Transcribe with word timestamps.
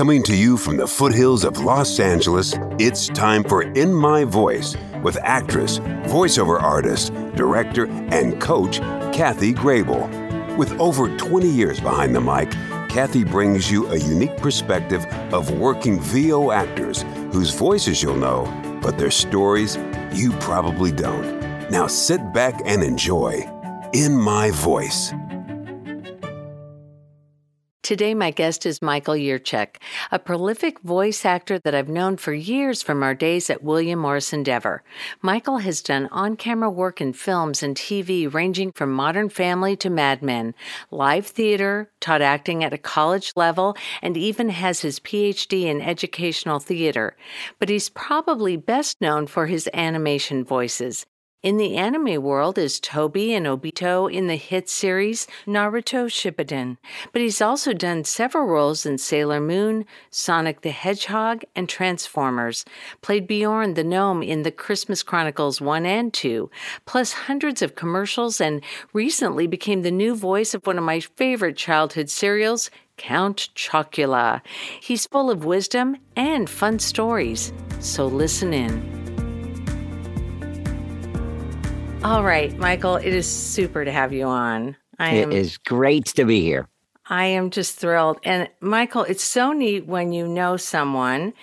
Coming 0.00 0.22
to 0.22 0.34
you 0.34 0.56
from 0.56 0.78
the 0.78 0.86
foothills 0.86 1.44
of 1.44 1.58
Los 1.58 2.00
Angeles, 2.00 2.54
it's 2.78 3.08
time 3.08 3.44
for 3.44 3.64
In 3.64 3.92
My 3.92 4.24
Voice 4.24 4.74
with 5.02 5.18
actress, 5.18 5.78
voiceover 6.08 6.58
artist, 6.58 7.12
director, 7.34 7.86
and 7.86 8.40
coach 8.40 8.78
Kathy 9.12 9.52
Grable. 9.52 10.08
With 10.56 10.72
over 10.80 11.14
20 11.18 11.46
years 11.46 11.80
behind 11.80 12.14
the 12.14 12.20
mic, 12.22 12.50
Kathy 12.88 13.24
brings 13.24 13.70
you 13.70 13.88
a 13.88 13.98
unique 13.98 14.38
perspective 14.38 15.04
of 15.34 15.58
working 15.58 16.00
VO 16.00 16.50
actors 16.50 17.02
whose 17.30 17.50
voices 17.50 18.02
you'll 18.02 18.16
know, 18.16 18.46
but 18.80 18.96
their 18.96 19.10
stories 19.10 19.76
you 20.14 20.32
probably 20.40 20.92
don't. 20.92 21.70
Now 21.70 21.86
sit 21.86 22.32
back 22.32 22.58
and 22.64 22.82
enjoy 22.82 23.46
In 23.92 24.16
My 24.16 24.50
Voice. 24.50 25.12
Today, 27.90 28.14
my 28.14 28.30
guest 28.30 28.66
is 28.66 28.80
Michael 28.80 29.14
Yurchak, 29.14 29.78
a 30.12 30.20
prolific 30.20 30.78
voice 30.78 31.24
actor 31.24 31.58
that 31.58 31.74
I've 31.74 31.88
known 31.88 32.18
for 32.18 32.32
years 32.32 32.84
from 32.84 33.02
our 33.02 33.16
days 33.16 33.50
at 33.50 33.64
William 33.64 33.98
Morris 33.98 34.32
Endeavor. 34.32 34.84
Michael 35.22 35.58
has 35.58 35.82
done 35.82 36.06
on 36.12 36.36
camera 36.36 36.70
work 36.70 37.00
in 37.00 37.12
films 37.12 37.64
and 37.64 37.74
TV 37.74 38.32
ranging 38.32 38.70
from 38.70 38.92
Modern 38.92 39.28
Family 39.28 39.74
to 39.74 39.90
Mad 39.90 40.22
Men, 40.22 40.54
live 40.92 41.26
theater, 41.26 41.90
taught 41.98 42.22
acting 42.22 42.62
at 42.62 42.72
a 42.72 42.78
college 42.78 43.32
level, 43.34 43.76
and 44.02 44.16
even 44.16 44.50
has 44.50 44.82
his 44.82 45.00
PhD 45.00 45.64
in 45.64 45.80
educational 45.80 46.60
theater. 46.60 47.16
But 47.58 47.70
he's 47.70 47.88
probably 47.88 48.56
best 48.56 49.00
known 49.00 49.26
for 49.26 49.46
his 49.46 49.68
animation 49.74 50.44
voices. 50.44 51.06
In 51.42 51.56
the 51.56 51.78
anime 51.78 52.22
world 52.22 52.58
is 52.58 52.78
Tobi 52.78 53.30
and 53.30 53.46
Obito 53.46 54.12
in 54.12 54.26
the 54.26 54.36
hit 54.36 54.68
series 54.68 55.26
Naruto 55.46 56.04
Shippuden, 56.04 56.76
but 57.14 57.22
he's 57.22 57.40
also 57.40 57.72
done 57.72 58.04
several 58.04 58.44
roles 58.44 58.84
in 58.84 58.98
Sailor 58.98 59.40
Moon, 59.40 59.86
Sonic 60.10 60.60
the 60.60 60.70
Hedgehog, 60.70 61.42
and 61.56 61.66
Transformers, 61.66 62.66
played 63.00 63.26
Bjorn 63.26 63.72
the 63.72 63.82
Gnome 63.82 64.22
in 64.22 64.42
the 64.42 64.50
Christmas 64.50 65.02
Chronicles 65.02 65.62
1 65.62 65.86
and 65.86 66.12
2, 66.12 66.50
plus 66.84 67.12
hundreds 67.12 67.62
of 67.62 67.74
commercials, 67.74 68.38
and 68.38 68.62
recently 68.92 69.46
became 69.46 69.80
the 69.80 69.90
new 69.90 70.14
voice 70.14 70.52
of 70.52 70.66
one 70.66 70.76
of 70.76 70.84
my 70.84 71.00
favorite 71.00 71.56
childhood 71.56 72.10
cereals, 72.10 72.70
Count 72.98 73.48
Chocula. 73.54 74.42
He's 74.78 75.06
full 75.06 75.30
of 75.30 75.46
wisdom 75.46 75.96
and 76.16 76.50
fun 76.50 76.80
stories, 76.80 77.50
so 77.78 78.06
listen 78.06 78.52
in. 78.52 78.99
All 82.02 82.24
right, 82.24 82.56
Michael, 82.56 82.96
it 82.96 83.12
is 83.12 83.30
super 83.30 83.84
to 83.84 83.92
have 83.92 84.14
you 84.14 84.24
on. 84.24 84.74
I 84.98 85.10
am, 85.16 85.32
it 85.32 85.36
is 85.36 85.58
great 85.58 86.06
to 86.06 86.24
be 86.24 86.40
here. 86.40 86.66
I 87.06 87.26
am 87.26 87.50
just 87.50 87.76
thrilled. 87.76 88.18
And 88.24 88.48
Michael, 88.60 89.02
it's 89.02 89.22
so 89.22 89.52
neat 89.52 89.86
when 89.86 90.14
you 90.14 90.26
know 90.26 90.56
someone 90.56 91.34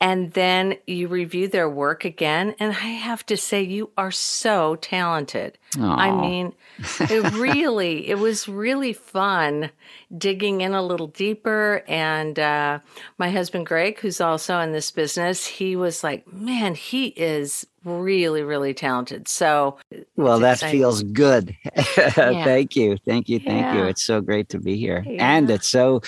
and 0.00 0.32
then 0.32 0.76
you 0.86 1.08
review 1.08 1.48
their 1.48 1.68
work 1.68 2.06
again. 2.06 2.54
And 2.58 2.72
I 2.72 2.74
have 2.74 3.26
to 3.26 3.36
say, 3.36 3.62
you 3.62 3.90
are 3.98 4.10
so 4.10 4.76
talented. 4.76 5.58
Aww. 5.74 5.96
I 5.98 6.10
mean, 6.10 6.52
it 7.00 7.32
really, 7.34 8.08
it 8.08 8.18
was 8.18 8.48
really 8.48 8.92
fun 8.92 9.70
digging 10.16 10.60
in 10.60 10.72
a 10.72 10.82
little 10.82 11.08
deeper. 11.08 11.82
And 11.88 12.38
uh, 12.38 12.78
my 13.18 13.30
husband, 13.30 13.66
Greg, 13.66 13.98
who's 13.98 14.20
also 14.20 14.58
in 14.60 14.72
this 14.72 14.90
business, 14.90 15.46
he 15.46 15.76
was 15.76 16.04
like, 16.04 16.30
man, 16.32 16.74
he 16.74 17.08
is 17.08 17.66
really, 17.86 18.42
really 18.42 18.74
talented. 18.74 19.28
So, 19.28 19.78
well, 20.16 20.40
that 20.40 20.54
exciting. 20.54 20.80
feels 20.80 21.02
good. 21.02 21.56
yeah. 21.96 22.10
thank 22.44 22.76
you, 22.76 22.96
thank 23.06 23.28
you, 23.28 23.38
thank 23.38 23.62
yeah. 23.62 23.76
you. 23.76 23.84
It's 23.84 24.02
so 24.02 24.20
great 24.20 24.48
to 24.50 24.58
be 24.58 24.76
here, 24.76 25.04
yeah. 25.06 25.36
and 25.36 25.48
it's 25.48 25.68
so, 25.68 26.02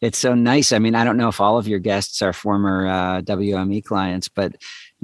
it's 0.00 0.18
so 0.18 0.34
nice. 0.34 0.72
I 0.72 0.78
mean, 0.78 0.94
I 0.94 1.04
don't 1.04 1.16
know 1.16 1.28
if 1.28 1.40
all 1.40 1.58
of 1.58 1.66
your 1.66 1.80
guests 1.80 2.22
are 2.22 2.32
former 2.32 2.86
uh, 2.86 3.22
WME 3.22 3.84
clients, 3.84 4.28
but 4.28 4.54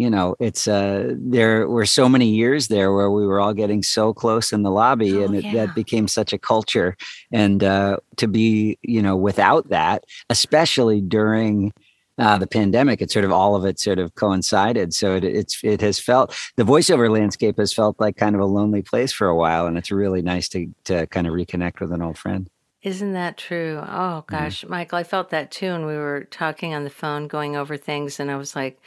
you 0.01 0.09
know, 0.09 0.35
it's 0.41 0.67
uh, 0.67 1.13
there 1.19 1.69
were 1.69 1.85
so 1.85 2.09
many 2.09 2.27
years 2.27 2.69
there 2.69 2.91
where 2.95 3.11
we 3.11 3.27
were 3.27 3.39
all 3.39 3.53
getting 3.53 3.83
so 3.83 4.15
close 4.15 4.51
in 4.51 4.63
the 4.63 4.71
lobby, 4.71 5.19
oh, 5.19 5.25
and 5.25 5.37
it, 5.37 5.53
that 5.53 5.75
became 5.75 6.09
such 6.09 6.33
a 6.33 6.39
culture. 6.39 6.97
And 7.31 7.63
uh, 7.63 7.99
to 8.17 8.27
be, 8.27 8.79
you 8.81 9.03
know, 9.03 9.15
without 9.15 9.69
that, 9.69 10.05
especially 10.31 11.03
during 11.03 11.75
uh, 12.17 12.39
the 12.39 12.47
pandemic, 12.47 13.03
it 13.03 13.11
sort 13.11 13.27
of 13.27 13.31
all 13.31 13.55
of 13.55 13.67
it 13.67 13.79
sort 13.79 13.99
of 13.99 14.15
coincided. 14.15 14.95
So 14.95 15.17
it, 15.17 15.25
it's 15.25 15.63
it 15.63 15.83
has 15.83 15.99
felt 15.99 16.35
the 16.57 16.65
voiceover 16.65 17.11
landscape 17.11 17.59
has 17.59 17.75
felt 17.75 18.01
like 18.01 18.17
kind 18.17 18.35
of 18.35 18.41
a 18.41 18.47
lonely 18.47 18.81
place 18.81 19.13
for 19.13 19.27
a 19.29 19.37
while, 19.37 19.67
and 19.67 19.77
it's 19.77 19.91
really 19.91 20.23
nice 20.23 20.49
to 20.51 20.67
to 20.85 21.07
kind 21.09 21.27
of 21.27 21.35
reconnect 21.35 21.79
with 21.79 21.93
an 21.93 22.01
old 22.01 22.17
friend. 22.17 22.49
Isn't 22.83 23.13
that 23.13 23.37
true? 23.37 23.79
Oh 23.87 24.25
gosh, 24.27 24.63
mm-hmm. 24.63 24.71
Michael, 24.71 24.97
I 24.97 25.03
felt 25.03 25.29
that 25.29 25.51
too, 25.51 25.67
and 25.67 25.85
we 25.85 25.97
were 25.99 26.27
talking 26.31 26.73
on 26.73 26.85
the 26.85 26.91
phone, 26.91 27.29
going 27.29 27.55
over 27.55 27.77
things, 27.77 28.19
and 28.19 28.31
I 28.31 28.37
was 28.37 28.57
like, 28.57 28.81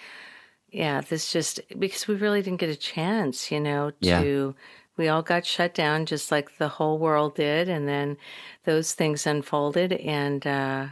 "Yeah, 0.74 1.02
this 1.02 1.32
just 1.32 1.62
because 1.80 2.08
we 2.08 2.16
really 2.16 2.42
didn't 2.42 2.60
get 2.60 2.70
a 2.70 2.76
chance, 2.76 3.52
you 3.52 3.60
know, 3.60 3.92
to." 3.92 4.56
Yeah. 4.58 4.62
We 4.96 5.08
all 5.08 5.24
got 5.24 5.44
shut 5.44 5.74
down 5.74 6.06
just 6.06 6.32
like 6.32 6.58
the 6.60 6.68
whole 6.68 7.00
world 7.00 7.36
did. 7.36 7.68
And 7.68 7.88
then 7.88 8.16
those 8.66 8.94
things 8.94 9.26
unfolded. 9.26 9.92
And 9.94 10.46
uh, 10.46 10.88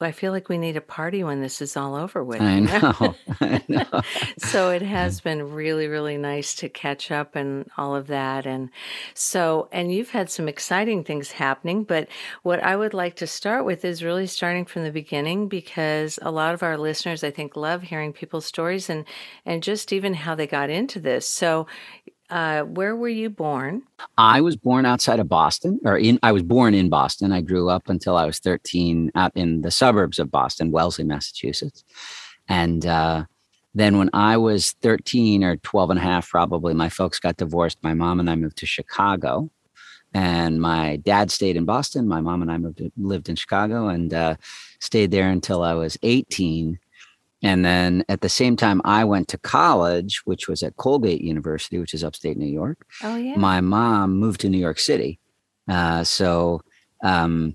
I 0.00 0.12
feel 0.12 0.32
like 0.32 0.48
we 0.48 0.58
need 0.58 0.76
a 0.76 0.80
party 0.80 1.22
when 1.22 1.40
this 1.40 1.62
is 1.62 1.76
all 1.76 1.94
over 1.94 2.24
with. 2.24 2.40
I 2.40 2.60
know. 2.60 3.14
I 3.40 3.62
know. 3.68 4.02
so 4.38 4.70
it 4.70 4.82
has 4.82 5.20
been 5.20 5.52
really, 5.52 5.86
really 5.86 6.18
nice 6.18 6.54
to 6.56 6.68
catch 6.68 7.10
up 7.10 7.36
and 7.36 7.70
all 7.78 7.94
of 7.94 8.08
that. 8.08 8.44
And 8.44 8.70
so, 9.14 9.68
and 9.70 9.92
you've 9.92 10.10
had 10.10 10.30
some 10.30 10.48
exciting 10.48 11.04
things 11.04 11.30
happening. 11.30 11.84
But 11.84 12.08
what 12.42 12.62
I 12.62 12.76
would 12.76 12.92
like 12.92 13.16
to 13.16 13.26
start 13.26 13.64
with 13.64 13.84
is 13.84 14.02
really 14.02 14.26
starting 14.26 14.64
from 14.64 14.82
the 14.82 14.90
beginning 14.90 15.48
because 15.48 16.18
a 16.22 16.30
lot 16.30 16.54
of 16.54 16.62
our 16.62 16.76
listeners, 16.76 17.22
I 17.22 17.30
think, 17.30 17.56
love 17.56 17.82
hearing 17.82 18.12
people's 18.12 18.46
stories 18.46 18.90
and, 18.90 19.04
and 19.46 19.62
just 19.62 19.92
even 19.92 20.14
how 20.14 20.34
they 20.34 20.46
got 20.46 20.70
into 20.70 20.98
this. 20.98 21.26
So 21.28 21.66
uh, 22.34 22.64
where 22.64 22.96
were 22.96 23.08
you 23.08 23.30
born? 23.30 23.80
I 24.18 24.40
was 24.40 24.56
born 24.56 24.86
outside 24.86 25.20
of 25.20 25.28
Boston, 25.28 25.78
or 25.84 25.96
in. 25.96 26.18
I 26.24 26.32
was 26.32 26.42
born 26.42 26.74
in 26.74 26.88
Boston. 26.88 27.30
I 27.30 27.40
grew 27.40 27.68
up 27.68 27.88
until 27.88 28.16
I 28.16 28.26
was 28.26 28.40
13 28.40 29.12
out 29.14 29.30
in 29.36 29.62
the 29.62 29.70
suburbs 29.70 30.18
of 30.18 30.32
Boston, 30.32 30.72
Wellesley, 30.72 31.04
Massachusetts. 31.04 31.84
And 32.48 32.84
uh, 32.86 33.26
then 33.72 33.98
when 33.98 34.10
I 34.12 34.36
was 34.36 34.72
13 34.82 35.44
or 35.44 35.58
12 35.58 35.90
and 35.90 35.98
a 36.00 36.02
half, 36.02 36.28
probably, 36.28 36.74
my 36.74 36.88
folks 36.88 37.20
got 37.20 37.36
divorced. 37.36 37.78
My 37.84 37.94
mom 37.94 38.18
and 38.18 38.28
I 38.28 38.34
moved 38.34 38.58
to 38.58 38.66
Chicago. 38.66 39.48
And 40.12 40.60
my 40.60 40.96
dad 40.96 41.30
stayed 41.30 41.56
in 41.56 41.64
Boston. 41.64 42.08
My 42.08 42.20
mom 42.20 42.42
and 42.42 42.50
I 42.50 42.58
moved 42.58 42.82
lived 42.96 43.28
in 43.28 43.36
Chicago 43.36 43.88
and 43.88 44.12
uh, 44.12 44.34
stayed 44.80 45.12
there 45.12 45.28
until 45.30 45.62
I 45.62 45.74
was 45.74 45.96
18 46.02 46.80
and 47.44 47.64
then 47.64 48.04
at 48.08 48.22
the 48.22 48.28
same 48.28 48.56
time, 48.56 48.80
I 48.84 49.04
went 49.04 49.28
to 49.28 49.38
college, 49.38 50.22
which 50.24 50.48
was 50.48 50.62
at 50.62 50.76
Colgate 50.76 51.20
University, 51.20 51.78
which 51.78 51.92
is 51.92 52.02
upstate 52.02 52.38
New 52.38 52.46
York. 52.46 52.86
Oh, 53.02 53.16
yeah. 53.16 53.36
My 53.36 53.60
mom 53.60 54.16
moved 54.16 54.40
to 54.40 54.48
New 54.48 54.58
York 54.58 54.78
City. 54.78 55.20
Uh, 55.68 56.04
so 56.04 56.62
um, 57.04 57.54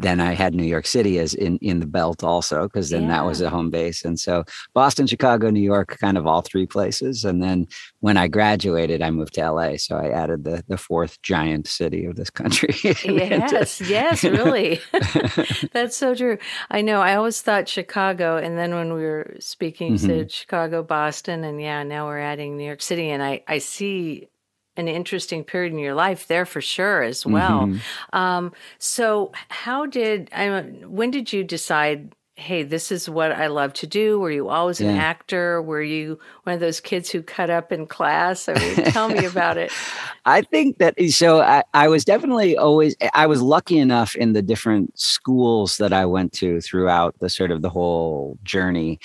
then 0.00 0.20
I 0.20 0.34
had 0.34 0.54
New 0.54 0.64
York 0.64 0.86
City 0.86 1.18
as 1.18 1.34
in 1.34 1.58
in 1.58 1.80
the 1.80 1.86
belt 1.86 2.24
also 2.24 2.64
because 2.64 2.90
then 2.90 3.02
yeah. 3.02 3.08
that 3.08 3.26
was 3.26 3.40
a 3.40 3.50
home 3.50 3.70
base. 3.70 4.04
And 4.04 4.18
so 4.18 4.44
Boston, 4.72 5.06
Chicago, 5.06 5.50
New 5.50 5.60
York, 5.62 5.96
kind 6.00 6.18
of 6.18 6.26
all 6.26 6.42
three 6.42 6.66
places. 6.66 7.24
And 7.24 7.42
then 7.42 7.68
when 8.00 8.16
I 8.16 8.26
graduated, 8.28 9.02
I 9.02 9.10
moved 9.10 9.34
to 9.34 9.50
LA. 9.50 9.76
So 9.76 9.96
I 9.96 10.08
added 10.08 10.44
the 10.44 10.64
the 10.66 10.76
fourth 10.76 11.22
giant 11.22 11.68
city 11.68 12.04
of 12.06 12.16
this 12.16 12.30
country. 12.30 12.74
yes, 12.82 13.80
yes, 13.80 14.24
really. 14.24 14.80
That's 15.72 15.96
so 15.96 16.14
true. 16.14 16.38
I 16.70 16.82
know. 16.82 17.00
I 17.00 17.14
always 17.14 17.40
thought 17.40 17.68
Chicago, 17.68 18.36
and 18.36 18.58
then 18.58 18.74
when 18.74 18.92
we 18.92 19.02
were 19.02 19.36
speaking, 19.38 19.94
mm-hmm. 19.94 20.06
said 20.06 20.32
Chicago, 20.32 20.82
Boston, 20.82 21.44
and 21.44 21.60
yeah, 21.60 21.82
now 21.82 22.06
we're 22.06 22.18
adding 22.18 22.56
New 22.56 22.64
York 22.64 22.82
City, 22.82 23.10
and 23.10 23.22
I 23.22 23.42
I 23.46 23.58
see 23.58 24.28
an 24.76 24.88
interesting 24.88 25.44
period 25.44 25.72
in 25.72 25.78
your 25.78 25.94
life 25.94 26.26
there 26.26 26.46
for 26.46 26.60
sure 26.60 27.02
as 27.02 27.24
well. 27.24 27.62
Mm-hmm. 27.62 28.16
Um, 28.16 28.52
so, 28.78 29.32
how 29.48 29.86
did 29.86 30.30
I? 30.32 30.60
When 30.86 31.10
did 31.10 31.32
you 31.32 31.44
decide? 31.44 32.14
Hey, 32.36 32.64
this 32.64 32.90
is 32.90 33.08
what 33.08 33.30
I 33.30 33.46
love 33.46 33.74
to 33.74 33.86
do. 33.86 34.18
Were 34.18 34.30
you 34.30 34.48
always 34.48 34.80
an 34.80 34.88
actor? 34.88 35.62
Were 35.62 35.80
you 35.80 36.18
one 36.42 36.54
of 36.54 36.58
those 36.58 36.80
kids 36.80 37.08
who 37.08 37.22
cut 37.22 37.48
up 37.48 37.70
in 37.70 37.86
class? 37.86 38.48
I 38.48 38.54
mean, 38.54 38.74
tell 38.90 39.08
me 39.08 39.24
about 39.24 39.56
it. 39.56 39.70
I 40.24 40.42
think 40.42 40.78
that 40.78 41.00
so. 41.10 41.40
I, 41.42 41.62
I 41.74 41.86
was 41.86 42.04
definitely 42.04 42.56
always. 42.56 42.96
I 43.14 43.28
was 43.28 43.40
lucky 43.40 43.78
enough 43.78 44.16
in 44.16 44.32
the 44.32 44.42
different 44.42 44.98
schools 44.98 45.76
that 45.76 45.92
I 45.92 46.06
went 46.06 46.32
to 46.32 46.60
throughout 46.60 47.16
the 47.20 47.28
sort 47.28 47.52
of 47.52 47.62
the 47.62 47.70
whole 47.70 48.36
journey 48.42 48.98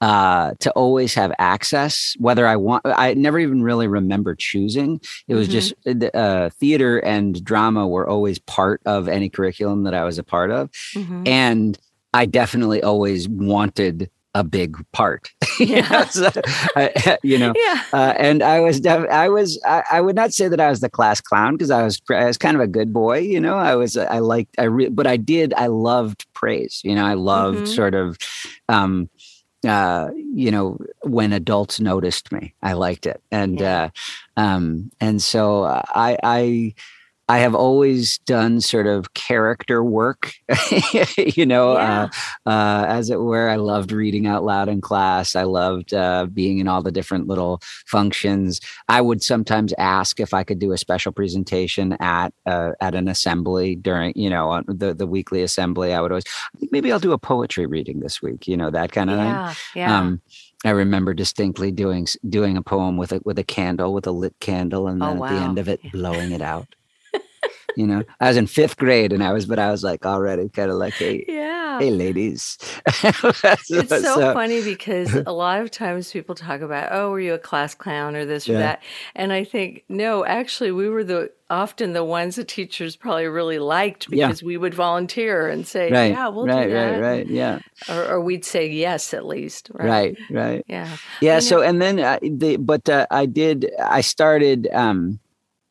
uh, 0.00 0.54
to 0.60 0.70
always 0.72 1.14
have 1.14 1.32
access, 1.38 2.14
whether 2.18 2.46
I 2.46 2.56
want, 2.56 2.82
I 2.84 3.14
never 3.14 3.38
even 3.38 3.62
really 3.62 3.88
remember 3.88 4.34
choosing. 4.34 5.00
It 5.28 5.34
was 5.34 5.48
mm-hmm. 5.48 6.00
just 6.00 6.14
uh, 6.14 6.50
theater 6.50 6.98
and 6.98 7.42
drama 7.42 7.86
were 7.86 8.08
always 8.08 8.38
part 8.38 8.82
of 8.84 9.08
any 9.08 9.28
curriculum 9.30 9.84
that 9.84 9.94
I 9.94 10.04
was 10.04 10.18
a 10.18 10.24
part 10.24 10.50
of. 10.50 10.70
Mm-hmm. 10.94 11.26
And 11.26 11.78
I 12.12 12.26
definitely 12.26 12.82
always 12.82 13.28
wanted 13.28 14.10
a 14.34 14.44
big 14.44 14.76
part. 14.92 15.30
Yeah. 15.60 16.06
so, 16.06 16.30
I, 16.74 17.18
you 17.22 17.38
know, 17.38 17.52
yeah. 17.56 17.84
Uh, 17.92 18.12
and 18.18 18.42
I 18.42 18.58
was, 18.58 18.80
def- 18.80 19.08
I 19.08 19.28
was, 19.28 19.60
I, 19.64 19.84
I, 19.88 20.00
would 20.00 20.16
not 20.16 20.34
say 20.34 20.48
that 20.48 20.58
I 20.58 20.68
was 20.68 20.80
the 20.80 20.90
class 20.90 21.20
clown 21.20 21.54
because 21.54 21.70
I 21.70 21.84
was, 21.84 22.02
I 22.10 22.24
was 22.24 22.36
kind 22.36 22.56
of 22.56 22.60
a 22.60 22.66
good 22.66 22.92
boy. 22.92 23.18
You 23.18 23.38
know, 23.38 23.56
I 23.56 23.76
was, 23.76 23.96
I 23.96 24.18
liked, 24.18 24.56
I, 24.58 24.64
re- 24.64 24.88
but 24.88 25.06
I 25.06 25.16
did, 25.16 25.54
I 25.54 25.68
loved 25.68 26.26
praise. 26.34 26.80
You 26.82 26.96
know, 26.96 27.04
I 27.04 27.14
loved 27.14 27.58
mm-hmm. 27.58 27.66
sort 27.66 27.94
of, 27.94 28.18
um, 28.68 29.08
uh, 29.64 30.10
you 30.14 30.50
know, 30.50 30.78
when 31.02 31.32
adults 31.32 31.80
noticed 31.80 32.32
me, 32.32 32.54
I 32.62 32.74
liked 32.74 33.06
it, 33.06 33.22
and 33.30 33.60
yeah. 33.60 33.90
uh, 34.36 34.40
um, 34.40 34.90
and 35.00 35.22
so 35.22 35.64
I, 35.64 36.18
I 36.22 36.74
I 37.26 37.38
have 37.38 37.54
always 37.54 38.18
done 38.18 38.60
sort 38.60 38.86
of 38.86 39.14
character 39.14 39.82
work, 39.82 40.34
you 41.16 41.46
know, 41.46 41.72
yeah. 41.72 42.08
uh, 42.44 42.50
uh, 42.50 42.84
as 42.86 43.08
it 43.08 43.18
were. 43.18 43.48
I 43.48 43.56
loved 43.56 43.92
reading 43.92 44.26
out 44.26 44.44
loud 44.44 44.68
in 44.68 44.82
class. 44.82 45.34
I 45.34 45.44
loved 45.44 45.94
uh, 45.94 46.26
being 46.26 46.58
in 46.58 46.68
all 46.68 46.82
the 46.82 46.92
different 46.92 47.26
little 47.26 47.60
functions. 47.86 48.60
I 48.88 49.00
would 49.00 49.22
sometimes 49.22 49.72
ask 49.78 50.20
if 50.20 50.34
I 50.34 50.44
could 50.44 50.58
do 50.58 50.72
a 50.72 50.78
special 50.78 51.12
presentation 51.12 51.96
at 51.98 52.34
uh, 52.44 52.72
at 52.82 52.94
an 52.94 53.08
assembly 53.08 53.74
during, 53.74 54.12
you 54.14 54.28
know, 54.28 54.62
the 54.66 54.92
the 54.92 55.06
weekly 55.06 55.42
assembly. 55.42 55.94
I 55.94 56.02
would 56.02 56.12
always 56.12 56.24
maybe 56.70 56.92
I'll 56.92 57.00
do 57.00 57.12
a 57.12 57.18
poetry 57.18 57.64
reading 57.64 58.00
this 58.00 58.20
week, 58.20 58.46
you 58.46 58.58
know, 58.58 58.68
that 58.70 58.92
kind 58.92 59.08
of 59.08 59.16
yeah, 59.16 59.48
thing. 59.48 59.56
Yeah. 59.76 59.98
Um, 59.98 60.20
I 60.66 60.70
remember 60.70 61.14
distinctly 61.14 61.72
doing 61.72 62.06
doing 62.28 62.58
a 62.58 62.62
poem 62.62 62.98
with 62.98 63.12
a 63.12 63.20
with 63.24 63.38
a 63.38 63.44
candle, 63.44 63.94
with 63.94 64.06
a 64.06 64.12
lit 64.12 64.38
candle, 64.40 64.88
and 64.88 65.02
oh, 65.02 65.06
then 65.06 65.18
wow. 65.18 65.26
at 65.26 65.30
the 65.30 65.40
end 65.40 65.58
of 65.58 65.68
it, 65.68 65.80
blowing 65.90 66.32
it 66.32 66.42
out 66.42 66.74
you 67.76 67.86
know? 67.86 68.02
I 68.20 68.28
was 68.28 68.36
in 68.36 68.46
fifth 68.46 68.76
grade 68.76 69.12
and 69.12 69.22
i 69.22 69.32
was 69.32 69.46
but 69.46 69.58
i 69.58 69.70
was 69.70 69.82
like 69.82 70.06
already 70.06 70.48
kind 70.48 70.70
of 70.70 70.76
like 70.76 70.94
hey 70.94 71.24
yeah. 71.28 71.78
hey 71.78 71.90
ladies. 71.90 72.58
It's 73.44 73.88
so, 73.88 74.00
so, 74.00 74.34
funny 74.34 74.62
because 74.62 75.14
a 75.26 75.32
lot 75.32 75.60
of 75.60 75.70
times 75.70 76.12
people 76.12 76.34
talk 76.34 76.60
about 76.60 76.88
oh 76.92 77.10
were 77.10 77.20
you 77.20 77.34
a 77.34 77.38
class 77.38 77.74
clown 77.74 78.16
or 78.16 78.24
this 78.24 78.48
or 78.48 78.54
that? 78.54 78.82
And 79.14 79.32
i 79.32 79.44
think 79.44 79.84
no 79.88 80.24
actually 80.24 80.72
we 80.72 80.88
were 80.88 81.04
the 81.04 81.30
often 81.50 81.92
the 81.92 82.04
ones 82.04 82.36
the 82.36 82.44
teachers 82.44 82.96
probably 82.96 83.26
really 83.26 83.58
liked 83.58 84.08
because 84.08 84.42
yeah. 84.42 84.46
we 84.46 84.56
would 84.56 84.74
volunteer 84.74 85.48
and 85.48 85.66
say 85.66 85.90
right. 85.90 86.12
yeah 86.12 86.28
we'll 86.28 86.46
right, 86.46 86.64
do 86.64 86.72
that. 86.72 87.00
right. 87.00 87.00
Right 87.00 87.26
yeah. 87.26 87.58
Or, 87.88 88.04
or, 88.12 88.20
we'd 88.20 88.44
say 88.44 88.68
yes 88.68 89.12
at 89.12 89.26
least 89.26 89.70
right? 89.74 89.86
Right, 89.88 90.16
right. 90.30 90.64
yeah. 90.66 90.96
Yeah 91.20 91.40
so 91.40 91.62
and 91.62 91.80
then 91.82 92.00
uh, 92.00 92.18
the 92.22 92.56
but 92.56 92.88
uh, 92.88 93.06
i 93.10 93.26
did 93.26 93.70
i 93.78 94.00
started 94.00 94.68
um 94.72 95.20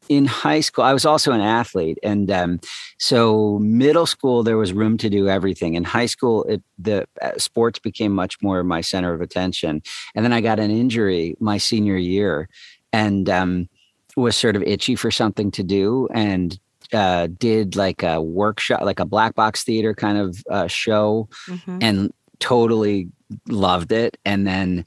in 0.10 0.26
high 0.26 0.60
school, 0.60 0.84
I 0.84 0.94
was 0.94 1.06
also 1.06 1.32
an 1.32 1.42
athlete, 1.42 1.98
and 2.04 2.30
um, 2.32 2.60
so 2.98 3.60
middle 3.60 4.06
school 4.06 4.44
there 4.44 4.58
was 4.58 4.74
room 4.74 4.98
to 4.98 5.10
do 5.10 5.30
everything. 5.30 5.76
In 5.76 5.84
high 5.84 6.06
school, 6.06 6.44
it, 6.44 6.62
the 6.78 7.08
uh, 7.22 7.38
sports 7.38 7.80
became 7.80 8.14
much 8.14 8.42
more 8.42 8.64
my 8.64 8.82
center 8.82 9.14
of 9.14 9.22
attention, 9.22 9.82
and 10.16 10.26
then 10.26 10.34
I 10.34 10.42
got 10.42 10.60
an 10.60 10.72
injury 10.72 11.36
my 11.40 11.58
senior 11.58 11.98
year, 11.98 12.50
and 12.92 13.30
um, 13.30 13.70
was 14.16 14.36
sort 14.36 14.56
of 14.56 14.64
itchy 14.64 14.96
for 14.96 15.12
something 15.12 15.52
to 15.52 15.64
do, 15.64 16.08
and 16.14 16.60
uh, 16.92 17.28
did 17.38 17.76
like 17.76 18.04
a 18.04 18.22
workshop, 18.22 18.82
like 18.82 19.00
a 19.00 19.06
black 19.06 19.36
box 19.36 19.64
theater 19.64 19.94
kind 19.94 20.18
of 20.18 20.44
uh, 20.50 20.68
show, 20.68 21.28
mm-hmm. 21.48 21.78
and 21.82 22.14
totally 22.40 23.10
loved 23.48 23.92
it, 23.92 24.18
and 24.26 24.46
then 24.46 24.86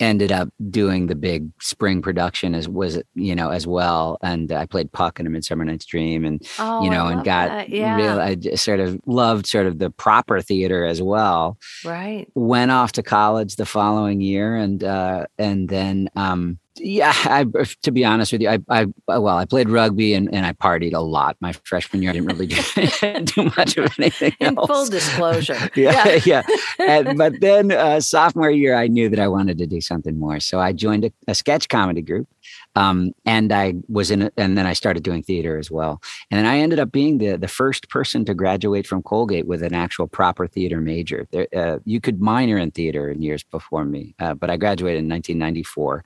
ended 0.00 0.32
up 0.32 0.48
doing 0.70 1.06
the 1.06 1.14
big 1.14 1.48
spring 1.60 2.02
production 2.02 2.54
as 2.54 2.68
was 2.68 3.00
you 3.14 3.34
know 3.34 3.50
as 3.50 3.66
well. 3.66 4.18
And 4.22 4.50
i 4.52 4.66
played 4.66 4.92
puck 4.92 5.20
in 5.20 5.26
a 5.26 5.30
midsummer 5.30 5.64
night's 5.64 5.86
dream 5.86 6.24
and 6.24 6.42
oh, 6.58 6.82
you 6.82 6.90
know 6.90 7.06
and 7.06 7.24
got 7.24 7.68
yeah. 7.68 7.96
real 7.96 8.20
i 8.20 8.36
sort 8.56 8.80
of 8.80 9.00
loved 9.06 9.46
sort 9.46 9.66
of 9.66 9.78
the 9.78 9.90
proper 9.90 10.40
theater 10.40 10.84
as 10.84 11.00
well. 11.00 11.58
Right. 11.84 12.26
Went 12.34 12.70
off 12.70 12.92
to 12.92 13.02
college 13.02 13.56
the 13.56 13.66
following 13.66 14.20
year 14.20 14.56
and 14.56 14.82
uh 14.82 15.26
and 15.38 15.68
then 15.68 16.08
um 16.16 16.58
yeah, 16.76 17.12
I, 17.14 17.44
to 17.82 17.92
be 17.92 18.04
honest 18.04 18.32
with 18.32 18.42
you, 18.42 18.48
I, 18.48 18.58
I 18.68 18.86
well, 19.06 19.36
I 19.36 19.44
played 19.44 19.68
rugby 19.68 20.14
and, 20.14 20.32
and 20.34 20.44
I 20.44 20.52
partied 20.52 20.94
a 20.94 21.00
lot. 21.00 21.36
My 21.40 21.52
freshman 21.52 22.02
year, 22.02 22.10
I 22.10 22.14
didn't 22.14 22.26
really 22.26 22.46
do, 22.46 22.56
do 23.24 23.50
much 23.56 23.76
of 23.76 23.92
anything 23.98 24.34
In 24.40 24.58
else. 24.58 24.66
full 24.66 24.86
disclosure, 24.86 25.70
yeah, 25.76 26.18
yeah. 26.24 26.42
yeah. 26.44 26.58
And, 26.94 27.16
but 27.16 27.40
then 27.40 27.72
uh, 27.72 28.00
sophomore 28.00 28.50
year, 28.50 28.76
I 28.76 28.88
knew 28.88 29.08
that 29.08 29.18
I 29.18 29.28
wanted 29.28 29.58
to 29.58 29.66
do 29.66 29.80
something 29.80 30.18
more, 30.18 30.40
so 30.40 30.60
I 30.60 30.72
joined 30.72 31.04
a, 31.04 31.12
a 31.28 31.34
sketch 31.34 31.68
comedy 31.68 32.02
group, 32.02 32.28
um, 32.74 33.12
and 33.24 33.52
I 33.52 33.74
was 33.88 34.10
in, 34.10 34.22
it, 34.22 34.34
and 34.36 34.58
then 34.58 34.66
I 34.66 34.72
started 34.72 35.02
doing 35.02 35.22
theater 35.22 35.58
as 35.58 35.70
well. 35.70 36.02
And 36.30 36.38
then 36.38 36.46
I 36.46 36.58
ended 36.58 36.78
up 36.80 36.90
being 36.90 37.18
the 37.18 37.36
the 37.36 37.48
first 37.48 37.88
person 37.88 38.24
to 38.24 38.34
graduate 38.34 38.86
from 38.86 39.02
Colgate 39.02 39.46
with 39.46 39.62
an 39.62 39.74
actual 39.74 40.06
proper 40.08 40.46
theater 40.46 40.80
major. 40.80 41.26
There, 41.30 41.46
uh, 41.54 41.78
you 41.84 42.00
could 42.00 42.20
minor 42.20 42.58
in 42.58 42.72
theater 42.72 43.10
in 43.10 43.22
years 43.22 43.44
before 43.44 43.84
me, 43.84 44.14
uh, 44.18 44.34
but 44.34 44.50
I 44.50 44.56
graduated 44.56 45.04
in 45.04 45.08
1994 45.08 46.04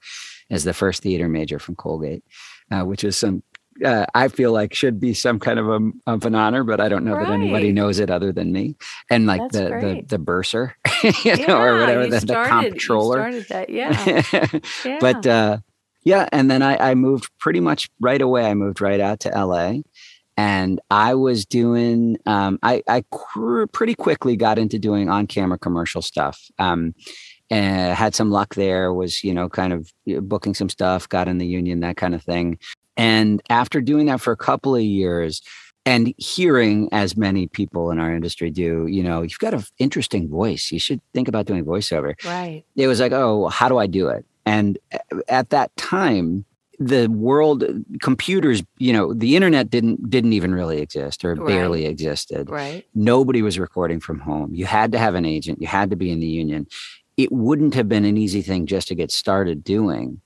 as 0.50 0.64
the 0.64 0.74
first 0.74 1.02
theater 1.02 1.28
major 1.28 1.58
from 1.58 1.76
Colgate, 1.76 2.24
uh, 2.70 2.82
which 2.82 3.04
is 3.04 3.16
some 3.16 3.42
uh, 3.84 4.06
I 4.14 4.28
feel 4.28 4.52
like 4.52 4.74
should 4.74 4.98
be 4.98 5.14
some 5.14 5.38
kind 5.38 5.58
of, 5.58 5.68
a, 5.68 5.90
of 6.06 6.24
an 6.24 6.34
honor, 6.34 6.64
but 6.64 6.80
I 6.80 6.88
don't 6.88 7.04
know 7.04 7.14
right. 7.14 7.26
that 7.26 7.32
anybody 7.32 7.72
knows 7.72 7.98
it 7.98 8.10
other 8.10 8.32
than 8.32 8.52
me. 8.52 8.76
And 9.10 9.26
like 9.26 9.40
That's 9.40 9.56
the, 9.56 9.68
the, 9.68 10.04
the 10.08 10.18
bursar, 10.18 10.76
you 11.02 11.12
yeah, 11.24 11.34
know, 11.46 11.60
or 11.60 11.78
whatever, 11.78 12.06
the, 12.06 12.20
started, 12.20 12.64
the 12.64 12.70
comptroller. 12.70 13.18
started 13.18 13.46
that, 13.48 13.70
yeah. 13.70 14.22
yeah. 14.84 14.98
But 15.00 15.26
uh, 15.26 15.58
yeah, 16.04 16.28
and 16.32 16.50
then 16.50 16.62
I, 16.62 16.90
I 16.90 16.94
moved 16.94 17.30
pretty 17.38 17.60
much 17.60 17.90
right 18.00 18.20
away. 18.20 18.46
I 18.46 18.54
moved 18.54 18.80
right 18.80 19.00
out 19.00 19.20
to 19.20 19.28
LA, 19.30 19.80
and 20.36 20.80
I 20.90 21.14
was 21.14 21.44
doing. 21.44 22.16
Um, 22.24 22.58
I 22.62 22.82
I 22.88 23.04
cr- 23.10 23.66
pretty 23.66 23.94
quickly 23.94 24.36
got 24.36 24.58
into 24.58 24.78
doing 24.78 25.08
on 25.08 25.26
camera 25.26 25.58
commercial 25.58 26.02
stuff. 26.02 26.40
Um, 26.58 26.94
and 27.50 27.94
had 27.94 28.14
some 28.14 28.30
luck 28.30 28.54
there 28.54 28.92
was 28.92 29.24
you 29.24 29.32
know 29.32 29.48
kind 29.48 29.72
of 29.72 29.92
booking 30.28 30.54
some 30.54 30.68
stuff 30.68 31.08
got 31.08 31.28
in 31.28 31.38
the 31.38 31.46
union 31.46 31.80
that 31.80 31.96
kind 31.96 32.14
of 32.14 32.22
thing. 32.22 32.58
And 32.96 33.40
after 33.48 33.80
doing 33.80 34.06
that 34.06 34.20
for 34.20 34.32
a 34.32 34.36
couple 34.36 34.74
of 34.74 34.82
years 34.82 35.40
and 35.86 36.12
hearing 36.18 36.88
as 36.92 37.16
many 37.16 37.46
people 37.46 37.90
in 37.90 37.98
our 37.98 38.14
industry 38.14 38.50
do 38.50 38.86
you 38.86 39.02
know 39.02 39.22
you've 39.22 39.38
got 39.38 39.54
an 39.54 39.64
interesting 39.78 40.28
voice. 40.28 40.70
You 40.70 40.78
should 40.78 41.00
think 41.14 41.28
about 41.28 41.46
doing 41.46 41.64
voiceover. 41.64 42.14
Right. 42.24 42.64
It 42.76 42.86
was 42.86 43.00
like 43.00 43.12
oh 43.12 43.48
how 43.48 43.68
do 43.68 43.78
i 43.78 43.86
do 43.86 44.08
it? 44.08 44.24
And 44.44 44.78
uh, 44.92 45.20
at 45.28 45.50
that 45.50 45.74
time 45.76 46.44
the 46.80 47.08
world 47.08 47.64
computers 48.00 48.62
you 48.78 48.92
know 48.92 49.12
the 49.12 49.34
internet 49.34 49.68
didn't 49.68 50.08
didn't 50.08 50.32
even 50.32 50.54
really 50.54 50.80
exist 50.80 51.24
or 51.24 51.34
right. 51.34 51.46
barely 51.46 51.86
existed. 51.86 52.48
Right. 52.48 52.86
Nobody 52.94 53.42
was 53.42 53.58
recording 53.58 54.00
from 54.00 54.20
home. 54.20 54.54
You 54.54 54.66
had 54.66 54.92
to 54.92 54.98
have 54.98 55.14
an 55.14 55.24
agent. 55.24 55.60
You 55.60 55.66
had 55.66 55.90
to 55.90 55.96
be 55.96 56.10
in 56.10 56.20
the 56.20 56.26
union 56.26 56.66
it 57.19 57.32
wouldn't 57.32 57.75
have 57.75 57.88
been 57.88 58.05
an 58.05 58.17
easy 58.17 58.41
thing 58.41 58.65
just 58.65 58.88
to 58.88 58.94
get 58.94 59.11
started 59.11 59.62
doing. 59.65 60.23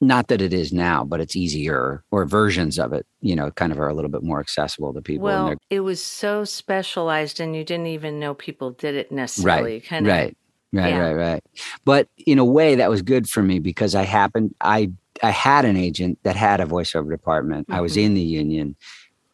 Not 0.00 0.28
that 0.28 0.40
it 0.40 0.54
is 0.54 0.72
now, 0.72 1.04
but 1.04 1.20
it's 1.20 1.36
easier, 1.36 2.02
or 2.10 2.24
versions 2.24 2.78
of 2.78 2.94
it, 2.94 3.06
you 3.20 3.36
know, 3.36 3.50
kind 3.50 3.70
of 3.70 3.78
are 3.78 3.88
a 3.88 3.92
little 3.92 4.10
bit 4.10 4.22
more 4.22 4.40
accessible 4.40 4.94
to 4.94 5.02
people. 5.02 5.26
Well, 5.26 5.54
it 5.68 5.80
was 5.80 6.02
so 6.02 6.44
specialized, 6.44 7.38
and 7.38 7.54
you 7.54 7.62
didn't 7.62 7.88
even 7.88 8.18
know 8.18 8.32
people 8.32 8.70
did 8.70 8.94
it 8.94 9.12
necessarily. 9.12 9.74
Right, 9.74 9.84
kind 9.84 10.06
of, 10.06 10.10
right, 10.10 10.36
right, 10.72 10.88
yeah. 10.88 10.98
right, 10.98 11.12
right. 11.12 11.44
But 11.84 12.08
in 12.16 12.38
a 12.38 12.44
way, 12.46 12.76
that 12.76 12.88
was 12.88 13.02
good 13.02 13.28
for 13.28 13.42
me 13.42 13.58
because 13.58 13.94
I 13.94 14.04
happened, 14.04 14.54
I, 14.62 14.90
I 15.22 15.30
had 15.30 15.66
an 15.66 15.76
agent 15.76 16.18
that 16.22 16.34
had 16.34 16.60
a 16.60 16.64
voiceover 16.64 17.10
department. 17.10 17.66
Mm-hmm. 17.66 17.76
I 17.76 17.82
was 17.82 17.92
mm-hmm. 17.92 18.06
in 18.06 18.14
the 18.14 18.22
union. 18.22 18.76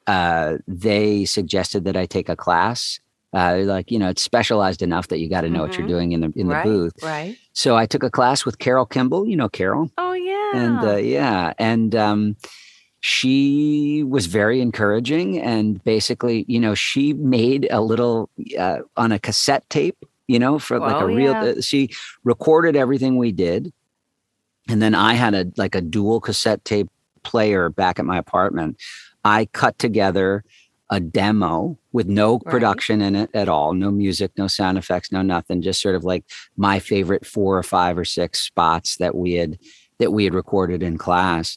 Uh, 0.09 0.57
they 0.67 1.25
suggested 1.27 1.85
that 1.85 1.97
I 1.97 2.07
take 2.07 2.29
a 2.29 2.35
class 2.35 2.99
uh, 3.33 3.59
like 3.65 3.91
you 3.91 3.99
know 3.99 4.09
it's 4.09 4.23
specialized 4.23 4.83
enough 4.83 5.09
that 5.09 5.19
you 5.19 5.29
got 5.29 5.43
to 5.43 5.49
know 5.49 5.61
mm-hmm. 5.61 5.63
what 5.63 5.73
you're 5.75 5.87
mm-hmm. 5.87 5.95
doing 5.95 6.13
in 6.13 6.21
the 6.21 6.33
in 6.37 6.49
right, 6.49 6.65
the 6.65 6.71
booth 6.71 7.03
right 7.03 7.37
so 7.53 7.77
i 7.77 7.87
took 7.87 8.03
a 8.03 8.11
class 8.11 8.45
with 8.45 8.59
carol 8.59 8.87
kimball 8.87 9.27
you 9.27 9.37
know 9.37 9.49
carol 9.49 9.91
oh 9.99 10.13
yeah 10.13 10.51
and 10.55 10.79
uh, 10.81 10.97
yeah 10.97 11.53
and 11.59 11.95
um, 11.95 12.37
she 13.01 14.03
was 14.05 14.27
very 14.27 14.61
encouraging 14.61 15.41
and 15.41 15.83
basically 15.85 16.45
you 16.49 16.59
know 16.59 16.75
she 16.75 17.13
made 17.13 17.69
a 17.71 17.81
little 17.81 18.31
uh, 18.59 18.79
on 18.97 19.13
a 19.13 19.19
cassette 19.19 19.69
tape 19.71 20.05
you 20.29 20.39
know 20.39 20.59
for 20.59 20.79
like 20.79 20.97
oh, 20.97 21.07
a 21.07 21.07
real 21.07 21.33
yeah. 21.33 21.43
Uh, 21.43 21.61
she 21.61 21.91
recorded 22.25 22.75
everything 22.75 23.17
we 23.17 23.33
did 23.33 23.73
and 24.69 24.81
then 24.81 24.95
i 24.95 25.15
had 25.15 25.35
a 25.35 25.47
like 25.57 25.75
a 25.75 25.81
dual 25.81 26.21
cassette 26.21 26.65
tape 26.65 26.89
player 27.23 27.69
back 27.69 27.99
at 27.99 28.05
my 28.05 28.17
apartment 28.17 28.77
i 29.25 29.45
cut 29.47 29.79
together 29.79 30.45
a 30.91 31.01
demo 31.01 31.79
with 31.93 32.07
no 32.07 32.39
production 32.39 33.03
in 33.03 33.17
it 33.17 33.31
at 33.35 33.49
all, 33.49 33.75
no 33.75 33.91
music, 33.91 34.31
no 34.37 34.47
sound 34.47 34.79
effects, 34.79 35.11
no 35.11 35.23
nothing, 35.23 35.63
just 35.63 35.81
sort 35.81 35.95
of 35.95 36.05
like 36.05 36.25
my 36.57 36.79
favorite 36.79 37.27
four 37.27 37.59
or 37.59 37.63
five 37.63 37.99
or 37.99 38.05
six 38.05 38.41
spots 38.41 38.97
that 38.97 39.15
we 39.15 39.35
had 39.35 39.59
that 39.99 40.13
we 40.13 40.25
had 40.25 40.35
recorded 40.35 40.83
in 40.83 40.99
class. 40.99 41.57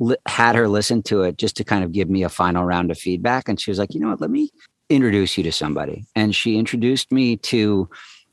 L- 0.00 0.16
had 0.26 0.54
her 0.54 0.68
listen 0.68 1.02
to 1.04 1.22
it 1.22 1.38
just 1.38 1.56
to 1.56 1.64
kind 1.64 1.82
of 1.82 1.92
give 1.92 2.08
me 2.08 2.22
a 2.22 2.28
final 2.28 2.64
round 2.64 2.90
of 2.90 2.98
feedback, 2.98 3.48
and 3.48 3.60
she 3.60 3.70
was 3.70 3.78
like, 3.78 3.94
"You 3.94 4.00
know 4.00 4.10
what? 4.10 4.20
Let 4.20 4.30
me 4.30 4.50
introduce 4.88 5.36
you 5.36 5.44
to 5.44 5.52
somebody." 5.52 6.04
And 6.14 6.34
she 6.34 6.56
introduced 6.56 7.10
me 7.10 7.36
to 7.36 7.88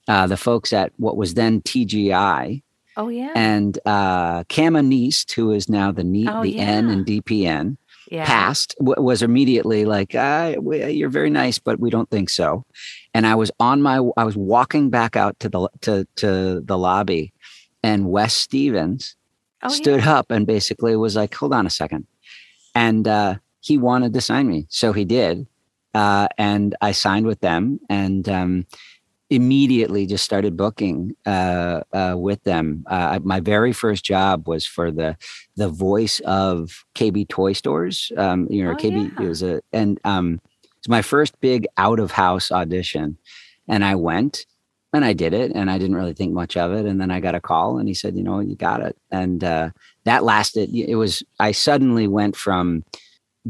uh, 0.08 0.28
the 0.28 0.38
folks 0.38 0.74
at 0.74 0.94
what 0.98 1.18
was 1.18 1.34
then 1.34 1.62
TGI. 1.62 2.62
Oh 2.98 3.10
yeah, 3.10 3.34
and 3.36 3.80
uh, 3.86 4.44
Kama 4.44 4.82
Neist, 4.82 5.32
who 5.32 5.52
is 5.52 5.70
now 5.70 5.92
the 5.92 6.04
NEAT, 6.04 6.30
oh, 6.32 6.44
the 6.44 6.52
yeah. 6.52 6.64
N 6.64 6.90
and 6.90 7.06
DPN 7.06 7.78
yeah. 8.10 8.26
passed 8.26 8.76
w- 8.80 9.02
was 9.02 9.22
immediately 9.22 9.86
like, 9.86 10.14
"You're 10.14 11.10
very 11.10 11.30
nice, 11.30 11.60
but 11.60 11.80
we 11.80 11.90
don't 11.90 12.10
think 12.10 12.30
so." 12.30 12.66
And 13.14 13.26
I 13.26 13.36
was 13.36 13.52
on 13.60 13.82
my, 13.82 13.98
I 14.18 14.24
was 14.24 14.36
walking 14.36 14.90
back 14.90 15.16
out 15.16 15.40
to 15.40 15.50
the 15.50 15.70
to 15.82 16.08
to 16.18 16.62
the 16.62 16.78
lobby, 16.78 17.34
and 17.84 18.10
Wes 18.10 18.34
Stevens 18.34 19.16
oh, 19.64 19.70
stood 19.70 20.02
yeah. 20.02 20.16
up 20.18 20.32
and 20.32 20.46
basically 20.46 20.96
was 20.96 21.16
like, 21.16 21.34
"Hold 21.36 21.54
on 21.54 21.66
a 21.66 21.70
second. 21.70 22.08
and 22.76 23.08
uh, 23.08 23.36
he 23.62 23.78
wanted 23.78 24.14
to 24.14 24.22
sign 24.22 24.48
me, 24.48 24.68
so 24.70 24.94
he 24.94 25.06
did, 25.06 25.48
uh, 25.94 26.28
and 26.38 26.76
I 26.82 26.92
signed 26.92 27.26
with 27.26 27.40
them, 27.40 27.80
and 27.90 28.28
um, 28.30 28.68
immediately 29.30 30.06
just 30.06 30.24
started 30.24 30.56
booking 30.56 31.16
uh, 31.26 31.82
uh, 31.92 32.16
with 32.18 32.44
them. 32.44 32.84
Uh, 32.88 33.20
my 33.24 33.40
very 33.40 33.74
first 33.74 34.06
job 34.06 34.48
was 34.48 34.66
for 34.66 34.92
the 34.92 35.18
the 35.56 35.70
voice 35.70 36.20
of 36.22 36.86
KB 36.96 37.28
Toy 37.28 37.54
Stores. 37.54 38.12
Um, 38.18 38.48
you 38.50 38.64
know, 38.64 38.72
oh, 38.72 38.76
KB 38.76 39.12
yeah. 39.20 39.28
was 39.28 39.44
a 39.44 39.62
and 39.74 40.00
um, 40.04 40.40
it's 40.78 40.90
my 40.90 41.02
first 41.02 41.40
big 41.42 41.66
out 41.78 42.00
of 42.00 42.12
house 42.12 42.52
audition, 42.52 43.18
and 43.68 43.84
I 43.84 43.96
went 43.96 44.46
and 44.94 45.04
I 45.04 45.14
did 45.14 45.34
it, 45.34 45.52
and 45.54 45.70
I 45.70 45.78
didn't 45.78 45.96
really 45.96 46.14
think 46.14 46.34
much 46.34 46.56
of 46.56 46.72
it. 46.72 46.86
And 46.86 47.02
then 47.02 47.12
I 47.12 47.20
got 47.20 47.36
a 47.36 47.42
call, 47.42 47.80
and 47.80 47.88
he 47.88 47.94
said, 47.94 48.16
"You 48.16 48.24
know, 48.24 48.40
you 48.40 48.56
got 48.56 48.82
it," 48.82 48.96
and 49.12 49.44
uh, 49.44 49.72
that 50.06 50.24
lasted. 50.24 50.74
It 50.74 50.96
was 50.96 51.24
I 51.40 51.52
suddenly 51.52 52.08
went 52.08 52.36
from 52.36 52.84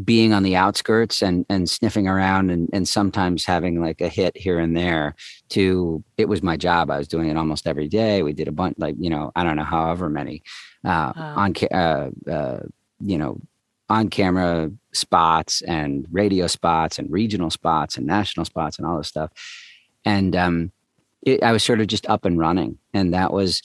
being 0.03 0.33
on 0.33 0.43
the 0.43 0.55
outskirts 0.55 1.21
and 1.21 1.45
and 1.49 1.69
sniffing 1.69 2.07
around 2.07 2.49
and 2.49 2.69
and 2.73 2.87
sometimes 2.87 3.45
having 3.45 3.79
like 3.79 4.01
a 4.01 4.09
hit 4.09 4.35
here 4.35 4.59
and 4.59 4.75
there 4.75 5.15
to 5.49 6.03
it 6.17 6.27
was 6.27 6.43
my 6.43 6.57
job. 6.57 6.91
I 6.91 6.97
was 6.97 7.07
doing 7.07 7.29
it 7.29 7.37
almost 7.37 7.65
every 7.65 7.87
day. 7.87 8.21
We 8.21 8.33
did 8.33 8.47
a 8.47 8.51
bunch 8.51 8.75
like 8.77 8.95
you 8.99 9.09
know 9.09 9.31
i 9.35 9.43
don't 9.43 9.55
know 9.55 9.63
however 9.63 10.09
many 10.09 10.43
uh 10.83 11.13
wow. 11.15 11.33
on 11.37 11.53
uh, 11.71 12.09
uh 12.29 12.59
you 12.99 13.17
know 13.17 13.39
on 13.87 14.09
camera 14.09 14.71
spots 14.93 15.61
and 15.61 16.05
radio 16.11 16.47
spots 16.47 16.99
and 16.99 17.09
regional 17.11 17.49
spots 17.49 17.97
and 17.97 18.05
national 18.05 18.45
spots 18.45 18.77
and 18.77 18.87
all 18.87 18.97
this 18.97 19.07
stuff. 19.07 19.31
And 20.03 20.35
um 20.35 20.71
it, 21.21 21.41
i 21.41 21.51
was 21.51 21.63
sort 21.63 21.79
of 21.79 21.87
just 21.87 22.07
up 22.09 22.25
and 22.25 22.37
running. 22.37 22.79
And 22.93 23.13
that 23.13 23.31
was 23.31 23.61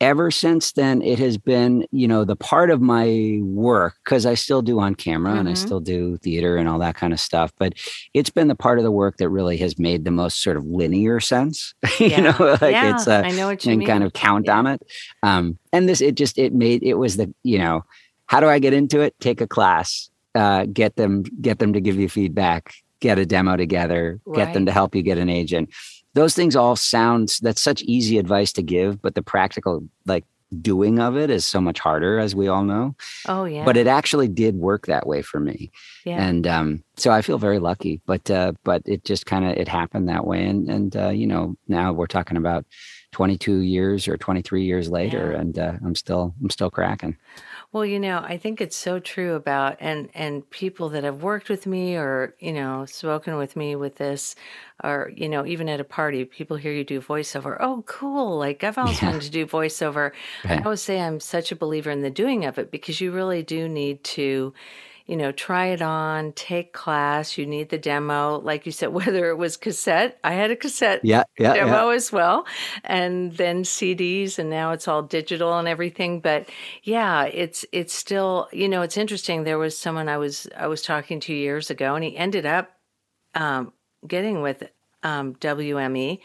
ever 0.00 0.30
since 0.30 0.72
then 0.72 1.02
it 1.02 1.18
has 1.18 1.36
been 1.36 1.84
you 1.90 2.06
know 2.06 2.24
the 2.24 2.36
part 2.36 2.70
of 2.70 2.80
my 2.80 3.40
work 3.42 3.94
because 4.04 4.26
i 4.26 4.34
still 4.34 4.62
do 4.62 4.78
on 4.78 4.94
camera 4.94 5.32
mm-hmm. 5.32 5.40
and 5.40 5.48
i 5.48 5.52
mm-hmm. 5.52 5.66
still 5.66 5.80
do 5.80 6.16
theater 6.18 6.56
and 6.56 6.68
all 6.68 6.78
that 6.78 6.94
kind 6.94 7.12
of 7.12 7.18
stuff 7.18 7.52
but 7.58 7.72
it's 8.14 8.30
been 8.30 8.48
the 8.48 8.54
part 8.54 8.78
of 8.78 8.84
the 8.84 8.92
work 8.92 9.16
that 9.16 9.28
really 9.28 9.56
has 9.56 9.78
made 9.78 10.04
the 10.04 10.10
most 10.10 10.40
sort 10.40 10.56
of 10.56 10.64
linear 10.66 11.18
sense 11.18 11.74
you 11.98 12.20
know 12.20 12.34
like 12.38 12.72
yeah, 12.72 12.94
it's 12.94 13.08
uh, 13.08 13.22
I 13.24 13.32
know 13.32 13.48
what 13.48 13.64
you 13.64 13.72
and 13.72 13.80
mean. 13.80 13.88
kind 13.88 14.04
of 14.04 14.12
count 14.12 14.46
yeah. 14.46 14.58
on 14.58 14.66
it 14.68 14.82
um 15.22 15.58
and 15.72 15.88
this 15.88 16.00
it 16.00 16.14
just 16.14 16.38
it 16.38 16.52
made 16.52 16.82
it 16.82 16.94
was 16.94 17.16
the 17.16 17.32
you 17.42 17.58
know 17.58 17.84
how 18.26 18.38
do 18.38 18.48
i 18.48 18.58
get 18.58 18.72
into 18.72 19.00
it 19.00 19.18
take 19.18 19.40
a 19.40 19.48
class 19.48 20.10
uh 20.36 20.64
get 20.66 20.94
them 20.96 21.24
get 21.40 21.58
them 21.58 21.72
to 21.72 21.80
give 21.80 21.96
you 21.96 22.08
feedback 22.08 22.72
get 23.00 23.18
a 23.18 23.26
demo 23.26 23.56
together 23.56 24.20
right. 24.26 24.36
get 24.36 24.54
them 24.54 24.66
to 24.66 24.72
help 24.72 24.94
you 24.94 25.02
get 25.02 25.18
an 25.18 25.28
agent 25.28 25.70
those 26.14 26.34
things 26.34 26.56
all 26.56 26.76
sound 26.76 27.30
that's 27.42 27.60
such 27.62 27.82
easy 27.82 28.18
advice 28.18 28.52
to 28.52 28.62
give 28.62 29.00
but 29.02 29.14
the 29.14 29.22
practical 29.22 29.86
like 30.06 30.24
doing 30.62 30.98
of 30.98 31.14
it 31.14 31.28
is 31.28 31.44
so 31.44 31.60
much 31.60 31.78
harder 31.78 32.18
as 32.18 32.34
we 32.34 32.48
all 32.48 32.64
know. 32.64 32.94
Oh 33.26 33.44
yeah 33.44 33.64
but 33.64 33.76
it 33.76 33.86
actually 33.86 34.28
did 34.28 34.54
work 34.54 34.86
that 34.86 35.06
way 35.06 35.20
for 35.22 35.38
me. 35.40 35.70
Yeah. 36.06 36.22
and 36.22 36.46
um, 36.46 36.82
so 36.96 37.10
i 37.10 37.20
feel 37.20 37.36
very 37.38 37.58
lucky 37.58 38.00
but 38.06 38.30
uh, 38.30 38.52
but 38.64 38.82
it 38.86 39.04
just 39.04 39.26
kind 39.26 39.44
of 39.44 39.52
it 39.56 39.68
happened 39.68 40.08
that 40.08 40.26
way. 40.26 40.46
And 40.46 40.70
and 40.70 40.96
uh, 40.96 41.10
you 41.10 41.26
know 41.26 41.56
now 41.66 41.92
we're 41.92 42.06
talking 42.06 42.36
about 42.38 42.64
22 43.12 43.60
years 43.60 44.06
or 44.06 44.16
23 44.16 44.64
years 44.64 44.88
later 44.88 45.32
yeah. 45.32 45.40
and 45.40 45.58
uh, 45.58 45.72
i'm 45.84 45.94
still 45.94 46.34
i'm 46.42 46.50
still 46.50 46.70
cracking 46.70 47.16
well, 47.70 47.84
you 47.84 48.00
know, 48.00 48.20
I 48.24 48.38
think 48.38 48.62
it's 48.62 48.76
so 48.76 48.98
true 48.98 49.34
about 49.34 49.76
and 49.78 50.08
and 50.14 50.48
people 50.48 50.88
that 50.90 51.04
have 51.04 51.22
worked 51.22 51.50
with 51.50 51.66
me 51.66 51.96
or 51.96 52.34
you 52.40 52.52
know 52.54 52.86
spoken 52.86 53.36
with 53.36 53.56
me 53.56 53.76
with 53.76 53.96
this, 53.96 54.36
or 54.82 55.12
you 55.14 55.28
know 55.28 55.44
even 55.44 55.68
at 55.68 55.78
a 55.78 55.84
party, 55.84 56.24
people 56.24 56.56
hear 56.56 56.72
you 56.72 56.82
do 56.82 57.02
voiceover. 57.02 57.58
Oh, 57.60 57.84
cool! 57.86 58.38
Like 58.38 58.64
I've 58.64 58.78
always 58.78 59.02
yeah. 59.02 59.10
wanted 59.10 59.22
to 59.22 59.30
do 59.30 59.44
voiceover. 59.46 60.12
Right. 60.46 60.60
I 60.60 60.62
always 60.62 60.80
say 60.80 60.98
I'm 60.98 61.20
such 61.20 61.52
a 61.52 61.56
believer 61.56 61.90
in 61.90 62.00
the 62.00 62.10
doing 62.10 62.46
of 62.46 62.58
it 62.58 62.70
because 62.70 63.02
you 63.02 63.12
really 63.12 63.42
do 63.42 63.68
need 63.68 64.02
to 64.04 64.54
you 65.08 65.16
know, 65.16 65.32
try 65.32 65.68
it 65.68 65.80
on, 65.80 66.32
take 66.32 66.74
class. 66.74 67.38
You 67.38 67.46
need 67.46 67.70
the 67.70 67.78
demo, 67.78 68.38
like 68.40 68.66
you 68.66 68.72
said, 68.72 68.88
whether 68.92 69.30
it 69.30 69.38
was 69.38 69.56
cassette. 69.56 70.18
I 70.22 70.34
had 70.34 70.50
a 70.50 70.56
cassette 70.56 71.00
yeah, 71.02 71.24
yeah, 71.38 71.54
demo 71.54 71.88
yeah. 71.88 71.96
as 71.96 72.12
well, 72.12 72.46
and 72.84 73.32
then 73.32 73.64
CDs, 73.64 74.38
and 74.38 74.50
now 74.50 74.72
it's 74.72 74.86
all 74.86 75.02
digital 75.02 75.58
and 75.58 75.66
everything. 75.66 76.20
But 76.20 76.48
yeah, 76.82 77.24
it's 77.24 77.64
it's 77.72 77.94
still, 77.94 78.48
you 78.52 78.68
know, 78.68 78.82
it's 78.82 78.98
interesting. 78.98 79.42
There 79.42 79.58
was 79.58 79.76
someone 79.76 80.08
I 80.08 80.18
was 80.18 80.46
I 80.56 80.66
was 80.66 80.82
talking 80.82 81.20
to 81.20 81.34
years 81.34 81.70
ago, 81.70 81.94
and 81.94 82.04
he 82.04 82.16
ended 82.16 82.44
up 82.44 82.70
um, 83.34 83.72
getting 84.06 84.42
with 84.42 84.62
um, 85.02 85.34
WME, 85.36 86.20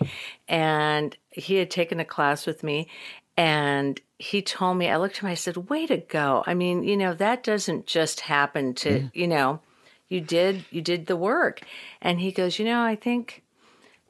and 0.50 1.18
he 1.30 1.56
had 1.56 1.72
taken 1.72 2.02
a 2.02 2.06
class 2.06 2.46
with 2.46 2.64
me, 2.64 2.90
and 3.38 4.02
he 4.24 4.42
told 4.42 4.78
me, 4.78 4.90
I 4.90 4.96
looked 4.96 5.18
at 5.18 5.24
him, 5.24 5.30
I 5.30 5.34
said, 5.34 5.70
way 5.70 5.86
to 5.88 5.98
go. 5.98 6.44
I 6.48 6.54
mean, 6.54 6.84
you 6.84 6.96
know, 6.96 7.14
that 7.14 7.44
doesn't 7.44 7.86
just 7.86 8.22
happen 8.22 8.74
to, 8.76 9.02
yeah. 9.02 9.08
you 9.14 9.28
know, 9.28 9.60
you 10.08 10.22
did, 10.22 10.64
you 10.72 10.82
did 10.82 11.08
the 11.08 11.18
work. 11.18 11.62
And 12.02 12.22
he 12.22 12.32
goes, 12.32 12.58
you 12.58 12.64
know, 12.64 12.82
I 12.82 12.96
think 12.96 13.44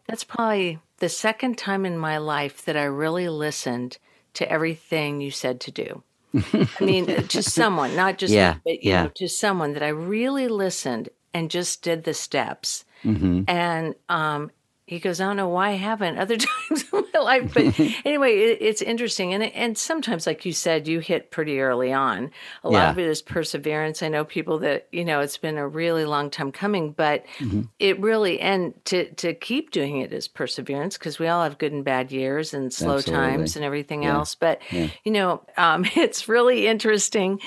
that's 0.08 0.24
probably 0.24 0.79
the 1.00 1.10
second 1.10 1.58
time 1.58 1.84
in 1.84 1.98
my 1.98 2.20
life 2.20 2.63
that 2.65 2.77
I 2.77 2.84
really 2.84 3.27
listened 3.27 3.98
to 4.36 4.50
everything 4.51 5.20
you 5.20 5.32
said 5.32 5.60
to 5.62 5.72
do. 5.72 6.03
I 6.36 6.67
mean, 6.79 7.08
to 7.08 7.41
someone, 7.58 7.96
not 7.96 8.20
just 8.20 8.34
yeah, 8.34 8.53
me, 8.53 8.60
but 8.65 8.84
yeah. 8.84 9.03
Know, 9.03 9.12
to 9.15 9.27
someone 9.27 9.74
that 9.74 9.84
I 9.84 9.89
really 9.89 10.48
listened 10.48 11.10
and 11.34 11.50
just 11.50 11.82
did 11.82 12.03
the 12.03 12.13
steps. 12.13 12.86
Mm-hmm. 13.03 13.43
And 13.48 13.96
um, 14.10 14.51
he 14.86 15.00
goes, 15.00 15.22
I 15.22 15.25
don't 15.25 15.38
know 15.38 15.48
why 15.48 15.70
I 15.70 15.74
haven't 15.75 16.18
other 16.18 16.36
times 16.70 16.86
in 16.92 17.06
my 17.13 17.20
life, 17.20 17.54
but 17.54 17.80
anyway, 18.06 18.38
it, 18.38 18.58
it's 18.62 18.82
interesting, 18.82 19.34
and 19.34 19.44
and 19.44 19.78
sometimes, 19.78 20.28
like 20.28 20.46
you 20.46 20.52
said, 20.52 20.88
you 20.88 21.00
hit 21.00 21.32
pretty 21.32 21.62
early 21.62 21.94
on. 21.94 22.32
A 22.63 22.70
lot 22.70 22.80
yeah. 22.80 22.92
of 22.92 23.00
it 23.00 23.08
is 23.08 23.22
perseverance. 23.22 24.04
I 24.04 24.10
know 24.10 24.25
people 24.25 24.60
that 24.60 24.88
you 24.92 25.06
know 25.06 25.22
it's 25.22 25.38
been 25.38 25.58
a 25.58 25.68
really 25.68 26.04
long 26.06 26.30
time 26.30 26.52
coming, 26.52 26.92
but 26.92 27.25
mm-hmm. 27.38 27.62
it 27.80 28.00
really 28.02 28.42
and 28.42 28.74
to 28.86 29.10
to 29.13 29.34
keep 29.34 29.72
doing 29.72 30.00
it 30.00 30.12
is 30.12 30.28
perseverance 30.28 30.98
because 30.98 31.18
we 31.18 31.28
all 31.28 31.44
have 31.44 31.58
good 31.58 31.72
and 31.72 31.86
bad 31.86 32.12
years 32.12 32.54
and 32.54 32.74
slow 32.74 32.96
Absolutely. 32.96 33.25
times 33.25 33.56
and 33.56 33.63
everything 33.63 34.04
yeah. 34.04 34.16
else. 34.16 34.36
But 34.36 34.62
yeah. 34.70 34.90
you 35.06 35.13
know, 35.13 35.44
um, 35.56 35.86
it's 35.96 36.28
really 36.28 36.68
interesting 36.68 37.40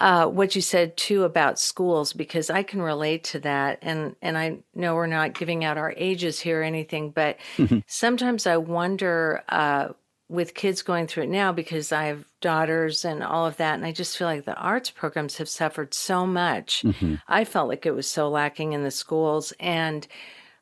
uh, 0.00 0.26
what 0.26 0.56
you 0.56 0.62
said 0.62 0.96
too 0.96 1.24
about 1.24 1.58
schools 1.58 2.14
because 2.14 2.48
I 2.48 2.62
can 2.62 2.80
relate 2.80 3.24
to 3.24 3.40
that, 3.40 3.78
and 3.82 4.16
and 4.22 4.38
I 4.38 4.58
know 4.78 4.94
we're 4.94 5.06
not 5.06 5.34
giving 5.34 5.64
out 5.64 5.78
our 5.78 5.94
ages 5.96 6.40
here 6.40 6.60
or 6.60 6.64
anything, 6.64 7.10
but 7.10 7.38
mm-hmm. 7.56 7.78
sometimes 7.86 8.46
I 8.46 8.56
wonder 8.56 9.42
uh, 9.48 9.88
with 10.28 10.54
kids 10.54 10.82
going 10.82 11.06
through 11.06 11.24
it 11.24 11.30
now 11.30 11.52
because 11.52 11.92
I 11.92 12.04
have 12.04 12.24
daughters 12.40 13.04
and 13.04 13.22
all 13.22 13.46
of 13.46 13.56
that, 13.58 13.74
and 13.74 13.84
I 13.84 13.92
just 13.92 14.16
feel 14.16 14.26
like 14.26 14.44
the 14.44 14.56
arts 14.56 14.90
programs 14.90 15.38
have 15.38 15.48
suffered 15.48 15.94
so 15.94 16.26
much. 16.26 16.82
Mm-hmm. 16.84 17.16
I 17.26 17.44
felt 17.44 17.68
like 17.68 17.86
it 17.86 17.94
was 17.94 18.06
so 18.06 18.28
lacking 18.28 18.72
in 18.72 18.84
the 18.84 18.90
schools 18.90 19.52
and 19.60 20.06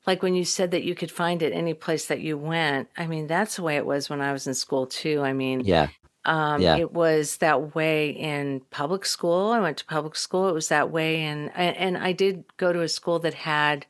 like 0.07 0.23
when 0.23 0.37
you 0.37 0.45
said 0.45 0.71
that 0.71 0.85
you 0.85 0.95
could 0.95 1.11
find 1.11 1.43
it 1.43 1.53
any 1.53 1.75
place 1.75 2.07
that 2.07 2.21
you 2.21 2.39
went 2.39 2.89
i 2.97 3.09
mean 3.09 3.27
that's 3.27 3.57
the 3.57 3.63
way 3.63 3.75
it 3.75 3.85
was 3.85 4.09
when 4.09 4.21
i 4.21 4.33
was 4.33 4.47
in 4.47 4.55
school 4.55 4.87
too 4.87 5.21
i 5.23 5.33
mean 5.33 5.63
yeah 5.65 5.89
um, 6.27 6.61
yeah. 6.61 6.77
It 6.77 6.93
was 6.93 7.37
that 7.37 7.75
way 7.75 8.11
in 8.11 8.61
public 8.71 9.07
school. 9.07 9.53
I 9.53 9.61
went 9.61 9.77
to 9.79 9.85
public 9.85 10.17
school. 10.17 10.49
It 10.49 10.55
was 10.55 10.69
that 10.69 10.91
way, 10.91 11.23
and 11.23 11.53
and 11.55 11.97
I 11.97 12.11
did 12.13 12.45
go 12.57 12.73
to 12.73 12.83
a 12.83 12.89
school 12.89 13.21
that 13.21 13.35
had 13.35 13.87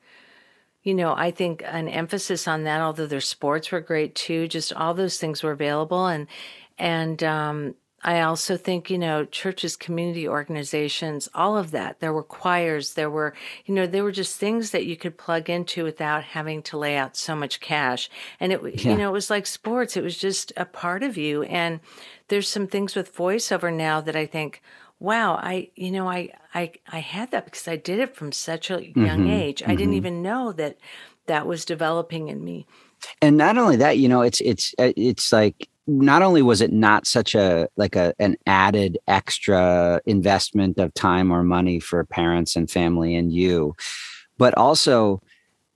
you 0.87 0.95
know, 0.95 1.13
I 1.17 1.33
think 1.33 1.65
an 1.67 1.89
emphasis 1.89 2.47
on 2.47 2.63
that, 2.63 2.81
although 2.81 3.09
their 3.09 3.21
sports 3.21 3.73
were 3.73 3.81
great 3.81 4.15
too, 4.15 4.47
just 4.47 4.73
all 4.73 4.95
those 4.95 5.19
things 5.19 5.43
were 5.43 5.51
available. 5.51 6.07
And, 6.07 6.29
and, 6.79 7.23
um, 7.25 7.75
I 8.05 8.21
also 8.21 8.57
think, 8.57 8.89
you 8.89 8.99
know, 8.99 9.25
churches, 9.25 9.75
community 9.75 10.29
organizations, 10.29 11.29
all 11.35 11.59
of 11.59 11.73
that. 11.73 11.99
There 11.99 12.13
were 12.13 12.23
choirs, 12.23 12.95
there 12.95 13.11
were, 13.11 13.35
you 13.65 13.75
know, 13.75 13.89
there 13.89 14.05
were 14.05 14.13
just 14.13 14.39
things 14.39 14.71
that 14.71 14.87
you 14.87 14.97
could 14.97 15.19
plug 15.19 15.51
into 15.51 15.83
without 15.83 16.23
having 16.23 16.63
to 16.65 16.79
lay 16.79 16.97
out 16.97 17.17
so 17.17 17.35
much 17.35 17.59
cash. 17.59 18.09
And 18.39 18.53
it, 18.53 18.61
yeah. 18.63 18.93
you 18.93 18.97
know, 18.97 19.09
it 19.09 19.13
was 19.13 19.29
like 19.29 19.45
sports. 19.45 19.97
It 19.97 20.05
was 20.05 20.17
just 20.17 20.53
a 20.57 20.65
part 20.65 21.03
of 21.03 21.17
you. 21.17 21.43
And 21.43 21.81
there's 22.29 22.49
some 22.49 22.69
things 22.69 22.95
with 22.95 23.17
voiceover 23.17 23.75
now 23.75 24.01
that 24.03 24.15
I 24.15 24.27
think, 24.27 24.63
wow, 24.99 25.35
I, 25.35 25.71
you 25.75 25.91
know, 25.91 26.09
I, 26.09 26.33
I, 26.55 26.73
I 26.89 26.99
had 26.99 27.31
that 27.33 27.45
because 27.45 27.69
I 27.69 27.77
did 27.77 27.99
it 27.99 28.17
from 28.17 28.33
such 28.33 28.71
a 28.71 28.83
young 28.83 29.21
mm-hmm, 29.21 29.31
age. 29.31 29.63
I 29.63 29.67
mm-hmm. 29.67 29.77
didn't 29.77 29.95
even 29.95 30.23
know 30.23 30.53
that 30.53 30.79
that 31.27 31.47
was 31.47 31.65
developing 31.65 32.29
in 32.29 32.45
me. 32.45 32.67
And 33.21 33.37
not 33.37 33.59
only 33.59 33.77
that, 33.77 33.99
you 33.99 34.09
know, 34.09 34.23
it's, 34.23 34.41
it's, 34.41 34.75
uh, 34.79 34.93
it's 34.97 35.33
like, 35.33 35.69
not 35.87 36.23
only 36.23 36.43
was 36.43 36.61
it 36.61 36.73
not 36.73 37.07
such 37.07 37.35
a 37.35 37.69
like 37.77 37.95
a 37.95 38.13
an 38.19 38.37
added 38.47 38.99
extra 39.07 40.01
investment 40.05 40.79
of 40.79 40.93
time 40.95 41.31
or 41.31 41.45
money 41.45 41.79
for 41.79 42.05
parents 42.05 42.57
and 42.57 42.71
family 42.71 43.15
and 43.15 43.33
you 43.33 43.75
but 44.37 44.53
also 44.57 45.23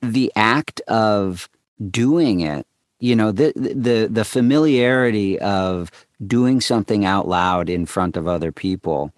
the 0.03 0.33
act 0.35 0.81
of 0.89 1.49
doing 1.91 2.41
it 2.41 2.67
you 3.00 3.16
know 3.16 3.33
the 3.33 3.52
the 3.57 4.09
the 4.11 4.25
familiarity 4.25 5.38
of 5.40 5.90
doing 6.25 6.61
something 6.61 7.04
out 7.04 7.26
loud 7.26 7.69
in 7.69 7.87
front 7.87 8.16
of 8.16 8.28
other 8.28 8.52
people 8.52 9.12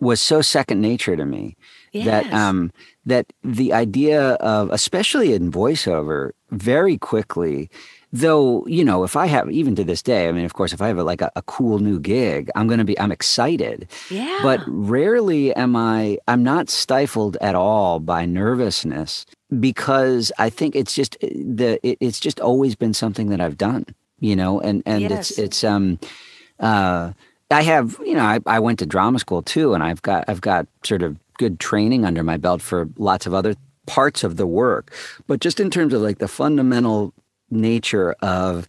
was 0.00 0.20
so 0.20 0.42
second 0.42 0.80
nature 0.80 1.16
to 1.16 1.24
me 1.24 1.56
yes. 1.92 2.04
that 2.06 2.32
um 2.32 2.70
that 3.04 3.32
the 3.42 3.72
idea 3.72 4.32
of 4.34 4.70
especially 4.70 5.32
in 5.32 5.50
voiceover 5.50 6.32
very 6.50 6.98
quickly 6.98 7.70
though 8.12 8.64
you 8.66 8.84
know 8.84 9.04
if 9.04 9.16
i 9.16 9.26
have 9.26 9.50
even 9.50 9.74
to 9.74 9.84
this 9.84 10.02
day 10.02 10.28
i 10.28 10.32
mean 10.32 10.44
of 10.44 10.52
course 10.52 10.72
if 10.72 10.82
i 10.82 10.88
have 10.88 10.98
a, 10.98 11.04
like 11.04 11.20
a, 11.20 11.30
a 11.34 11.42
cool 11.42 11.78
new 11.78 11.98
gig 11.98 12.50
i'm 12.54 12.66
going 12.66 12.78
to 12.78 12.84
be 12.84 12.98
i'm 12.98 13.12
excited. 13.12 13.88
Yeah. 14.10 14.40
but 14.42 14.60
rarely 14.66 15.54
am 15.54 15.74
i 15.74 16.18
i'm 16.28 16.42
not 16.42 16.68
stifled 16.68 17.36
at 17.40 17.54
all 17.54 18.00
by 18.00 18.26
nervousness 18.26 19.26
because 19.58 20.30
i 20.38 20.50
think 20.50 20.76
it's 20.76 20.94
just 20.94 21.16
eh, 21.22 21.28
the 21.32 21.86
it, 21.86 21.98
it's 22.00 22.20
just 22.20 22.40
always 22.40 22.74
been 22.74 22.94
something 22.94 23.30
that 23.30 23.40
i've 23.40 23.56
done 23.56 23.86
you 24.20 24.36
know 24.36 24.60
and 24.60 24.82
and 24.84 25.02
yes. 25.02 25.30
it's 25.30 25.38
it's 25.38 25.64
um 25.64 25.98
uh 26.60 27.12
i 27.50 27.62
have 27.62 27.98
you 28.04 28.14
know 28.14 28.24
I, 28.24 28.40
I 28.46 28.60
went 28.60 28.78
to 28.80 28.86
drama 28.86 29.18
school 29.18 29.42
too 29.42 29.74
and 29.74 29.82
i've 29.82 30.02
got 30.02 30.24
i've 30.28 30.40
got 30.40 30.66
sort 30.84 31.02
of 31.02 31.16
good 31.38 31.58
training 31.58 32.04
under 32.04 32.22
my 32.22 32.36
belt 32.36 32.60
for 32.60 32.88
lots 32.96 33.26
of 33.26 33.34
other 33.34 33.54
parts 33.86 34.22
of 34.22 34.36
the 34.36 34.46
work. 34.46 34.92
But 35.26 35.40
just 35.40 35.60
in 35.60 35.70
terms 35.70 35.92
of 35.92 36.02
like 36.02 36.18
the 36.18 36.28
fundamental 36.28 37.12
nature 37.52 38.14
of 38.20 38.66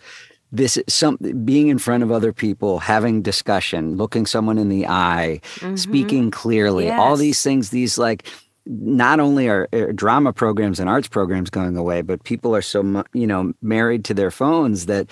this 0.52 0.78
some 0.88 1.18
being 1.44 1.68
in 1.68 1.80
front 1.80 2.04
of 2.04 2.12
other 2.12 2.32
people 2.32 2.80
having 2.80 3.22
discussion 3.22 3.98
looking 3.98 4.26
someone 4.26 4.58
in 4.58 4.70
the 4.70 4.86
eye 4.88 5.42
mm-hmm. 5.56 5.76
speaking 5.76 6.30
clearly 6.30 6.86
yes. 6.86 7.00
all 7.00 7.18
these 7.18 7.42
things 7.42 7.72
these 7.72 7.98
like 7.98 8.28
not 8.66 9.20
only 9.20 9.50
are, 9.50 9.68
are, 9.74 9.92
drama 9.92 10.32
programs 10.32 10.80
and 10.80 10.90
arts 10.90 11.08
programs 11.08 11.50
going 11.50 11.76
away 11.76 12.02
but 12.02 12.24
people 12.24 12.56
are 12.56 12.62
so 12.62 13.04
you 13.14 13.26
know 13.26 13.52
married 13.62 14.06
to 14.06 14.14
their 14.14 14.32
phones 14.32 14.86
that 14.86 15.10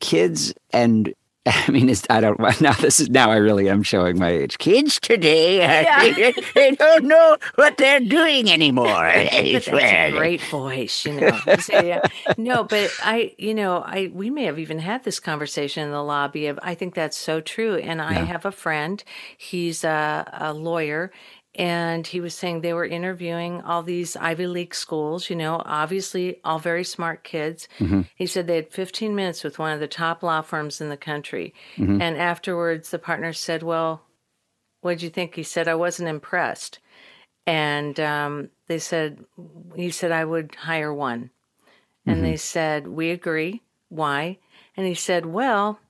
kids 0.00 0.54
and 0.70 1.12
I 1.66 1.70
mean, 1.70 1.88
it's, 1.88 2.06
I 2.10 2.20
don't 2.20 2.38
now. 2.60 2.72
This 2.72 3.00
is 3.00 3.10
now 3.10 3.30
I 3.30 3.36
really 3.36 3.68
am 3.68 3.82
showing 3.82 4.18
my 4.18 4.30
age. 4.30 4.58
Kids 4.58 5.00
today, 5.00 5.58
yeah. 5.58 6.12
they, 6.12 6.34
they, 6.54 6.70
don't 6.72 7.04
know 7.04 7.36
what 7.54 7.76
they're 7.76 8.00
doing 8.00 8.50
anymore. 8.50 8.86
That's 8.86 9.68
a 9.68 10.10
great 10.12 10.42
voice, 10.42 11.04
you 11.04 11.20
know. 11.20 11.38
So, 11.58 11.80
yeah. 11.80 12.00
No, 12.36 12.64
but 12.64 12.90
I, 13.02 13.34
you 13.38 13.54
know, 13.54 13.78
I 13.78 14.10
we 14.12 14.30
may 14.30 14.44
have 14.44 14.58
even 14.58 14.78
had 14.78 15.04
this 15.04 15.20
conversation 15.20 15.84
in 15.84 15.90
the 15.90 16.02
lobby. 16.02 16.46
Of 16.46 16.58
I 16.62 16.74
think 16.74 16.94
that's 16.94 17.16
so 17.16 17.40
true. 17.40 17.76
And 17.76 18.02
I 18.02 18.14
have 18.14 18.44
a 18.44 18.52
friend. 18.52 19.02
He's 19.36 19.84
a, 19.84 20.28
a 20.32 20.52
lawyer, 20.52 21.10
and 21.58 22.06
he 22.06 22.20
was 22.20 22.34
saying 22.34 22.60
they 22.60 22.72
were 22.72 22.86
interviewing 22.86 23.60
all 23.62 23.82
these 23.82 24.14
Ivy 24.14 24.46
League 24.46 24.74
schools, 24.76 25.28
you 25.28 25.34
know, 25.34 25.60
obviously 25.66 26.38
all 26.44 26.60
very 26.60 26.84
smart 26.84 27.24
kids. 27.24 27.66
Mm-hmm. 27.80 28.02
He 28.14 28.26
said 28.26 28.46
they 28.46 28.54
had 28.54 28.72
15 28.72 29.12
minutes 29.12 29.42
with 29.42 29.58
one 29.58 29.72
of 29.72 29.80
the 29.80 29.88
top 29.88 30.22
law 30.22 30.40
firms 30.40 30.80
in 30.80 30.88
the 30.88 30.96
country. 30.96 31.52
Mm-hmm. 31.76 32.00
And 32.00 32.16
afterwards, 32.16 32.90
the 32.90 33.00
partner 33.00 33.32
said, 33.32 33.64
Well, 33.64 34.02
what 34.82 34.92
did 34.92 35.02
you 35.02 35.10
think? 35.10 35.34
He 35.34 35.42
said, 35.42 35.66
I 35.66 35.74
wasn't 35.74 36.08
impressed. 36.08 36.78
And 37.44 37.98
um, 37.98 38.50
they 38.68 38.78
said, 38.78 39.24
He 39.74 39.90
said, 39.90 40.12
I 40.12 40.24
would 40.24 40.54
hire 40.54 40.94
one. 40.94 41.30
And 42.06 42.16
mm-hmm. 42.16 42.24
they 42.24 42.36
said, 42.36 42.86
We 42.86 43.10
agree. 43.10 43.62
Why? 43.88 44.38
And 44.76 44.86
he 44.86 44.94
said, 44.94 45.26
Well, 45.26 45.80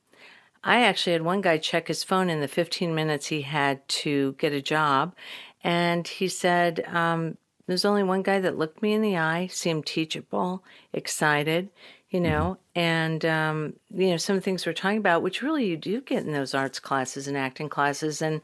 I 0.65 0.83
actually 0.83 1.13
had 1.13 1.23
one 1.23 1.41
guy 1.41 1.59
check 1.59 1.89
his 1.89 2.03
phone 2.03 2.29
in 2.29 2.41
the 2.41 2.49
15 2.49 2.95
minutes 2.95 3.27
he 3.27 3.43
had 3.43 3.87
to 3.89 4.33
get 4.39 4.53
a 4.53 4.61
job, 4.61 5.15
and 5.63 6.07
he 6.07 6.29
said, 6.29 6.85
um, 6.87 7.37
There's 7.67 7.85
only 7.85 8.03
one 8.03 8.23
guy 8.23 8.41
that 8.41 8.59
looked 8.59 8.83
me 8.83 8.93
in 8.93 9.03
the 9.03 9.17
eye, 9.17 9.49
seemed 9.49 9.87
teachable, 9.87 10.65
excited, 10.93 11.71
you 12.11 12.21
know, 12.21 12.59
mm-hmm. 12.75 12.81
and, 12.81 13.25
um, 13.25 13.73
you 13.93 14.11
know, 14.11 14.17
some 14.17 14.37
of 14.37 14.43
the 14.43 14.45
things 14.45 14.65
we're 14.65 14.73
talking 14.73 14.99
about, 14.99 15.23
which 15.23 15.43
really 15.43 15.67
you 15.67 15.77
do 15.77 16.01
get 16.01 16.25
in 16.25 16.33
those 16.33 16.55
arts 16.55 16.81
classes 16.81 17.29
and 17.29 17.37
acting 17.37 17.69
classes. 17.69 18.23
And 18.23 18.41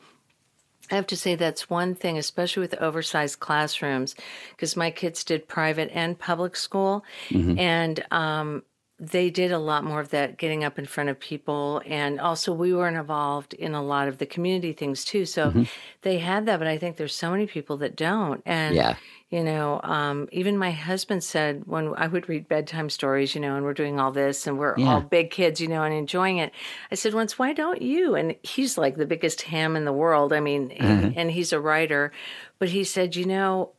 I 0.91 0.97
have 0.97 1.07
to 1.09 1.17
say 1.17 1.35
that's 1.35 1.71
one 1.71 1.95
thing, 1.95 2.19
especially 2.19 2.61
with 2.61 2.75
oversized 2.75 3.41
classrooms, 3.41 4.15
because 4.51 4.77
my 4.77 4.91
kids 4.91 5.25
did 5.25 5.49
private 5.49 5.91
and 5.95 6.19
public 6.19 6.57
school. 6.57 7.05
Mm-hmm. 7.31 7.59
And, 7.59 8.05
um, 8.11 8.63
they 9.01 9.29
did 9.29 9.51
a 9.51 9.59
lot 9.59 9.83
more 9.83 10.01
of 10.01 10.11
that 10.11 10.39
getting 10.39 10.63
up 10.63 10.79
in 10.79 10.87
front 10.87 11.11
of 11.11 11.19
people 11.19 11.83
and 11.85 12.21
also 12.21 12.53
we 12.53 12.73
weren't 12.73 12.97
involved 12.97 13.53
in 13.55 13.75
a 13.75 13.83
lot 13.83 14.07
of 14.07 14.19
the 14.19 14.27
community 14.27 14.73
things 14.73 15.05
too 15.05 15.25
so 15.25 15.49
mm-hmm. 15.49 15.65
they 16.03 16.19
had 16.19 16.47
that 16.47 16.59
but 16.59 16.69
i 16.69 16.79
think 16.79 16.97
there's 16.97 17.15
so 17.15 17.31
many 17.31 17.47
people 17.47 17.77
that 17.77 17.97
don't 17.97 18.41
and 18.47 18.75
yeah 18.77 18.95
you 19.31 19.43
know 19.43 19.81
um, 19.83 20.29
even 20.31 20.57
my 20.57 20.71
husband 20.71 21.25
said 21.25 21.65
when 21.67 21.93
i 21.97 22.07
would 22.07 22.29
read 22.29 22.47
bedtime 22.47 22.89
stories 22.89 23.35
you 23.35 23.41
know 23.41 23.57
and 23.57 23.65
we're 23.65 23.75
doing 23.75 23.99
all 23.99 24.13
this 24.13 24.47
and 24.47 24.59
we're 24.59 24.79
yeah. 24.79 24.87
all 24.87 25.01
big 25.01 25.31
kids 25.31 25.61
you 25.61 25.67
know 25.67 25.83
and 25.83 25.93
enjoying 25.93 26.39
it 26.39 26.53
i 26.93 26.95
said 26.95 27.15
once 27.15 27.37
why 27.37 27.53
don't 27.53 27.83
you 27.83 28.15
and 28.15 28.37
he's 28.43 28.79
like 28.79 28.97
the 28.97 29.07
biggest 29.07 29.43
ham 29.43 29.75
in 29.75 29.85
the 29.85 29.93
world 29.93 30.33
i 30.33 30.39
mean 30.39 30.69
mm-hmm. 30.69 31.19
and 31.19 31.33
he's 31.33 31.53
a 31.53 31.61
writer 31.61 32.13
but 32.61 32.69
he 32.69 32.85
said 32.85 33.17
you 33.17 33.25
know 33.25 33.73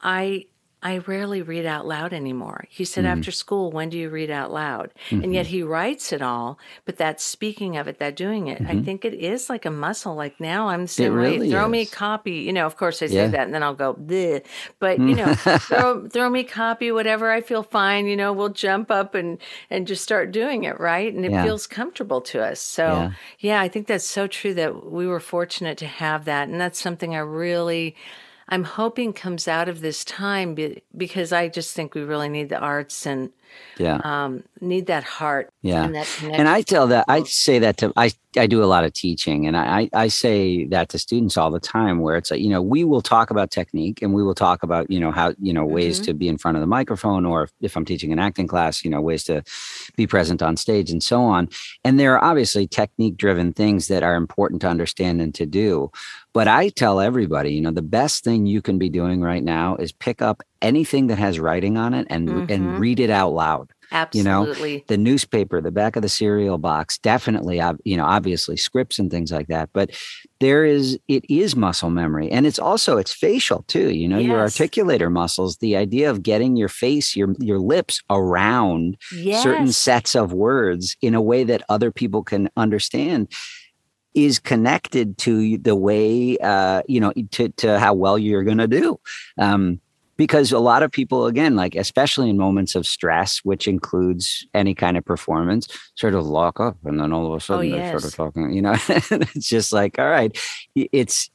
i 0.00 0.46
I 0.84 0.98
rarely 0.98 1.40
read 1.40 1.64
out 1.64 1.86
loud 1.86 2.12
anymore. 2.12 2.66
He 2.68 2.84
said, 2.84 3.04
mm-hmm. 3.04 3.18
after 3.18 3.30
school, 3.30 3.72
when 3.72 3.88
do 3.88 3.96
you 3.96 4.10
read 4.10 4.30
out 4.30 4.52
loud? 4.52 4.92
Mm-hmm. 5.08 5.24
And 5.24 5.32
yet 5.34 5.46
he 5.46 5.62
writes 5.62 6.12
it 6.12 6.20
all, 6.20 6.58
but 6.84 6.98
that 6.98 7.22
speaking 7.22 7.78
of 7.78 7.88
it, 7.88 7.98
that 8.00 8.16
doing 8.16 8.48
it, 8.48 8.58
mm-hmm. 8.58 8.80
I 8.80 8.82
think 8.82 9.06
it 9.06 9.14
is 9.14 9.48
like 9.48 9.64
a 9.64 9.70
muscle. 9.70 10.14
Like 10.14 10.38
now 10.38 10.68
I'm 10.68 10.86
saying, 10.86 11.14
really 11.14 11.50
throw 11.50 11.64
is. 11.64 11.70
me 11.70 11.80
a 11.80 11.86
copy. 11.86 12.32
You 12.32 12.52
know, 12.52 12.66
of 12.66 12.76
course 12.76 13.00
I 13.00 13.06
say 13.06 13.14
yeah. 13.14 13.28
that 13.28 13.46
and 13.46 13.54
then 13.54 13.62
I'll 13.62 13.74
go, 13.74 13.94
Bleh. 13.94 14.44
but 14.78 14.98
you 14.98 15.14
know, 15.14 15.34
throw, 15.34 16.06
throw 16.06 16.28
me 16.28 16.40
a 16.40 16.44
copy, 16.44 16.92
whatever. 16.92 17.30
I 17.30 17.40
feel 17.40 17.62
fine. 17.62 18.06
You 18.06 18.16
know, 18.16 18.34
we'll 18.34 18.50
jump 18.50 18.90
up 18.90 19.14
and, 19.14 19.38
and 19.70 19.86
just 19.86 20.02
start 20.02 20.32
doing 20.32 20.64
it. 20.64 20.78
Right. 20.78 21.14
And 21.14 21.24
it 21.24 21.30
yeah. 21.30 21.44
feels 21.44 21.66
comfortable 21.66 22.20
to 22.20 22.44
us. 22.44 22.60
So 22.60 22.84
yeah. 22.84 23.12
yeah, 23.38 23.60
I 23.62 23.68
think 23.68 23.86
that's 23.86 24.04
so 24.04 24.26
true 24.26 24.52
that 24.52 24.92
we 24.92 25.06
were 25.06 25.20
fortunate 25.20 25.78
to 25.78 25.86
have 25.86 26.26
that. 26.26 26.48
And 26.48 26.60
that's 26.60 26.78
something 26.78 27.14
I 27.14 27.20
really, 27.20 27.96
I'm 28.48 28.64
hoping 28.64 29.12
comes 29.12 29.48
out 29.48 29.68
of 29.68 29.80
this 29.80 30.04
time 30.04 30.56
because 30.96 31.32
I 31.32 31.48
just 31.48 31.74
think 31.74 31.94
we 31.94 32.02
really 32.02 32.28
need 32.28 32.48
the 32.48 32.58
arts 32.58 33.06
and 33.06 33.30
yeah 33.78 34.00
um, 34.04 34.44
need 34.60 34.86
that 34.86 35.04
heart 35.04 35.52
yeah 35.62 35.84
and, 35.84 35.94
that 35.94 36.06
connection. 36.06 36.40
and 36.40 36.48
i 36.48 36.62
tell 36.62 36.86
that 36.86 37.04
i 37.08 37.22
say 37.24 37.58
that 37.58 37.76
to 37.76 37.92
i 37.96 38.10
i 38.36 38.46
do 38.46 38.62
a 38.62 38.66
lot 38.66 38.84
of 38.84 38.92
teaching 38.92 39.46
and 39.46 39.56
i 39.56 39.88
i 39.92 40.08
say 40.08 40.64
that 40.66 40.88
to 40.88 40.98
students 40.98 41.36
all 41.36 41.50
the 41.50 41.60
time 41.60 41.98
where 41.98 42.16
it's 42.16 42.30
like 42.30 42.40
you 42.40 42.48
know 42.48 42.62
we 42.62 42.84
will 42.84 43.02
talk 43.02 43.30
about 43.30 43.50
technique 43.50 44.00
and 44.00 44.14
we 44.14 44.22
will 44.22 44.34
talk 44.34 44.62
about 44.62 44.88
you 44.90 45.00
know 45.00 45.10
how 45.10 45.34
you 45.40 45.52
know 45.52 45.64
ways 45.64 45.96
mm-hmm. 45.96 46.06
to 46.06 46.14
be 46.14 46.28
in 46.28 46.38
front 46.38 46.56
of 46.56 46.60
the 46.60 46.66
microphone 46.66 47.26
or 47.26 47.44
if, 47.44 47.52
if 47.60 47.76
i'm 47.76 47.84
teaching 47.84 48.12
an 48.12 48.18
acting 48.18 48.46
class 48.46 48.84
you 48.84 48.90
know 48.90 49.00
ways 49.00 49.24
to 49.24 49.42
be 49.96 50.06
present 50.06 50.42
on 50.42 50.56
stage 50.56 50.90
and 50.90 51.02
so 51.02 51.22
on 51.22 51.48
and 51.84 51.98
there 51.98 52.16
are 52.16 52.24
obviously 52.24 52.66
technique 52.66 53.16
driven 53.16 53.52
things 53.52 53.88
that 53.88 54.02
are 54.02 54.14
important 54.14 54.60
to 54.60 54.68
understand 54.68 55.20
and 55.20 55.34
to 55.34 55.46
do 55.46 55.90
but 56.34 56.48
I 56.48 56.68
tell 56.68 57.00
everybody, 57.00 57.54
you 57.54 57.62
know, 57.62 57.70
the 57.70 57.80
best 57.80 58.24
thing 58.24 58.44
you 58.44 58.60
can 58.60 58.78
be 58.78 58.90
doing 58.90 59.22
right 59.22 59.42
now 59.42 59.76
is 59.76 59.92
pick 59.92 60.20
up 60.20 60.42
anything 60.60 61.06
that 61.06 61.18
has 61.18 61.38
writing 61.38 61.78
on 61.78 61.94
it 61.94 62.06
and 62.10 62.28
mm-hmm. 62.28 62.52
and 62.52 62.78
read 62.78 63.00
it 63.00 63.08
out 63.08 63.32
loud. 63.32 63.70
Absolutely. 63.92 64.72
You 64.72 64.78
know, 64.78 64.84
the 64.88 64.96
newspaper, 64.96 65.60
the 65.60 65.70
back 65.70 65.94
of 65.94 66.02
the 66.02 66.08
cereal 66.08 66.58
box, 66.58 66.98
definitely, 66.98 67.60
you 67.84 67.96
know, 67.96 68.04
obviously 68.04 68.56
scripts 68.56 68.98
and 68.98 69.10
things 69.10 69.30
like 69.30 69.46
that. 69.48 69.70
But 69.72 69.90
there 70.40 70.64
is, 70.64 70.98
it 71.06 71.24
is 71.30 71.54
muscle 71.54 71.90
memory. 71.90 72.30
And 72.30 72.46
it's 72.46 72.58
also, 72.58 72.96
it's 72.96 73.12
facial 73.12 73.62
too. 73.68 73.90
You 73.90 74.08
know, 74.08 74.18
yes. 74.18 74.26
your 74.26 74.38
articulator 74.40 75.12
muscles, 75.12 75.58
the 75.58 75.76
idea 75.76 76.10
of 76.10 76.22
getting 76.22 76.56
your 76.56 76.68
face, 76.68 77.14
your, 77.14 77.34
your 77.38 77.60
lips 77.60 78.02
around 78.10 78.96
yes. 79.14 79.42
certain 79.42 79.70
sets 79.70 80.16
of 80.16 80.32
words 80.32 80.96
in 81.00 81.14
a 81.14 81.22
way 81.22 81.44
that 81.44 81.62
other 81.68 81.92
people 81.92 82.24
can 82.24 82.50
understand 82.56 83.30
is 84.14 84.38
connected 84.38 85.18
to 85.18 85.58
the 85.58 85.74
way 85.74 86.38
uh, 86.38 86.82
you 86.88 87.00
know 87.00 87.12
to, 87.32 87.48
to 87.50 87.78
how 87.78 87.94
well 87.94 88.18
you're 88.18 88.44
going 88.44 88.58
to 88.58 88.68
do 88.68 88.98
um, 89.38 89.80
because 90.16 90.52
a 90.52 90.58
lot 90.58 90.82
of 90.82 90.90
people 90.90 91.26
again 91.26 91.56
like 91.56 91.74
especially 91.74 92.30
in 92.30 92.38
moments 92.38 92.74
of 92.74 92.86
stress 92.86 93.38
which 93.38 93.66
includes 93.66 94.46
any 94.54 94.74
kind 94.74 94.96
of 94.96 95.04
performance 95.04 95.66
sort 95.96 96.14
of 96.14 96.26
lock 96.26 96.60
up 96.60 96.76
and 96.84 97.00
then 97.00 97.12
all 97.12 97.26
of 97.26 97.32
a 97.32 97.36
oh, 97.36 97.38
sudden 97.38 97.72
oh, 97.72 97.76
yes. 97.76 97.90
they're 97.90 98.00
sort 98.00 98.12
of 98.12 98.16
talking 98.16 98.52
you 98.52 98.62
know 98.62 98.76
it's 98.88 99.48
just 99.48 99.72
like 99.72 99.98
all 99.98 100.08
right 100.08 100.38
it's 100.74 101.30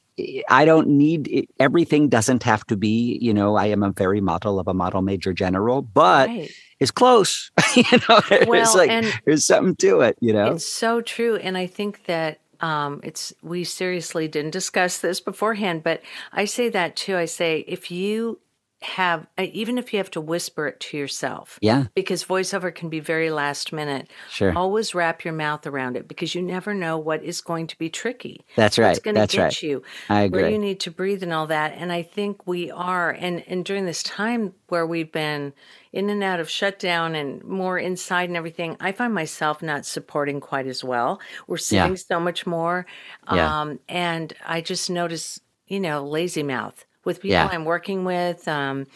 I 0.48 0.64
don't 0.64 0.88
need 0.88 1.48
everything 1.58 2.08
doesn't 2.08 2.42
have 2.42 2.66
to 2.66 2.76
be, 2.76 3.18
you 3.20 3.32
know, 3.32 3.56
I 3.56 3.66
am 3.66 3.82
a 3.82 3.90
very 3.90 4.20
model 4.20 4.58
of 4.58 4.68
a 4.68 4.74
model 4.74 5.02
major 5.02 5.32
general, 5.32 5.82
but 5.82 6.28
right. 6.28 6.50
it's 6.78 6.90
close. 6.90 7.50
you 7.76 7.84
know, 8.08 8.20
well, 8.46 8.62
it's 8.62 8.74
like 8.74 9.22
there's 9.24 9.46
something 9.46 9.76
to 9.76 10.00
it, 10.00 10.18
you 10.20 10.32
know. 10.32 10.52
It's 10.52 10.66
so 10.66 11.00
true. 11.00 11.36
And 11.36 11.56
I 11.56 11.66
think 11.66 12.04
that 12.04 12.40
um, 12.60 13.00
it's 13.02 13.32
we 13.42 13.64
seriously 13.64 14.28
didn't 14.28 14.50
discuss 14.50 14.98
this 14.98 15.20
beforehand, 15.20 15.82
but 15.82 16.02
I 16.32 16.44
say 16.44 16.68
that 16.70 16.96
too. 16.96 17.16
I 17.16 17.24
say 17.24 17.64
if 17.66 17.90
you 17.90 18.38
have 18.82 19.26
uh, 19.36 19.46
even 19.52 19.76
if 19.76 19.92
you 19.92 19.98
have 19.98 20.10
to 20.10 20.20
whisper 20.20 20.66
it 20.66 20.80
to 20.80 20.96
yourself. 20.96 21.58
Yeah. 21.60 21.86
Because 21.94 22.24
voiceover 22.24 22.74
can 22.74 22.88
be 22.88 22.98
very 23.00 23.30
last 23.30 23.72
minute. 23.72 24.10
Sure. 24.30 24.56
Always 24.56 24.94
wrap 24.94 25.22
your 25.22 25.34
mouth 25.34 25.66
around 25.66 25.96
it 25.96 26.08
because 26.08 26.34
you 26.34 26.40
never 26.40 26.72
know 26.72 26.96
what 26.96 27.22
is 27.22 27.42
going 27.42 27.66
to 27.66 27.78
be 27.78 27.90
tricky. 27.90 28.44
That's 28.56 28.78
right. 28.78 28.90
it's 28.90 28.98
going 28.98 29.16
to 29.16 29.26
get 29.26 29.42
right. 29.42 29.62
you 29.62 29.82
i 30.08 30.22
agree. 30.22 30.42
where 30.42 30.50
you 30.50 30.58
need 30.58 30.80
to 30.80 30.90
breathe 30.90 31.22
and 31.22 31.32
all 31.32 31.46
that. 31.48 31.74
And 31.76 31.92
i 31.92 32.02
think 32.02 32.46
we 32.46 32.70
are 32.70 33.10
and 33.10 33.44
and 33.46 33.64
during 33.64 33.84
this 33.84 34.02
time 34.02 34.54
where 34.68 34.86
we've 34.86 35.12
been 35.12 35.52
in 35.92 36.08
and 36.08 36.22
out 36.22 36.40
of 36.40 36.48
shutdown 36.48 37.14
and 37.14 37.44
more 37.44 37.78
inside 37.78 38.28
and 38.30 38.36
everything 38.36 38.76
i 38.80 38.92
find 38.92 39.12
myself 39.12 39.60
not 39.62 39.84
supporting 39.84 40.40
quite 40.40 40.66
as 40.66 40.82
well. 40.82 41.20
We're 41.46 41.58
sitting 41.58 41.92
yeah. 41.92 41.96
so 41.96 42.18
much 42.18 42.46
more. 42.46 42.86
Yeah. 43.30 43.60
um 43.60 43.80
and 43.88 44.32
i 44.46 44.62
just 44.62 44.88
notice 44.88 45.38
you 45.66 45.80
know 45.80 46.06
lazy 46.06 46.42
mouth 46.42 46.86
with 47.04 47.18
people 47.18 47.32
yeah. 47.32 47.48
I'm 47.50 47.64
working 47.64 48.04
with. 48.04 48.46
Um, 48.48 48.86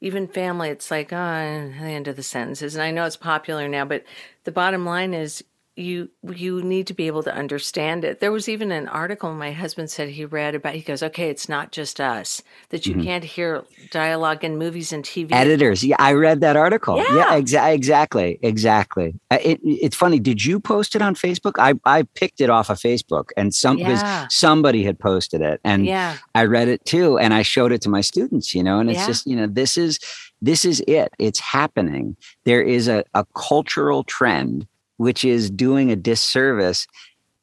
even 0.00 0.28
family, 0.28 0.68
it's 0.68 0.90
like, 0.90 1.12
oh, 1.12 1.16
the 1.16 1.84
end 1.84 2.06
of 2.06 2.16
the 2.16 2.22
sentences. 2.22 2.74
And 2.74 2.82
I 2.82 2.92
know 2.92 3.04
it's 3.04 3.16
popular 3.16 3.68
now, 3.68 3.84
but 3.84 4.04
the 4.44 4.52
bottom 4.52 4.84
line 4.84 5.12
is 5.12 5.42
you 5.78 6.10
you 6.34 6.60
need 6.62 6.86
to 6.88 6.94
be 6.94 7.06
able 7.06 7.22
to 7.22 7.34
understand 7.34 8.04
it. 8.04 8.20
There 8.20 8.32
was 8.32 8.48
even 8.48 8.72
an 8.72 8.88
article 8.88 9.32
my 9.32 9.52
husband 9.52 9.90
said 9.90 10.08
he 10.08 10.24
read 10.24 10.54
about. 10.54 10.74
He 10.74 10.80
goes, 10.80 11.02
"Okay, 11.02 11.30
it's 11.30 11.48
not 11.48 11.72
just 11.72 12.00
us 12.00 12.42
that 12.70 12.86
you 12.86 12.94
mm-hmm. 12.94 13.04
can't 13.04 13.24
hear 13.24 13.64
dialogue 13.90 14.44
in 14.44 14.58
movies 14.58 14.92
and 14.92 15.04
TV." 15.04 15.32
Editors, 15.32 15.84
yeah, 15.84 15.96
I 15.98 16.12
read 16.12 16.40
that 16.40 16.56
article. 16.56 16.96
Yeah, 16.96 17.16
yeah 17.16 17.40
exa- 17.40 17.72
exactly, 17.72 18.38
exactly. 18.42 19.14
Uh, 19.30 19.38
it, 19.42 19.60
it's 19.62 19.96
funny. 19.96 20.18
Did 20.18 20.44
you 20.44 20.58
post 20.58 20.96
it 20.96 21.02
on 21.02 21.14
Facebook? 21.14 21.54
I 21.58 21.74
I 21.84 22.02
picked 22.14 22.40
it 22.40 22.50
off 22.50 22.70
of 22.70 22.78
Facebook, 22.78 23.30
and 23.36 23.54
some 23.54 23.78
yeah. 23.78 24.26
somebody 24.30 24.82
had 24.82 24.98
posted 24.98 25.40
it, 25.40 25.60
and 25.64 25.86
yeah. 25.86 26.16
I 26.34 26.44
read 26.44 26.68
it 26.68 26.84
too, 26.84 27.18
and 27.18 27.32
I 27.32 27.42
showed 27.42 27.72
it 27.72 27.82
to 27.82 27.88
my 27.88 28.00
students. 28.00 28.54
You 28.54 28.64
know, 28.64 28.80
and 28.80 28.90
it's 28.90 28.98
yeah. 28.98 29.06
just 29.06 29.26
you 29.26 29.36
know 29.36 29.46
this 29.46 29.78
is 29.78 30.00
this 30.42 30.64
is 30.64 30.82
it. 30.88 31.12
It's 31.18 31.40
happening. 31.40 32.16
There 32.44 32.62
is 32.62 32.88
a, 32.88 33.04
a 33.14 33.24
cultural 33.34 34.04
trend 34.04 34.66
which 34.98 35.24
is 35.24 35.50
doing 35.50 35.90
a 35.90 35.96
disservice 35.96 36.86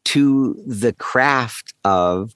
to 0.05 0.53
the 0.65 0.93
craft 0.93 1.73
of 1.83 2.33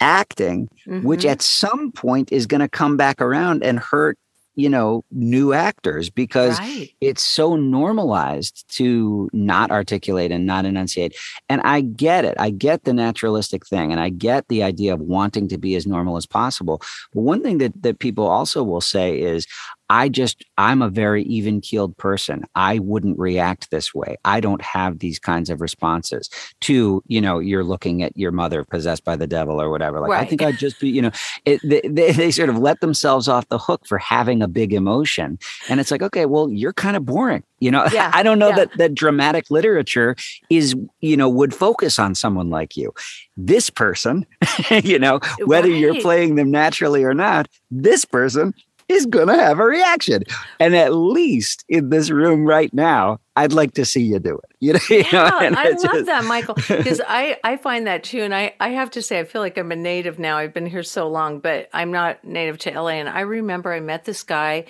acting, 0.00 0.68
mm-hmm. 0.86 1.06
which 1.06 1.24
at 1.24 1.42
some 1.42 1.92
point 1.92 2.32
is 2.32 2.46
going 2.46 2.60
to 2.60 2.68
come 2.68 2.96
back 2.96 3.20
around 3.20 3.62
and 3.62 3.78
hurt 3.78 4.18
you 4.54 4.68
know 4.68 5.02
new 5.10 5.52
actors 5.52 6.10
because 6.10 6.58
right. 6.58 6.90
it's 7.00 7.22
so 7.22 7.56
normalized 7.56 8.64
to 8.68 9.30
not 9.32 9.70
articulate 9.70 10.30
and 10.30 10.44
not 10.44 10.66
enunciate 10.66 11.16
and 11.48 11.60
i 11.62 11.80
get 11.80 12.24
it 12.24 12.34
i 12.38 12.50
get 12.50 12.84
the 12.84 12.92
naturalistic 12.92 13.66
thing 13.66 13.90
and 13.90 14.00
i 14.00 14.10
get 14.10 14.46
the 14.48 14.62
idea 14.62 14.92
of 14.92 15.00
wanting 15.00 15.48
to 15.48 15.56
be 15.56 15.74
as 15.74 15.86
normal 15.86 16.16
as 16.16 16.26
possible 16.26 16.82
but 17.14 17.22
one 17.22 17.42
thing 17.42 17.58
that 17.58 17.72
that 17.82 17.98
people 17.98 18.26
also 18.26 18.62
will 18.62 18.80
say 18.80 19.18
is 19.18 19.46
I 19.90 20.08
just, 20.08 20.44
I'm 20.56 20.80
a 20.80 20.88
very 20.88 21.22
even 21.24 21.60
keeled 21.60 21.96
person. 21.96 22.44
I 22.54 22.78
wouldn't 22.78 23.18
react 23.18 23.70
this 23.70 23.94
way. 23.94 24.16
I 24.24 24.40
don't 24.40 24.62
have 24.62 25.00
these 25.00 25.18
kinds 25.18 25.50
of 25.50 25.60
responses 25.60 26.30
to, 26.62 27.02
you 27.06 27.20
know, 27.20 27.38
you're 27.38 27.64
looking 27.64 28.02
at 28.02 28.16
your 28.16 28.32
mother 28.32 28.64
possessed 28.64 29.04
by 29.04 29.16
the 29.16 29.26
devil 29.26 29.60
or 29.60 29.70
whatever. 29.70 30.00
Like, 30.00 30.10
right. 30.10 30.22
I 30.22 30.28
think 30.28 30.42
I'd 30.42 30.58
just 30.58 30.80
be, 30.80 30.88
you 30.88 31.02
know, 31.02 31.10
it, 31.44 31.60
they, 31.62 31.82
they, 31.84 32.12
they 32.12 32.30
sort 32.30 32.48
of 32.48 32.58
let 32.58 32.80
themselves 32.80 33.28
off 33.28 33.48
the 33.48 33.58
hook 33.58 33.86
for 33.86 33.98
having 33.98 34.42
a 34.42 34.48
big 34.48 34.72
emotion. 34.72 35.38
And 35.68 35.78
it's 35.78 35.90
like, 35.90 36.02
okay, 36.02 36.26
well, 36.26 36.48
you're 36.50 36.72
kind 36.72 36.96
of 36.96 37.04
boring. 37.04 37.42
You 37.60 37.70
know, 37.70 37.86
yeah. 37.92 38.10
I 38.14 38.22
don't 38.22 38.38
know 38.38 38.48
yeah. 38.48 38.56
that, 38.56 38.78
that 38.78 38.94
dramatic 38.94 39.50
literature 39.50 40.16
is, 40.50 40.74
you 41.00 41.16
know, 41.16 41.28
would 41.28 41.54
focus 41.54 41.98
on 41.98 42.14
someone 42.14 42.50
like 42.50 42.76
you. 42.76 42.92
This 43.36 43.70
person, 43.70 44.26
you 44.70 44.98
know, 44.98 45.20
whether 45.44 45.68
right. 45.68 45.78
you're 45.78 46.00
playing 46.00 46.34
them 46.34 46.50
naturally 46.50 47.04
or 47.04 47.14
not, 47.14 47.48
this 47.70 48.04
person 48.04 48.54
is 48.92 49.06
going 49.06 49.28
to 49.28 49.36
have 49.36 49.58
a 49.58 49.64
reaction. 49.64 50.22
And 50.60 50.74
at 50.74 50.94
least 50.94 51.64
in 51.68 51.90
this 51.90 52.10
room 52.10 52.44
right 52.44 52.72
now, 52.72 53.18
I'd 53.34 53.52
like 53.52 53.72
to 53.74 53.84
see 53.84 54.02
you 54.02 54.18
do 54.18 54.38
it. 54.38 54.56
You 54.60 54.74
know, 54.74 54.80
yeah, 54.90 54.96
you 54.96 55.50
know? 55.50 55.58
I 55.58 55.70
love 55.70 55.82
just... 55.82 56.06
that, 56.06 56.24
Michael, 56.24 56.54
because 56.68 57.00
I, 57.06 57.38
I 57.42 57.56
find 57.56 57.86
that 57.86 58.04
too. 58.04 58.20
And 58.20 58.34
I, 58.34 58.54
I 58.60 58.70
have 58.70 58.90
to 58.92 59.02
say, 59.02 59.18
I 59.18 59.24
feel 59.24 59.40
like 59.40 59.56
I'm 59.58 59.72
a 59.72 59.76
native 59.76 60.18
now. 60.18 60.36
I've 60.36 60.54
been 60.54 60.66
here 60.66 60.82
so 60.82 61.08
long, 61.08 61.40
but 61.40 61.68
I'm 61.72 61.90
not 61.90 62.24
native 62.24 62.58
to 62.58 62.80
LA. 62.80 62.90
And 62.90 63.08
I 63.08 63.20
remember 63.20 63.72
I 63.72 63.80
met 63.80 64.04
this 64.04 64.22
guy. 64.22 64.66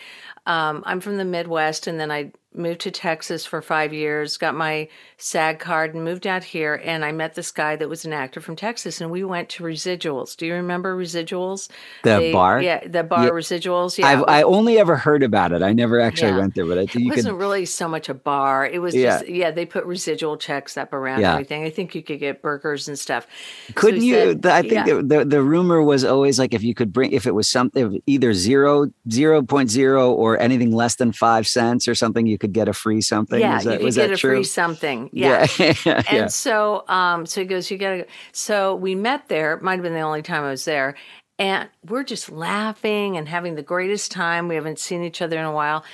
Um, 0.46 0.82
I'm 0.86 1.00
from 1.00 1.18
the 1.18 1.24
Midwest, 1.24 1.86
and 1.86 2.00
then 2.00 2.10
I 2.10 2.32
moved 2.54 2.80
to 2.80 2.90
Texas 2.90 3.44
for 3.44 3.62
five 3.62 3.92
years, 3.92 4.36
got 4.36 4.54
my 4.54 4.88
SAG 5.16 5.58
card, 5.58 5.94
and 5.94 6.04
moved 6.04 6.26
out 6.26 6.44
here. 6.44 6.80
And 6.84 7.04
I 7.04 7.12
met 7.12 7.34
this 7.34 7.50
guy 7.50 7.76
that 7.76 7.88
was 7.88 8.04
an 8.04 8.12
actor 8.12 8.40
from 8.40 8.56
Texas, 8.56 9.00
and 9.00 9.10
we 9.10 9.24
went 9.24 9.48
to 9.50 9.64
Residuals. 9.64 10.36
Do 10.36 10.46
you 10.46 10.54
remember 10.54 10.96
Residuals? 10.96 11.68
The 12.02 12.18
they, 12.18 12.32
bar? 12.32 12.60
Yeah, 12.60 12.86
the 12.86 13.02
bar 13.02 13.24
yeah. 13.24 13.30
Residuals. 13.30 13.98
Yeah, 13.98 14.08
I've, 14.08 14.24
I 14.28 14.42
only 14.42 14.78
ever 14.78 14.96
heard 14.96 15.22
about 15.22 15.52
it. 15.52 15.62
I 15.62 15.72
never 15.72 16.00
actually 16.00 16.32
yeah. 16.32 16.38
went 16.38 16.54
there, 16.54 16.66
but 16.66 16.78
I 16.78 16.86
think 16.86 17.06
it 17.06 17.16
wasn't 17.16 17.36
could... 17.36 17.40
really 17.40 17.64
so 17.64 17.88
much 17.88 18.08
a 18.08 18.14
bar. 18.14 18.66
It 18.66 18.80
was 18.80 18.94
yeah. 18.94 19.18
just 19.18 19.28
yeah. 19.28 19.50
They 19.50 19.66
put 19.66 19.84
residual 19.84 20.36
checks 20.36 20.76
up 20.76 20.92
around 20.92 21.24
everything. 21.24 21.64
I 21.64 21.70
think 21.70 21.94
you 21.94 22.02
could 22.02 22.20
get 22.20 22.42
burgers 22.42 22.88
and 22.88 22.98
stuff. 22.98 23.26
Couldn't 23.74 24.00
so 24.00 24.06
you? 24.06 24.14
Said, 24.14 24.46
I 24.46 24.62
think 24.62 24.86
the, 24.86 25.02
the 25.02 25.24
the 25.24 25.42
rumor 25.42 25.82
was 25.82 26.04
always 26.04 26.38
like 26.38 26.54
if 26.54 26.62
you 26.62 26.74
could 26.74 26.92
bring 26.92 27.12
if 27.12 27.26
it 27.26 27.34
was 27.34 27.50
something 27.50 28.02
either 28.06 28.34
zero 28.34 28.90
zero 29.10 29.42
point 29.42 29.70
zero 29.70 30.12
or 30.12 30.38
anything 30.38 30.72
less 30.72 30.96
than 30.96 31.12
five 31.12 31.46
cents 31.46 31.88
or 31.88 31.94
something, 31.94 32.26
you 32.26 32.38
could 32.42 32.52
get 32.52 32.68
a 32.68 32.72
free 32.72 33.00
something. 33.00 33.40
Yeah, 33.40 33.60
that, 33.60 33.80
you 33.80 33.86
could 33.86 33.94
get 33.94 34.10
a 34.10 34.16
true? 34.16 34.36
free 34.36 34.44
something. 34.44 35.08
Yeah. 35.12 35.46
yeah. 35.58 35.74
and 35.86 36.06
yeah. 36.12 36.26
so, 36.26 36.84
um, 36.88 37.24
so 37.24 37.40
he 37.40 37.46
goes, 37.46 37.70
you 37.70 37.78
gotta. 37.78 37.98
Go. 37.98 38.04
So 38.32 38.74
we 38.74 38.94
met 38.94 39.28
there. 39.28 39.58
Might 39.60 39.74
have 39.74 39.82
been 39.82 39.94
the 39.94 40.00
only 40.00 40.22
time 40.22 40.42
I 40.42 40.50
was 40.50 40.64
there, 40.64 40.96
and 41.38 41.68
we're 41.86 42.02
just 42.02 42.30
laughing 42.30 43.16
and 43.16 43.28
having 43.28 43.54
the 43.54 43.62
greatest 43.62 44.10
time. 44.10 44.48
We 44.48 44.56
haven't 44.56 44.80
seen 44.80 45.04
each 45.04 45.22
other 45.22 45.38
in 45.38 45.44
a 45.44 45.52
while, 45.52 45.84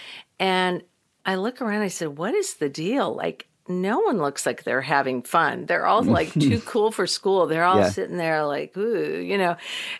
and 0.40 0.82
I 1.26 1.34
look 1.34 1.60
around. 1.60 1.82
I 1.82 1.88
said, 1.88 2.16
"What 2.16 2.34
is 2.34 2.54
the 2.54 2.70
deal? 2.70 3.14
Like, 3.14 3.46
no 3.68 4.00
one 4.00 4.18
looks 4.18 4.46
like 4.46 4.64
they're 4.64 4.80
having 4.80 5.22
fun. 5.22 5.66
They're 5.66 5.86
all 5.86 6.02
mm. 6.02 6.10
like 6.10 6.32
too 6.32 6.60
cool 6.66 6.90
for 6.90 7.06
school. 7.06 7.46
They're 7.46 7.64
all 7.64 7.80
yeah. 7.80 7.90
sitting 7.90 8.16
there 8.16 8.44
like, 8.44 8.76
ooh, 8.76 9.20
you 9.20 9.38
know. 9.38 9.56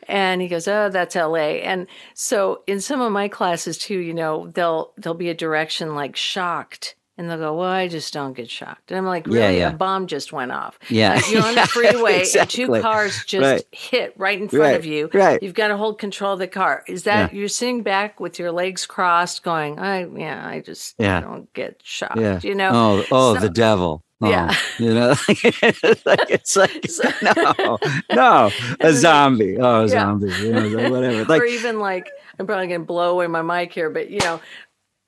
And 0.07 0.41
he 0.41 0.49
goes, 0.49 0.69
"Oh, 0.69 0.89
that's 0.89 1.15
LA." 1.15 1.61
And 1.63 1.87
so 2.15 2.63
in 2.67 2.81
some 2.81 3.01
of 3.01 3.13
my 3.13 3.29
classes 3.29 3.79
too, 3.79 3.99
you 3.99 4.15
know, 4.15 4.49
they'll 4.49 4.93
there'll 4.97 5.17
be 5.17 5.31
a 5.31 5.35
direction 5.35 5.95
like 5.95 6.17
shocked 6.17 6.95
and 7.19 7.29
they'll 7.29 7.37
go, 7.37 7.57
Well, 7.57 7.69
I 7.69 7.89
just 7.89 8.15
don't 8.15 8.33
get 8.33 8.49
shocked. 8.49 8.91
And 8.91 8.99
I'm 8.99 9.05
like, 9.05 9.27
Really? 9.27 9.41
Yeah, 9.41 9.51
yeah. 9.51 9.71
A 9.71 9.77
bomb 9.77 10.07
just 10.07 10.33
went 10.33 10.53
off. 10.53 10.79
Yeah. 10.89 11.17
Like 11.17 11.31
you're 11.31 11.45
on 11.45 11.55
the 11.55 11.67
freeway 11.67 12.21
exactly. 12.21 12.65
and 12.65 12.75
two 12.75 12.81
cars 12.81 13.25
just 13.27 13.43
right. 13.43 13.65
hit 13.73 14.15
right 14.17 14.41
in 14.41 14.49
front 14.49 14.63
right. 14.63 14.77
of 14.77 14.87
you. 14.87 15.11
Right. 15.13 15.43
You've 15.43 15.55
got 15.55 15.69
to 15.69 15.77
hold 15.77 15.99
control 15.99 16.33
of 16.33 16.39
the 16.39 16.49
car. 16.49 16.83
Is 16.89 17.03
that 17.03 17.33
yeah. 17.33 17.39
you're 17.39 17.49
sitting 17.49 17.83
back 17.83 18.21
with 18.21 18.39
your 18.39 18.53
legs 18.53 18.87
crossed, 18.87 19.43
going, 19.43 19.79
I 19.79 20.07
yeah, 20.07 20.47
I 20.47 20.61
just 20.61 20.95
yeah. 20.99 21.21
don't 21.21 21.53
get 21.53 21.81
shocked. 21.85 22.19
Yeah. 22.19 22.41
You 22.43 22.55
know? 22.55 22.71
Oh, 22.73 23.05
oh, 23.11 23.35
so, 23.35 23.41
the 23.41 23.51
devil. 23.51 24.03
Oh, 24.21 24.29
yeah. 24.29 24.53
You 24.79 24.95
know, 24.95 25.09
like 25.29 26.31
it's 26.31 26.57
like 26.57 26.89
so, 26.89 27.05
no, 27.23 27.79
no, 28.13 28.51
a 28.81 28.93
zombie. 28.93 29.57
Oh, 29.59 29.81
a 29.81 29.83
yeah. 29.83 29.89
zombie. 29.89 30.33
You 30.33 30.53
know, 30.53 30.91
whatever. 30.91 31.25
Like, 31.25 31.43
or 31.43 31.45
even 31.45 31.79
like 31.79 32.09
I'm 32.39 32.47
probably 32.47 32.67
gonna 32.67 32.85
blow 32.85 33.11
away 33.11 33.29
my 33.29 33.43
mic 33.43 33.73
here, 33.73 33.91
but 33.91 34.11
you 34.11 34.19
know, 34.21 34.41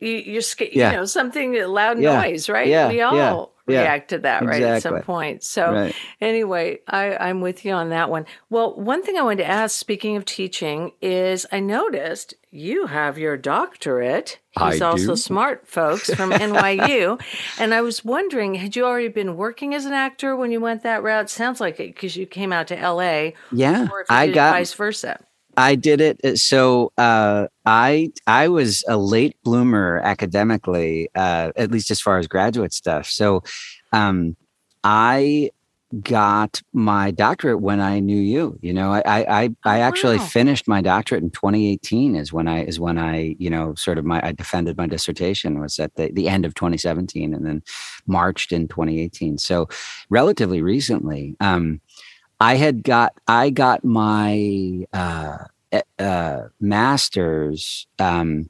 you, 0.01 0.09
you're 0.09 0.43
scared, 0.43 0.73
yeah. 0.73 0.91
you 0.91 0.97
know, 0.97 1.05
something 1.05 1.55
loud 1.67 2.01
yeah. 2.01 2.23
noise, 2.23 2.49
right? 2.49 2.69
Yeah. 2.69 2.89
We 2.89 3.01
all 3.01 3.53
react 3.67 4.11
to 4.11 4.19
that, 4.19 4.45
right? 4.45 4.63
At 4.63 4.83
some 4.83 5.01
point. 5.03 5.43
So 5.43 5.73
right. 5.73 5.95
anyway, 6.21 6.81
I, 6.87 7.17
I'm 7.17 7.41
with 7.41 7.65
you 7.65 7.73
on 7.73 7.91
that 7.91 8.11
one. 8.11 8.27
Well, 8.49 8.75
one 8.75 9.03
thing 9.03 9.17
I 9.17 9.23
wanted 9.23 9.45
to 9.45 9.51
ask, 9.51 9.79
speaking 9.79 10.17
of 10.17 10.25
teaching, 10.25 10.93
is 11.01 11.47
I 11.53 11.61
noticed 11.61 12.35
you 12.51 12.87
have 12.87 13.19
your 13.19 13.37
doctorate. 13.37 14.39
He's 14.59 14.81
I 14.81 14.87
also 14.87 15.09
do. 15.09 15.17
smart, 15.17 15.69
folks, 15.69 16.13
from 16.13 16.31
NYU. 16.33 17.21
and 17.59 17.73
I 17.73 17.81
was 17.81 18.05
wondering, 18.05 18.55
had 18.55 18.75
you 18.75 18.85
already 18.85 19.09
been 19.09 19.37
working 19.37 19.75
as 19.75 19.85
an 19.85 19.93
actor 19.93 20.35
when 20.35 20.51
you 20.51 20.61
went 20.61 20.83
that 20.83 21.03
route? 21.03 21.31
Sounds 21.31 21.61
like 21.61 21.79
it 21.79 21.95
because 21.95 22.17
you 22.17 22.27
came 22.27 22.53
out 22.53 22.69
to 22.69 22.75
LA. 22.75 23.31
Yeah. 23.53 23.89
I 24.09 24.29
got 24.29 24.53
vice 24.53 24.75
versa. 24.75 25.21
I 25.61 25.75
did 25.75 26.01
it. 26.01 26.25
Uh, 26.25 26.37
so 26.37 26.93
uh, 26.97 27.49
I 27.67 28.13
I 28.27 28.49
was 28.49 28.83
a 28.89 28.97
late 28.97 29.37
bloomer 29.45 30.01
academically, 30.03 31.11
uh, 31.15 31.53
at 31.55 31.71
least 31.71 31.91
as 31.91 32.01
far 32.01 32.19
as 32.19 32.27
graduate 32.27 32.73
stuff. 32.73 33.07
So 33.07 33.43
um, 33.93 34.37
I 34.83 35.51
got 36.03 36.63
my 36.73 37.11
doctorate 37.11 37.61
when 37.61 37.81
I 37.81 37.99
knew 37.99 38.21
you. 38.21 38.59
You 38.63 38.73
know, 38.73 38.91
I 38.93 39.03
I 39.05 39.43
I, 39.43 39.43
I 39.65 39.81
oh, 39.81 39.83
actually 39.83 40.17
wow. 40.17 40.25
finished 40.25 40.67
my 40.67 40.81
doctorate 40.81 41.23
in 41.23 41.31
2018. 41.31 42.17
Is 42.17 42.33
when 42.33 42.49
I 42.49 42.65
is 42.65 42.81
when 42.81 42.97
I 42.97 43.37
you 43.39 43.51
know 43.51 43.75
sort 43.75 43.99
of 43.99 44.07
my 44.07 44.21
I 44.25 44.33
defended 44.33 44.79
my 44.79 44.87
dissertation 44.87 45.61
was 45.61 45.79
at 45.79 45.95
the 45.97 46.11
the 46.11 46.29
end 46.29 46.47
of 46.47 46.55
2017, 46.55 47.35
and 47.35 47.45
then 47.45 47.63
marched 48.07 48.51
in 48.51 48.67
2018. 48.67 49.37
So 49.37 49.69
relatively 50.09 50.63
recently. 50.63 51.37
Um, 51.41 51.83
I 52.41 52.55
had 52.57 52.83
got 52.83 53.13
I 53.29 53.51
got 53.51 53.85
my 53.85 54.87
uh, 54.93 55.39
uh, 55.99 56.43
master's 56.59 57.87
um, 57.99 58.49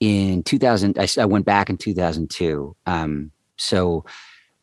in 0.00 0.42
2000. 0.44 0.98
I, 0.98 1.08
I, 1.18 1.24
went 1.24 1.44
back 1.44 1.68
in 1.68 1.76
2002. 1.76 2.76
Um, 2.86 3.32
so 3.56 4.04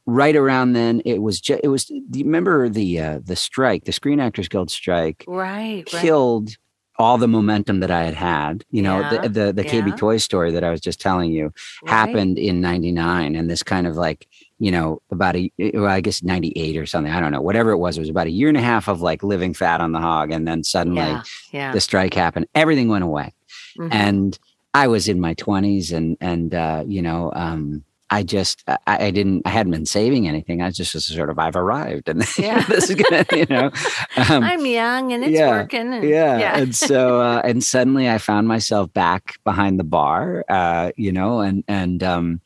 right 0.05 0.35
around 0.35 0.73
then, 0.73 1.01
it 1.05 1.21
was 1.21 1.41
just 1.41 1.61
it 1.63 1.67
was. 1.67 1.85
Do 1.85 2.19
you 2.19 2.25
remember 2.25 2.69
the 2.69 2.99
uh, 2.99 3.19
the 3.23 3.35
strike, 3.35 3.83
the 3.83 3.91
Screen 3.91 4.19
Actors 4.19 4.47
Guild 4.47 4.71
strike? 4.71 5.25
Right, 5.27 5.85
killed. 5.85 6.49
Right. 6.49 6.57
All 6.99 7.17
the 7.17 7.27
momentum 7.27 7.79
that 7.79 7.89
I 7.89 8.03
had 8.03 8.13
had, 8.13 8.63
you 8.69 8.83
know, 8.83 8.99
yeah, 8.99 9.21
the 9.23 9.29
the, 9.29 9.53
the 9.53 9.65
yeah. 9.65 9.81
KB 9.81 9.97
Toy 9.97 10.17
story 10.17 10.51
that 10.51 10.63
I 10.63 10.69
was 10.69 10.79
just 10.79 11.01
telling 11.01 11.31
you 11.31 11.51
right. 11.81 11.89
happened 11.91 12.37
in 12.37 12.61
'99, 12.61 13.35
and 13.35 13.49
this 13.49 13.63
kind 13.63 13.87
of 13.87 13.95
like 13.95 14.27
you 14.63 14.71
know, 14.71 15.01
about 15.11 15.35
a, 15.35 15.51
well, 15.73 15.87
I 15.87 15.99
guess 15.99 16.23
98 16.23 16.77
or 16.77 16.85
something. 16.85 17.11
I 17.11 17.19
don't 17.19 17.33
know, 17.33 17.41
whatever 17.41 17.71
it 17.71 17.79
was. 17.79 17.97
It 17.97 17.99
was 17.99 18.07
about 18.07 18.27
a 18.27 18.31
year 18.31 18.47
and 18.47 18.55
a 18.55 18.61
half 18.61 18.87
of 18.87 19.01
like 19.01 19.21
living 19.21 19.53
fat 19.53 19.81
on 19.81 19.91
the 19.91 19.99
hog. 19.99 20.31
And 20.31 20.47
then 20.47 20.63
suddenly 20.63 21.01
yeah, 21.01 21.23
yeah. 21.51 21.71
the 21.73 21.81
strike 21.81 22.13
happened. 22.13 22.47
Everything 22.55 22.87
went 22.87 23.03
away. 23.03 23.33
Mm-hmm. 23.77 23.91
And 23.91 24.39
I 24.73 24.87
was 24.87 25.09
in 25.09 25.19
my 25.19 25.35
20s 25.35 25.91
and, 25.91 26.15
and, 26.21 26.55
uh, 26.55 26.85
you 26.87 27.01
know, 27.01 27.33
um, 27.35 27.83
I 28.09 28.23
just 28.23 28.63
I, 28.67 28.77
I, 28.85 29.11
didn't 29.11 29.41
I 29.45 29.49
hadn't 29.49 29.71
been 29.71 29.87
saving 29.87 30.27
anything. 30.27 30.61
I 30.61 30.69
just 30.69 30.93
was 30.93 31.05
sort 31.07 31.31
of 31.31 31.39
I've 31.39 31.55
arrived 31.55 32.07
and 32.07 32.23
yeah. 32.37 32.63
this 32.67 32.91
is 32.91 32.95
gonna 32.95 33.25
you 33.31 33.47
know 33.49 33.71
um, 34.29 34.43
I'm 34.43 34.65
young 34.67 35.11
and 35.11 35.23
it's 35.23 35.33
yeah, 35.33 35.49
working. 35.49 35.91
And, 35.91 36.03
yeah. 36.03 36.37
yeah. 36.37 36.57
and 36.59 36.75
so 36.75 37.21
uh, 37.21 37.41
and 37.43 37.63
suddenly 37.63 38.07
I 38.07 38.19
found 38.19 38.47
myself 38.47 38.93
back 38.93 39.39
behind 39.43 39.79
the 39.79 39.83
bar, 39.83 40.45
uh, 40.47 40.91
you 40.95 41.11
know, 41.11 41.39
and 41.39 41.63
and 41.67 42.03
um 42.03 42.41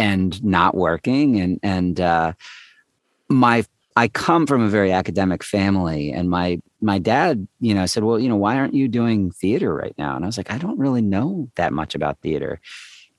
and 0.00 0.42
not 0.42 0.74
working 0.74 1.40
and 1.40 1.60
and 1.62 2.00
uh, 2.00 2.32
my 3.28 3.64
I 3.96 4.08
come 4.08 4.46
from 4.46 4.62
a 4.62 4.68
very 4.68 4.92
academic 4.92 5.42
family, 5.42 6.12
and 6.12 6.30
my 6.30 6.60
my 6.80 6.98
dad, 6.98 7.46
you 7.60 7.74
know, 7.74 7.86
said, 7.86 8.04
"Well, 8.04 8.18
you 8.18 8.28
know, 8.28 8.36
why 8.36 8.56
aren't 8.56 8.74
you 8.74 8.88
doing 8.88 9.30
theater 9.32 9.74
right 9.74 9.94
now?" 9.98 10.16
And 10.16 10.24
I 10.24 10.26
was 10.26 10.36
like, 10.36 10.50
"I 10.50 10.58
don't 10.58 10.78
really 10.78 11.02
know 11.02 11.50
that 11.56 11.72
much 11.72 11.94
about 11.94 12.20
theater." 12.20 12.60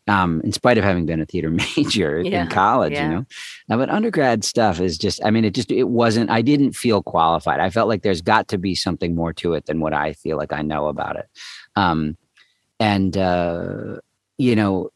Um, 0.08 0.42
in 0.44 0.52
spite 0.52 0.80
of 0.80 0.84
having 0.84 1.06
been 1.06 1.22
a 1.22 1.26
theater 1.26 1.50
major 1.78 2.22
yeah, 2.22 2.44
in 2.44 2.50
college, 2.50 2.94
yeah. 2.94 3.04
you 3.04 3.16
know, 3.16 3.26
now, 3.70 3.78
but 3.78 3.90
undergrad 3.92 4.44
stuff 4.44 4.82
is 4.82 4.98
just, 4.98 5.24
I 5.24 5.30
mean, 5.30 5.46
it 5.46 5.54
just, 5.54 5.72
it 5.72 5.90
wasn't, 5.90 6.32
I 6.32 6.42
didn't 6.42 6.74
feel 6.74 7.04
qualified. 7.04 7.60
I 7.60 7.70
felt 7.70 7.88
like 7.88 8.02
there's 8.02 8.24
got 8.24 8.48
to 8.48 8.58
be 8.58 8.74
something 8.74 9.14
more 9.14 9.32
to 9.34 9.54
it 9.54 9.68
than 9.68 9.80
what 9.80 9.94
I 9.94 10.14
feel 10.14 10.38
like 10.38 10.52
I 10.52 10.64
know 10.64 10.88
about 10.88 11.18
it. 11.18 11.30
Um, 11.76 12.18
and, 12.80 13.16
uh, 13.16 13.98
you 14.40 14.56
know, 14.56 14.90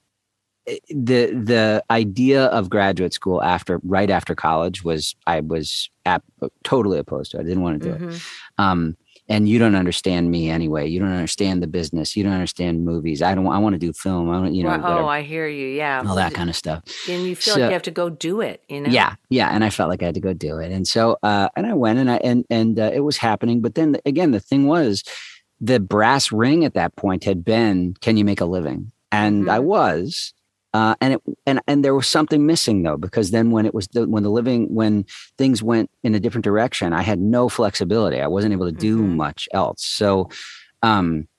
the 0.89 1.27
the 1.31 1.83
idea 1.91 2.45
of 2.45 2.69
graduate 2.69 3.13
school 3.13 3.41
after 3.43 3.79
right 3.83 4.09
after 4.09 4.35
college 4.35 4.83
was 4.83 5.15
I 5.27 5.41
was 5.41 5.89
ap- 6.05 6.23
totally 6.63 6.97
opposed 6.97 7.31
to. 7.31 7.37
It. 7.37 7.41
I 7.41 7.43
didn't 7.43 7.63
want 7.63 7.81
to 7.81 7.89
do 7.89 7.95
mm-hmm. 7.95 8.09
it. 8.09 8.21
Um, 8.57 8.97
and 9.27 9.49
you 9.49 9.57
don't 9.57 9.75
understand 9.75 10.29
me 10.29 10.49
anyway. 10.49 10.87
You 10.87 10.99
don't 10.99 11.11
understand 11.11 11.63
the 11.63 11.67
business. 11.67 12.15
You 12.15 12.23
don't 12.23 12.33
understand 12.33 12.85
movies. 12.85 13.21
I 13.21 13.33
don't. 13.33 13.47
I 13.47 13.57
want 13.57 13.73
to 13.73 13.79
do 13.79 13.91
film. 13.91 14.29
I 14.29 14.39
want 14.39 14.53
you 14.53 14.63
know. 14.63 14.77
Well, 14.77 14.99
oh, 14.99 15.07
I 15.07 15.23
hear 15.23 15.47
you. 15.47 15.67
Yeah, 15.67 16.03
all 16.05 16.15
that 16.15 16.33
kind 16.33 16.49
of 16.49 16.55
stuff. 16.55 16.83
And 17.09 17.23
you 17.23 17.35
feel 17.35 17.55
so, 17.55 17.59
like 17.59 17.69
you 17.69 17.73
have 17.73 17.81
to 17.83 17.91
go 17.91 18.09
do 18.09 18.41
it. 18.41 18.61
You 18.69 18.81
know. 18.81 18.89
Yeah, 18.89 19.15
yeah. 19.29 19.49
And 19.49 19.63
I 19.63 19.71
felt 19.71 19.89
like 19.89 20.03
I 20.03 20.05
had 20.05 20.15
to 20.15 20.21
go 20.21 20.33
do 20.33 20.59
it. 20.59 20.71
And 20.71 20.87
so, 20.87 21.17
uh, 21.23 21.49
and 21.55 21.65
I 21.65 21.73
went, 21.73 21.97
and 21.97 22.11
I 22.11 22.17
and 22.17 22.45
and 22.51 22.79
uh, 22.79 22.91
it 22.93 22.99
was 22.99 23.17
happening. 23.17 23.61
But 23.61 23.73
then 23.73 23.97
again, 24.05 24.29
the 24.29 24.39
thing 24.39 24.67
was, 24.67 25.03
the 25.59 25.79
brass 25.79 26.31
ring 26.31 26.63
at 26.63 26.75
that 26.75 26.95
point 26.95 27.23
had 27.23 27.43
been, 27.43 27.95
"Can 28.01 28.17
you 28.17 28.25
make 28.25 28.41
a 28.41 28.45
living?" 28.45 28.91
And 29.11 29.41
mm-hmm. 29.43 29.51
I 29.51 29.59
was 29.59 30.33
uh, 30.75 30.93
and 30.99 31.13
it 31.13 31.21
and 31.45 31.61
and 31.67 31.85
there 31.85 31.95
was 31.95 32.05
something 32.05 32.45
missing 32.45 32.83
though 32.83 32.97
because 32.97 33.31
then 33.31 33.49
when 33.49 33.65
it 33.65 33.73
was 33.73 33.87
the, 33.93 34.05
when 34.09 34.23
the 34.23 34.29
living 34.29 34.75
when 34.75 35.05
things 35.37 35.63
went 35.63 35.89
in 36.03 36.13
a 36.13 36.19
different 36.19 36.43
direction, 36.43 36.91
I 36.91 37.01
had 37.01 37.17
no 37.17 37.47
flexibility. 37.47 38.19
I 38.19 38.27
wasn't 38.27 38.51
able 38.51 38.65
to 38.65 38.73
do 38.73 38.97
mm-hmm. 38.97 39.15
much 39.15 39.47
else. 39.53 39.85
So, 39.85 40.29
um, 40.83 41.29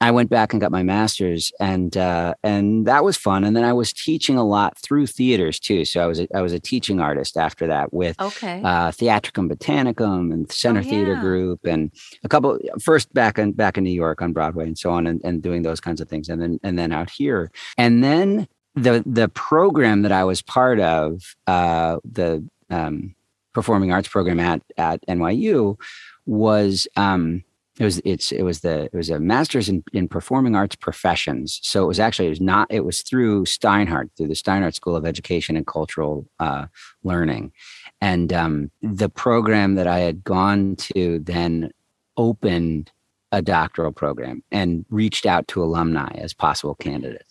I 0.00 0.12
went 0.12 0.30
back 0.30 0.52
and 0.52 0.60
got 0.60 0.70
my 0.70 0.84
master's, 0.84 1.50
and 1.58 1.96
uh, 1.96 2.34
and 2.44 2.86
that 2.86 3.02
was 3.02 3.16
fun. 3.16 3.42
And 3.42 3.56
then 3.56 3.64
I 3.64 3.72
was 3.72 3.92
teaching 3.92 4.36
a 4.36 4.44
lot 4.44 4.78
through 4.78 5.08
theaters 5.08 5.58
too. 5.58 5.84
So 5.84 6.00
I 6.00 6.06
was 6.06 6.20
a, 6.20 6.28
I 6.32 6.40
was 6.40 6.52
a 6.52 6.60
teaching 6.60 7.00
artist 7.00 7.36
after 7.36 7.66
that 7.66 7.92
with 7.92 8.14
okay. 8.20 8.62
uh, 8.62 8.92
Theatricum 8.92 9.48
Botanicum 9.48 10.32
and 10.32 10.52
Center 10.52 10.78
oh, 10.78 10.84
yeah. 10.84 10.90
Theater 10.90 11.16
Group, 11.16 11.66
and 11.66 11.90
a 12.22 12.28
couple 12.28 12.60
first 12.80 13.12
back 13.12 13.40
in 13.40 13.50
back 13.54 13.76
in 13.76 13.82
New 13.82 13.90
York 13.90 14.22
on 14.22 14.32
Broadway 14.32 14.66
and 14.66 14.78
so 14.78 14.92
on, 14.92 15.08
and, 15.08 15.20
and 15.24 15.42
doing 15.42 15.62
those 15.62 15.80
kinds 15.80 16.00
of 16.00 16.08
things, 16.08 16.28
and 16.28 16.40
then 16.40 16.60
and 16.62 16.78
then 16.78 16.92
out 16.92 17.10
here, 17.10 17.50
and 17.76 18.04
then 18.04 18.46
the 18.78 19.02
the 19.06 19.28
program 19.28 20.02
that 20.02 20.12
I 20.12 20.24
was 20.24 20.42
part 20.42 20.80
of, 20.80 21.36
uh, 21.46 21.98
the 22.04 22.46
um, 22.70 23.14
performing 23.52 23.92
arts 23.92 24.08
program 24.08 24.40
at 24.40 24.62
at 24.76 25.04
NYU, 25.06 25.78
was 26.26 26.88
um, 26.96 27.44
it 27.78 27.84
was 27.84 28.00
it's 28.04 28.32
it 28.32 28.42
was 28.42 28.60
the 28.60 28.84
it 28.84 28.94
was 28.94 29.10
a 29.10 29.20
master's 29.20 29.68
in, 29.68 29.84
in 29.92 30.08
performing 30.08 30.56
arts 30.56 30.76
professions. 30.76 31.60
So 31.62 31.84
it 31.84 31.88
was 31.88 32.00
actually 32.00 32.26
it 32.26 32.30
was 32.30 32.40
not 32.40 32.66
it 32.70 32.84
was 32.84 33.02
through 33.02 33.44
Steinhardt 33.44 34.10
through 34.16 34.28
the 34.28 34.34
Steinhardt 34.34 34.74
School 34.74 34.96
of 34.96 35.06
Education 35.06 35.56
and 35.56 35.66
Cultural 35.66 36.26
uh, 36.40 36.66
Learning, 37.04 37.52
and 38.00 38.32
um, 38.32 38.70
the 38.82 39.08
program 39.08 39.74
that 39.76 39.86
I 39.86 40.00
had 40.00 40.24
gone 40.24 40.76
to 40.76 41.20
then 41.20 41.70
opened 42.16 42.90
a 43.30 43.42
doctoral 43.42 43.92
program 43.92 44.42
and 44.50 44.84
reached 44.90 45.26
out 45.26 45.46
to 45.48 45.62
alumni 45.62 46.10
as 46.14 46.32
possible 46.32 46.74
candidates. 46.74 47.27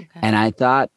Okay. 0.00 0.20
And 0.22 0.36
I 0.36 0.50
thought, 0.50 0.90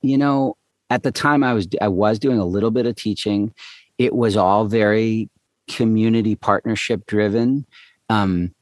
you 0.00 0.18
know, 0.18 0.56
at 0.90 1.02
the 1.02 1.12
time 1.12 1.42
I 1.42 1.54
was 1.54 1.68
I 1.80 1.88
was 1.88 2.18
doing 2.18 2.38
a 2.38 2.44
little 2.44 2.70
bit 2.70 2.86
of 2.86 2.96
teaching. 2.96 3.54
It 3.98 4.14
was 4.14 4.36
all 4.36 4.66
very 4.66 5.30
community 5.68 6.34
partnership 6.34 7.06
driven. 7.06 7.66
Um, 8.08 8.54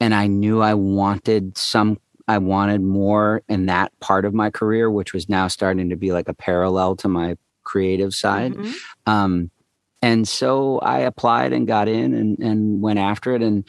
and 0.00 0.14
I 0.14 0.26
knew 0.26 0.60
I 0.60 0.74
wanted 0.74 1.56
some 1.56 1.98
I 2.28 2.38
wanted 2.38 2.80
more 2.80 3.42
in 3.48 3.66
that 3.66 3.92
part 4.00 4.24
of 4.24 4.34
my 4.34 4.50
career, 4.50 4.90
which 4.90 5.12
was 5.12 5.28
now 5.28 5.46
starting 5.48 5.90
to 5.90 5.96
be 5.96 6.12
like 6.12 6.28
a 6.28 6.34
parallel 6.34 6.96
to 6.96 7.08
my 7.08 7.36
creative 7.62 8.14
side. 8.14 8.54
Mm-hmm. 8.54 8.72
Um, 9.10 9.50
and 10.02 10.26
so 10.26 10.78
I 10.80 11.00
applied 11.00 11.52
and 11.52 11.66
got 11.66 11.88
in 11.88 12.14
and, 12.14 12.38
and 12.38 12.82
went 12.82 12.98
after 12.98 13.34
it. 13.34 13.42
And 13.42 13.64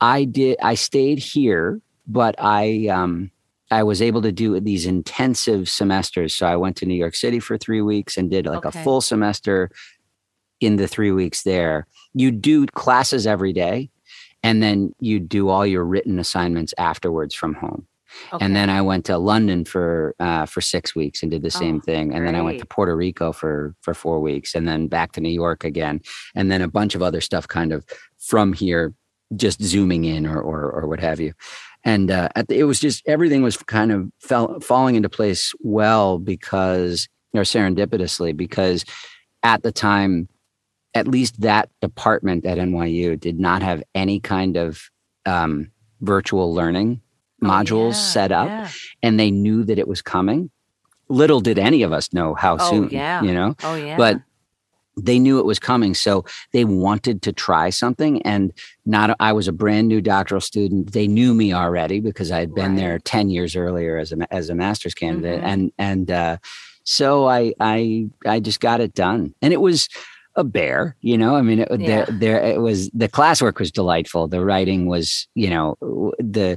I 0.00 0.24
did. 0.24 0.56
I 0.62 0.74
stayed 0.74 1.18
here, 1.18 1.80
but 2.06 2.34
I 2.38 2.88
um, 2.88 3.30
I 3.70 3.82
was 3.82 4.02
able 4.02 4.22
to 4.22 4.32
do 4.32 4.58
these 4.60 4.86
intensive 4.86 5.68
semesters. 5.68 6.34
So 6.34 6.46
I 6.46 6.56
went 6.56 6.76
to 6.78 6.86
New 6.86 6.94
York 6.94 7.14
City 7.14 7.38
for 7.38 7.56
three 7.56 7.82
weeks 7.82 8.16
and 8.16 8.30
did 8.30 8.46
like 8.46 8.66
okay. 8.66 8.80
a 8.80 8.84
full 8.84 9.00
semester 9.00 9.70
in 10.60 10.76
the 10.76 10.88
three 10.88 11.12
weeks 11.12 11.42
there. 11.42 11.86
You 12.12 12.30
do 12.30 12.66
classes 12.66 13.26
every 13.26 13.52
day, 13.52 13.90
and 14.42 14.62
then 14.62 14.94
you 15.00 15.20
do 15.20 15.48
all 15.48 15.66
your 15.66 15.84
written 15.84 16.18
assignments 16.18 16.74
afterwards 16.78 17.34
from 17.34 17.54
home. 17.54 17.86
Okay. 18.32 18.44
And 18.44 18.56
then 18.56 18.68
I 18.70 18.82
went 18.82 19.04
to 19.06 19.18
London 19.18 19.64
for 19.64 20.16
uh, 20.18 20.46
for 20.46 20.60
six 20.60 20.96
weeks 20.96 21.22
and 21.22 21.30
did 21.30 21.42
the 21.42 21.50
same 21.50 21.76
oh, 21.76 21.80
thing. 21.80 22.12
And 22.12 22.22
great. 22.22 22.24
then 22.24 22.34
I 22.34 22.42
went 22.42 22.58
to 22.58 22.66
Puerto 22.66 22.96
Rico 22.96 23.32
for 23.32 23.74
for 23.82 23.94
four 23.94 24.20
weeks, 24.20 24.54
and 24.54 24.66
then 24.66 24.88
back 24.88 25.12
to 25.12 25.20
New 25.20 25.30
York 25.30 25.64
again, 25.64 26.00
and 26.34 26.50
then 26.50 26.60
a 26.60 26.68
bunch 26.68 26.96
of 26.96 27.02
other 27.02 27.20
stuff 27.20 27.46
kind 27.46 27.72
of 27.72 27.84
from 28.18 28.52
here 28.52 28.94
just 29.36 29.62
zooming 29.62 30.04
in 30.04 30.26
or 30.26 30.40
or, 30.40 30.70
or 30.70 30.88
what 30.88 31.00
have 31.00 31.20
you. 31.20 31.32
And 31.84 32.10
uh, 32.10 32.28
the, 32.48 32.58
it 32.58 32.64
was 32.64 32.78
just 32.78 33.02
everything 33.06 33.42
was 33.42 33.56
kind 33.56 33.90
of 33.92 34.10
fell, 34.20 34.60
falling 34.60 34.96
into 34.96 35.08
place 35.08 35.52
well 35.60 36.18
because 36.18 37.08
or 37.32 37.42
serendipitously 37.42 38.36
because 38.36 38.84
at 39.42 39.62
the 39.62 39.72
time, 39.72 40.28
at 40.94 41.06
least 41.06 41.40
that 41.40 41.70
department 41.80 42.44
at 42.44 42.58
NYU 42.58 43.18
did 43.18 43.38
not 43.38 43.62
have 43.62 43.82
any 43.94 44.20
kind 44.20 44.56
of 44.56 44.90
um, 45.24 45.70
virtual 46.00 46.52
learning 46.52 47.00
oh, 47.42 47.46
modules 47.46 47.92
yeah, 47.92 47.92
set 47.92 48.32
up, 48.32 48.48
yeah. 48.48 48.70
and 49.02 49.18
they 49.18 49.30
knew 49.30 49.64
that 49.64 49.78
it 49.78 49.86
was 49.86 50.02
coming. 50.02 50.50
Little 51.08 51.40
did 51.40 51.58
any 51.58 51.82
of 51.82 51.92
us 51.92 52.12
know 52.12 52.34
how 52.34 52.56
oh, 52.58 52.70
soon, 52.70 52.90
yeah. 52.90 53.22
you 53.22 53.32
know. 53.32 53.56
Oh 53.62 53.74
yeah. 53.74 53.96
But 53.96 54.20
they 54.96 55.18
knew 55.18 55.38
it 55.38 55.44
was 55.44 55.58
coming 55.58 55.94
so 55.94 56.24
they 56.52 56.64
wanted 56.64 57.22
to 57.22 57.32
try 57.32 57.70
something 57.70 58.20
and 58.22 58.52
not 58.86 59.16
i 59.20 59.32
was 59.32 59.48
a 59.48 59.52
brand 59.52 59.88
new 59.88 60.00
doctoral 60.00 60.40
student 60.40 60.92
they 60.92 61.06
knew 61.06 61.34
me 61.34 61.52
already 61.52 62.00
because 62.00 62.30
i 62.30 62.40
had 62.40 62.54
been 62.54 62.72
right. 62.72 62.76
there 62.76 62.98
10 62.98 63.30
years 63.30 63.56
earlier 63.56 63.96
as 63.96 64.12
a 64.12 64.32
as 64.32 64.48
a 64.48 64.54
master's 64.54 64.94
candidate 64.94 65.38
mm-hmm. 65.38 65.48
and 65.48 65.72
and 65.78 66.10
uh, 66.10 66.36
so 66.84 67.28
i 67.28 67.52
i 67.60 68.06
i 68.26 68.40
just 68.40 68.60
got 68.60 68.80
it 68.80 68.94
done 68.94 69.34
and 69.42 69.52
it 69.52 69.60
was 69.60 69.88
a 70.36 70.44
bear 70.44 70.96
you 71.00 71.18
know 71.18 71.34
i 71.36 71.42
mean 71.42 71.60
it, 71.60 71.68
yeah. 71.80 71.86
there 71.86 72.06
there 72.10 72.44
it 72.44 72.60
was 72.60 72.88
the 72.90 73.08
classwork 73.08 73.58
was 73.58 73.70
delightful 73.70 74.28
the 74.28 74.44
writing 74.44 74.86
was 74.86 75.28
you 75.34 75.50
know 75.50 75.76
the 76.18 76.56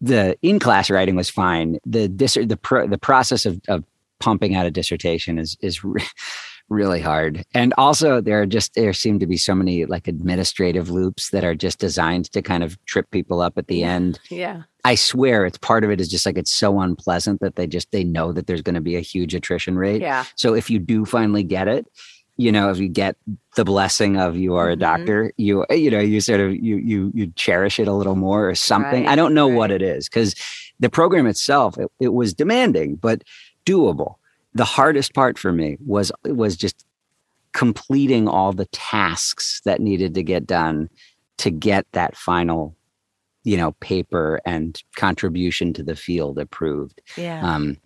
the 0.00 0.36
in 0.42 0.58
class 0.58 0.90
writing 0.90 1.14
was 1.14 1.30
fine 1.30 1.78
the 1.86 2.08
dis- 2.08 2.38
the 2.46 2.56
pro, 2.56 2.86
the 2.86 2.98
process 2.98 3.46
of, 3.46 3.60
of 3.68 3.84
pumping 4.18 4.54
out 4.54 4.66
a 4.66 4.70
dissertation 4.70 5.38
is 5.38 5.56
is 5.60 5.84
really 6.68 7.00
hard. 7.00 7.44
And 7.54 7.74
also 7.76 8.20
there 8.20 8.40
are 8.40 8.46
just 8.46 8.74
there 8.74 8.92
seem 8.92 9.18
to 9.18 9.26
be 9.26 9.36
so 9.36 9.54
many 9.54 9.84
like 9.84 10.08
administrative 10.08 10.90
loops 10.90 11.30
that 11.30 11.44
are 11.44 11.54
just 11.54 11.78
designed 11.78 12.30
to 12.32 12.42
kind 12.42 12.62
of 12.62 12.82
trip 12.86 13.10
people 13.10 13.40
up 13.40 13.58
at 13.58 13.68
the 13.68 13.84
end. 13.84 14.18
Yeah. 14.30 14.62
I 14.84 14.94
swear 14.96 15.46
it's 15.46 15.58
part 15.58 15.84
of 15.84 15.90
it 15.90 16.00
is 16.00 16.08
just 16.08 16.26
like 16.26 16.36
it's 16.36 16.52
so 16.52 16.80
unpleasant 16.80 17.40
that 17.40 17.56
they 17.56 17.66
just 17.66 17.90
they 17.92 18.04
know 18.04 18.32
that 18.32 18.46
there's 18.46 18.62
going 18.62 18.74
to 18.74 18.80
be 18.80 18.96
a 18.96 19.00
huge 19.00 19.34
attrition 19.34 19.76
rate. 19.76 20.02
Yeah. 20.02 20.24
So 20.36 20.54
if 20.54 20.70
you 20.70 20.78
do 20.78 21.04
finally 21.04 21.42
get 21.42 21.68
it, 21.68 21.86
you 22.36 22.50
know, 22.50 22.70
if 22.70 22.78
you 22.78 22.88
get 22.88 23.16
the 23.56 23.64
blessing 23.64 24.16
of 24.18 24.36
you 24.36 24.56
are 24.56 24.68
a 24.68 24.72
mm-hmm. 24.72 24.80
doctor, 24.80 25.32
you 25.36 25.64
you 25.70 25.90
know, 25.90 26.00
you 26.00 26.20
sort 26.20 26.40
of 26.40 26.54
you 26.54 26.76
you 26.76 27.12
you 27.14 27.32
cherish 27.36 27.78
it 27.78 27.88
a 27.88 27.92
little 27.92 28.16
more 28.16 28.48
or 28.48 28.54
something. 28.54 29.04
Right, 29.04 29.12
I 29.12 29.16
don't 29.16 29.34
know 29.34 29.48
right. 29.48 29.56
what 29.56 29.70
it 29.70 29.82
is 29.82 30.08
because 30.08 30.34
the 30.80 30.90
program 30.90 31.26
itself 31.26 31.78
it, 31.78 31.90
it 32.00 32.12
was 32.12 32.34
demanding 32.34 32.96
but 32.96 33.22
doable 33.64 34.16
the 34.54 34.64
hardest 34.64 35.14
part 35.14 35.38
for 35.38 35.52
me 35.52 35.76
was 35.84 36.12
was 36.24 36.56
just 36.56 36.84
completing 37.52 38.28
all 38.28 38.52
the 38.52 38.66
tasks 38.66 39.60
that 39.64 39.80
needed 39.80 40.14
to 40.14 40.22
get 40.22 40.46
done 40.46 40.88
to 41.38 41.50
get 41.50 41.86
that 41.92 42.16
final 42.16 42.76
you 43.42 43.56
know 43.56 43.72
paper 43.80 44.40
and 44.44 44.82
contribution 44.96 45.72
to 45.72 45.82
the 45.82 45.96
field 45.96 46.38
approved. 46.38 47.00
Yeah. 47.16 47.44
Um 47.44 47.76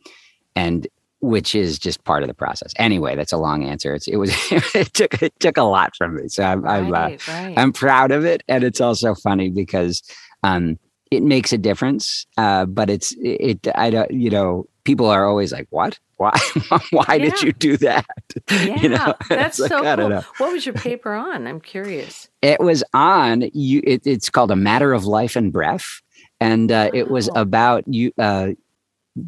and 0.54 0.86
which 1.20 1.54
is 1.54 1.80
just 1.80 2.04
part 2.04 2.22
of 2.22 2.28
the 2.28 2.34
process. 2.34 2.72
Anyway 2.76 3.16
that's 3.16 3.32
a 3.32 3.38
long 3.38 3.64
answer. 3.64 3.94
It's 3.94 4.08
it 4.08 4.16
was 4.16 4.30
it 4.74 4.92
took 4.92 5.22
it 5.22 5.38
took 5.40 5.56
a 5.56 5.62
lot 5.62 5.96
from 5.96 6.16
me. 6.16 6.28
So 6.28 6.44
i'm 6.44 6.62
right, 6.62 6.78
I'm, 6.78 6.94
uh, 6.94 7.08
right. 7.28 7.54
I'm 7.56 7.72
proud 7.72 8.10
of 8.10 8.24
it. 8.24 8.42
And 8.48 8.62
it's 8.62 8.80
also 8.80 9.14
funny 9.14 9.50
because 9.50 10.02
um 10.42 10.78
it 11.10 11.22
makes 11.22 11.54
a 11.54 11.58
difference 11.58 12.26
uh 12.36 12.66
but 12.66 12.90
it's 12.90 13.14
it 13.18 13.66
i 13.74 13.88
don't 13.88 14.10
you 14.10 14.28
know 14.28 14.66
people 14.88 15.10
are 15.10 15.26
always 15.26 15.52
like, 15.52 15.66
"What? 15.68 15.98
Why? 16.16 16.32
Why 16.90 17.04
yeah. 17.10 17.18
did 17.18 17.42
you 17.42 17.52
do 17.52 17.76
that?" 17.78 18.06
Yeah, 18.50 18.80
you 18.80 18.88
know? 18.88 19.14
that's 19.28 19.58
like, 19.58 19.68
so 19.68 19.82
cool. 19.82 20.22
What 20.38 20.52
was 20.52 20.64
your 20.64 20.74
paper 20.74 21.12
on? 21.12 21.46
I'm 21.46 21.60
curious. 21.60 22.28
It 22.40 22.60
was 22.60 22.82
on 22.94 23.50
you. 23.52 23.82
It, 23.84 24.06
it's 24.06 24.30
called 24.30 24.50
a 24.50 24.56
matter 24.56 24.94
of 24.94 25.04
life 25.04 25.36
and 25.36 25.52
breath, 25.52 26.00
and 26.40 26.72
uh, 26.72 26.90
it 26.94 27.10
was 27.10 27.28
about 27.34 27.84
you 27.86 28.12
uh, 28.18 28.48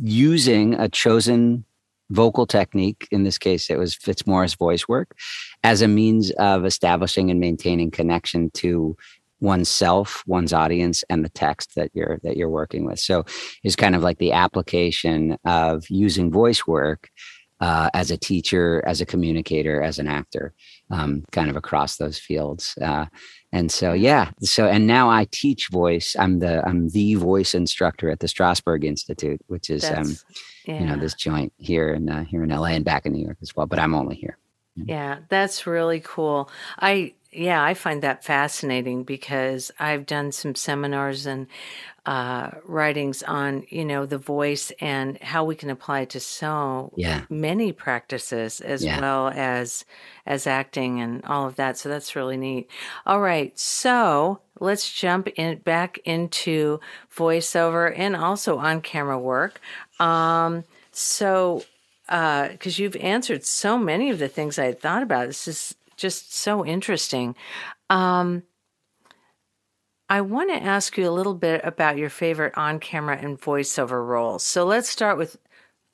using 0.02 0.74
a 0.74 0.88
chosen 0.88 1.64
vocal 2.08 2.46
technique. 2.46 3.06
In 3.10 3.24
this 3.24 3.36
case, 3.36 3.68
it 3.68 3.78
was 3.78 3.94
Fitzmaurice 3.94 4.54
voice 4.54 4.88
work 4.88 5.14
as 5.62 5.82
a 5.82 5.88
means 5.88 6.30
of 6.32 6.64
establishing 6.64 7.30
and 7.30 7.38
maintaining 7.38 7.90
connection 7.90 8.50
to 8.52 8.96
oneself, 9.40 10.22
one's 10.26 10.52
audience, 10.52 11.04
and 11.10 11.24
the 11.24 11.30
text 11.30 11.74
that 11.74 11.90
you're 11.94 12.20
that 12.22 12.36
you're 12.36 12.50
working 12.50 12.84
with. 12.84 12.98
So 12.98 13.24
it's 13.64 13.76
kind 13.76 13.94
of 13.94 14.02
like 14.02 14.18
the 14.18 14.32
application 14.32 15.36
of 15.44 15.84
using 15.88 16.30
voice 16.30 16.66
work 16.66 17.10
uh, 17.60 17.90
as 17.92 18.10
a 18.10 18.16
teacher, 18.16 18.82
as 18.86 19.00
a 19.00 19.06
communicator, 19.06 19.82
as 19.82 19.98
an 19.98 20.06
actor, 20.06 20.54
um, 20.90 21.24
kind 21.30 21.50
of 21.50 21.56
across 21.56 21.96
those 21.96 22.18
fields. 22.18 22.76
Uh, 22.80 23.06
and 23.52 23.70
so, 23.70 23.92
yeah. 23.92 24.30
So, 24.40 24.66
and 24.66 24.86
now 24.86 25.10
I 25.10 25.26
teach 25.30 25.68
voice. 25.68 26.16
I'm 26.18 26.38
the 26.38 26.66
I'm 26.66 26.88
the 26.88 27.14
voice 27.14 27.54
instructor 27.54 28.10
at 28.10 28.20
the 28.20 28.28
Strasberg 28.28 28.84
Institute, 28.84 29.40
which 29.48 29.68
is 29.68 29.84
um, 29.84 30.16
yeah. 30.64 30.80
you 30.80 30.86
know 30.86 30.96
this 30.96 31.14
joint 31.14 31.52
here 31.58 31.90
in 31.90 32.08
uh, 32.08 32.24
here 32.24 32.42
in 32.42 32.50
LA 32.50 32.68
and 32.68 32.84
back 32.84 33.04
in 33.06 33.12
New 33.12 33.24
York 33.24 33.38
as 33.42 33.54
well. 33.54 33.66
But 33.66 33.78
I'm 33.78 33.94
only 33.94 34.16
here. 34.16 34.38
Yeah, 34.76 35.18
that's 35.28 35.66
really 35.66 36.00
cool. 36.00 36.48
I 36.78 37.12
yeah, 37.32 37.62
I 37.62 37.74
find 37.74 38.02
that 38.02 38.24
fascinating 38.24 39.04
because 39.04 39.70
I've 39.78 40.04
done 40.04 40.32
some 40.32 40.56
seminars 40.56 41.26
and 41.26 41.46
uh, 42.06 42.50
writings 42.64 43.22
on 43.22 43.64
you 43.68 43.84
know 43.84 44.06
the 44.06 44.18
voice 44.18 44.72
and 44.80 45.16
how 45.18 45.44
we 45.44 45.54
can 45.54 45.70
apply 45.70 46.00
it 46.00 46.10
to 46.10 46.20
so 46.20 46.92
yeah. 46.96 47.24
many 47.28 47.72
practices 47.72 48.60
as 48.60 48.84
yeah. 48.84 49.00
well 49.00 49.28
as 49.28 49.84
as 50.26 50.46
acting 50.46 51.00
and 51.00 51.24
all 51.24 51.46
of 51.46 51.56
that. 51.56 51.78
So 51.78 51.88
that's 51.88 52.16
really 52.16 52.36
neat. 52.36 52.68
All 53.06 53.20
right, 53.20 53.56
so 53.58 54.40
let's 54.58 54.92
jump 54.92 55.28
in 55.36 55.58
back 55.58 55.98
into 56.04 56.80
voiceover 57.14 57.96
and 57.96 58.16
also 58.16 58.58
on 58.58 58.80
camera 58.80 59.18
work. 59.18 59.60
Um, 60.00 60.64
so 60.90 61.62
because 62.10 62.80
uh, 62.80 62.82
you've 62.82 62.96
answered 62.96 63.44
so 63.44 63.78
many 63.78 64.10
of 64.10 64.18
the 64.18 64.26
things 64.26 64.58
I 64.58 64.64
had 64.64 64.80
thought 64.80 65.04
about. 65.04 65.28
This 65.28 65.46
is 65.46 65.76
just 66.00 66.34
so 66.34 66.64
interesting. 66.64 67.34
Um, 67.88 68.42
I 70.08 70.22
want 70.22 70.50
to 70.50 70.62
ask 70.62 70.98
you 70.98 71.08
a 71.08 71.12
little 71.12 71.34
bit 71.34 71.60
about 71.62 71.96
your 71.96 72.10
favorite 72.10 72.56
on 72.56 72.80
camera 72.80 73.16
and 73.16 73.40
voiceover 73.40 74.04
roles. 74.04 74.42
So 74.42 74.64
let's 74.64 74.88
start 74.88 75.18
with 75.18 75.36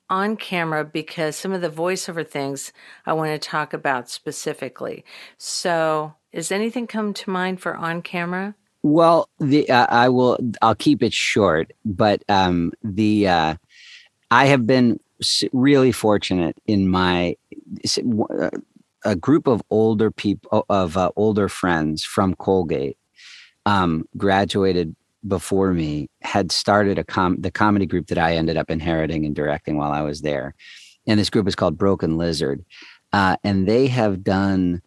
on 0.09 0.37
camera 0.37 0.85
because 0.85 1.37
some 1.37 1.53
of 1.53 1.61
the 1.61 1.69
voiceover 1.69 2.27
things 2.27 2.73
I 3.05 3.13
want 3.13 3.31
to 3.31 3.49
talk 3.49 3.73
about 3.73 4.09
specifically. 4.09 5.05
So, 5.37 6.15
is 6.33 6.53
anything 6.53 6.87
come 6.87 7.13
to 7.15 7.31
mind 7.31 7.61
for 7.61 7.77
on 7.77 8.03
camera? 8.03 8.55
Well, 8.83 9.29
the 9.41 9.69
uh, 9.69 9.87
I 9.89 10.09
will. 10.09 10.39
I'll 10.63 10.75
keep 10.75 11.03
it 11.03 11.13
short, 11.13 11.73
but 11.85 12.23
um, 12.29 12.73
the 12.85 13.29
uh, 13.29 13.55
I 14.31 14.47
have 14.47 14.67
been 14.67 15.01
really 15.53 15.93
fortunate 15.93 16.57
in 16.67 16.89
my 16.89 17.37
a 19.07 19.15
group 19.15 19.47
of 19.47 19.63
older 19.71 20.11
people 20.11 20.67
of 20.69 20.97
uh, 20.97 21.11
older 21.17 21.49
friends 21.49 22.05
from 22.05 22.35
Colgate 22.35 22.99
um, 23.65 24.05
graduated 24.17 24.95
before 25.27 25.73
me 25.73 26.09
had 26.23 26.53
started 26.53 26.99
a 26.99 27.05
com- 27.05 27.41
the 27.41 27.51
comedy 27.51 27.87
group 27.87 28.09
that 28.09 28.19
I 28.19 28.37
ended 28.37 28.57
up 28.57 28.69
inheriting 28.69 29.25
and 29.25 29.35
directing 29.35 29.77
while 29.77 29.93
I 29.93 30.03
was 30.03 30.21
there, 30.21 30.55
and 31.07 31.19
this 31.19 31.31
group 31.31 31.47
is 31.49 31.55
called 31.55 31.79
Broken 31.79 32.19
Lizard, 32.19 32.65
uh, 33.13 33.37
and 33.45 33.67
they 33.67 33.87
have 33.87 34.25
done 34.25 34.83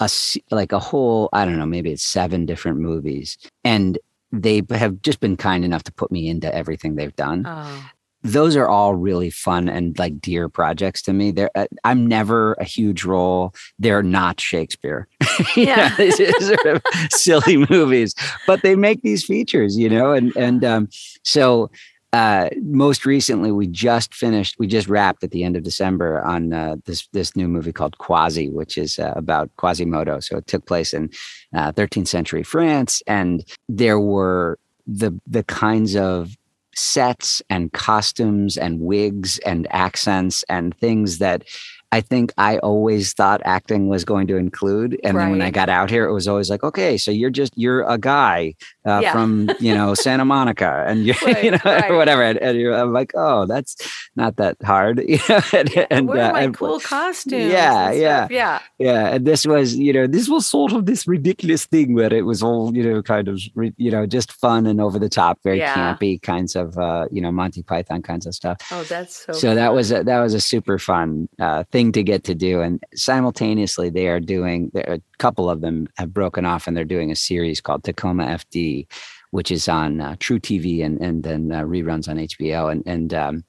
a 0.00 0.08
like 0.50 0.72
a 0.72 0.78
whole 0.78 1.30
I 1.32 1.44
don't 1.44 1.58
know 1.58 1.66
maybe 1.66 1.92
it's 1.92 2.04
seven 2.04 2.44
different 2.46 2.78
movies, 2.78 3.38
and 3.64 3.98
they 4.30 4.62
have 4.70 5.00
just 5.02 5.20
been 5.20 5.36
kind 5.36 5.64
enough 5.64 5.82
to 5.84 5.92
put 5.92 6.12
me 6.12 6.28
into 6.28 6.54
everything 6.54 6.94
they've 6.94 7.16
done. 7.16 7.44
Oh 7.46 7.90
those 8.22 8.56
are 8.56 8.68
all 8.68 8.94
really 8.94 9.30
fun 9.30 9.68
and 9.68 9.98
like 9.98 10.20
dear 10.20 10.48
projects 10.48 11.02
to 11.02 11.12
me. 11.12 11.30
They're 11.30 11.50
uh, 11.54 11.66
I'm 11.84 12.06
never 12.06 12.54
a 12.54 12.64
huge 12.64 13.04
role. 13.04 13.54
They're 13.78 14.02
not 14.02 14.40
Shakespeare. 14.40 15.08
yeah, 15.56 15.94
these 15.96 16.16
sort 16.16 16.66
of 16.66 16.82
silly 17.10 17.56
movies, 17.70 18.14
but 18.46 18.62
they 18.62 18.76
make 18.76 19.02
these 19.02 19.24
features, 19.24 19.76
you 19.76 19.88
know. 19.88 20.12
And 20.12 20.34
and 20.36 20.64
um, 20.64 20.88
so 21.24 21.70
uh, 22.12 22.50
most 22.60 23.06
recently, 23.06 23.50
we 23.50 23.66
just 23.66 24.14
finished. 24.14 24.56
We 24.58 24.66
just 24.66 24.86
wrapped 24.86 25.24
at 25.24 25.30
the 25.30 25.44
end 25.44 25.56
of 25.56 25.62
December 25.62 26.22
on 26.22 26.52
uh, 26.52 26.76
this 26.84 27.08
this 27.12 27.34
new 27.34 27.48
movie 27.48 27.72
called 27.72 27.98
Quasi, 27.98 28.50
which 28.50 28.76
is 28.76 28.98
uh, 28.98 29.14
about 29.16 29.50
Quasimodo. 29.56 30.20
So 30.20 30.36
it 30.36 30.46
took 30.46 30.66
place 30.66 30.92
in 30.92 31.08
13th 31.54 32.02
uh, 32.02 32.04
century 32.04 32.42
France, 32.42 33.02
and 33.06 33.44
there 33.68 33.98
were 33.98 34.58
the 34.86 35.18
the 35.26 35.42
kinds 35.44 35.96
of 35.96 36.36
sets 36.74 37.42
and 37.50 37.72
costumes 37.72 38.56
and 38.56 38.80
wigs 38.80 39.38
and 39.40 39.66
accents 39.70 40.44
and 40.48 40.76
things 40.76 41.18
that 41.18 41.44
I 41.92 42.00
think 42.00 42.32
I 42.38 42.56
always 42.58 43.12
thought 43.12 43.42
acting 43.44 43.88
was 43.88 44.02
going 44.02 44.26
to 44.28 44.36
include. 44.36 44.98
And 45.04 45.14
right. 45.14 45.24
then 45.24 45.30
when 45.32 45.42
I 45.42 45.50
got 45.50 45.68
out 45.68 45.90
here, 45.90 46.06
it 46.06 46.12
was 46.14 46.26
always 46.26 46.48
like, 46.48 46.64
okay, 46.64 46.96
so 46.96 47.10
you're 47.10 47.28
just, 47.28 47.52
you're 47.54 47.82
a 47.82 47.98
guy 47.98 48.54
uh, 48.86 49.00
yeah. 49.02 49.12
from, 49.12 49.50
you 49.60 49.74
know, 49.74 49.92
Santa 49.92 50.24
Monica 50.24 50.84
and 50.88 51.04
you, 51.06 51.12
right, 51.22 51.44
you 51.44 51.50
know, 51.50 51.58
right. 51.66 51.92
whatever. 51.92 52.22
And, 52.22 52.38
and, 52.38 52.58
you're, 52.58 52.74
I'm 52.74 52.94
like, 52.94 53.12
oh, 53.14 53.44
that's 53.44 53.76
not 54.16 54.36
that 54.36 54.56
hard. 54.64 55.02
You 55.12 55.18
know, 55.28 55.40
and, 55.52 55.86
and, 55.90 56.08
what 56.08 56.18
uh, 56.18 56.32
my 56.32 56.40
and, 56.42 56.56
cool 56.56 56.80
costumes. 56.80 57.52
Yeah. 57.52 57.92
Yeah. 57.92 58.28
Yeah. 58.30 58.60
Yeah. 58.78 59.14
And 59.14 59.26
this 59.26 59.44
was, 59.44 59.76
you 59.76 59.92
know, 59.92 60.06
this 60.06 60.26
was 60.26 60.46
sort 60.46 60.72
of 60.72 60.86
this 60.86 61.06
ridiculous 61.06 61.66
thing 61.66 61.92
where 61.92 62.12
it 62.14 62.24
was 62.24 62.42
all, 62.42 62.74
you 62.74 62.82
know, 62.82 63.02
kind 63.02 63.28
of, 63.28 63.38
you 63.76 63.90
know, 63.90 64.06
just 64.06 64.32
fun 64.32 64.64
and 64.64 64.80
over 64.80 64.98
the 64.98 65.10
top, 65.10 65.38
very 65.44 65.58
yeah. 65.58 65.74
campy 65.74 66.22
kinds 66.22 66.56
of, 66.56 66.78
uh, 66.78 67.08
you 67.10 67.20
know, 67.20 67.30
Monty 67.30 67.62
Python 67.62 68.00
kinds 68.00 68.24
of 68.26 68.34
stuff. 68.34 68.56
Oh, 68.70 68.84
that's 68.84 69.26
so, 69.26 69.32
so 69.34 69.54
that 69.54 69.74
was, 69.74 69.92
a, 69.92 70.02
that 70.02 70.20
was 70.20 70.32
a 70.32 70.40
super 70.40 70.78
fun 70.78 71.28
uh, 71.38 71.64
thing 71.64 71.81
thing 71.82 71.92
to 71.92 72.02
get 72.02 72.24
to 72.24 72.34
do. 72.34 72.60
And 72.60 72.82
simultaneously, 72.94 73.90
they 73.90 74.08
are 74.08 74.20
doing 74.20 74.70
a 74.74 75.00
couple 75.18 75.50
of 75.50 75.60
them 75.60 75.88
have 75.96 76.14
broken 76.14 76.44
off 76.44 76.66
and 76.66 76.76
they're 76.76 76.84
doing 76.84 77.10
a 77.10 77.16
series 77.16 77.60
called 77.60 77.84
Tacoma 77.84 78.24
FD, 78.24 78.86
which 79.30 79.50
is 79.50 79.68
on 79.68 80.00
uh, 80.00 80.14
truTV 80.16 80.84
and 80.84 81.00
and 81.00 81.22
then 81.24 81.52
uh, 81.52 81.62
reruns 81.62 82.08
on 82.08 82.16
HBO. 82.16 82.70
And 82.70 82.82
and 82.86 83.14
um, 83.14 83.44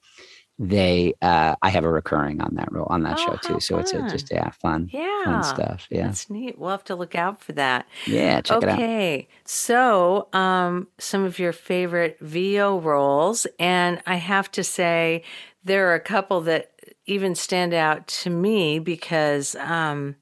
they 0.58 1.14
uh, 1.20 1.54
I 1.62 1.70
have 1.70 1.84
a 1.84 1.88
recurring 1.88 2.40
on 2.40 2.54
that 2.56 2.72
role 2.72 2.86
on 2.88 3.02
that 3.02 3.18
oh, 3.18 3.24
show 3.24 3.36
too. 3.36 3.60
So 3.60 3.74
fun. 3.74 3.80
it's 3.82 3.92
a, 3.92 4.08
just 4.08 4.32
yeah, 4.32 4.50
fun, 4.50 4.88
yeah, 4.92 5.24
fun 5.24 5.42
stuff. 5.44 5.86
Yeah, 5.90 6.06
that's 6.06 6.30
neat. 6.30 6.58
We'll 6.58 6.70
have 6.70 6.84
to 6.84 6.96
look 6.96 7.14
out 7.14 7.40
for 7.40 7.52
that. 7.52 7.86
Yeah, 8.06 8.40
check 8.40 8.58
okay. 8.58 8.66
it 8.66 8.70
out. 8.70 8.78
Okay, 8.78 9.28
so 9.44 10.28
um, 10.32 10.88
some 10.98 11.24
of 11.24 11.38
your 11.38 11.52
favorite 11.52 12.18
VO 12.20 12.78
roles, 12.80 13.46
and 13.58 14.00
I 14.06 14.16
have 14.16 14.50
to 14.52 14.64
say 14.64 15.22
there 15.64 15.90
are 15.90 15.94
a 15.94 16.00
couple 16.00 16.42
that 16.42 16.70
even 17.06 17.34
stand 17.34 17.74
out 17.74 18.06
to 18.06 18.30
me 18.30 18.78
because 18.78 19.54
um, 19.56 20.16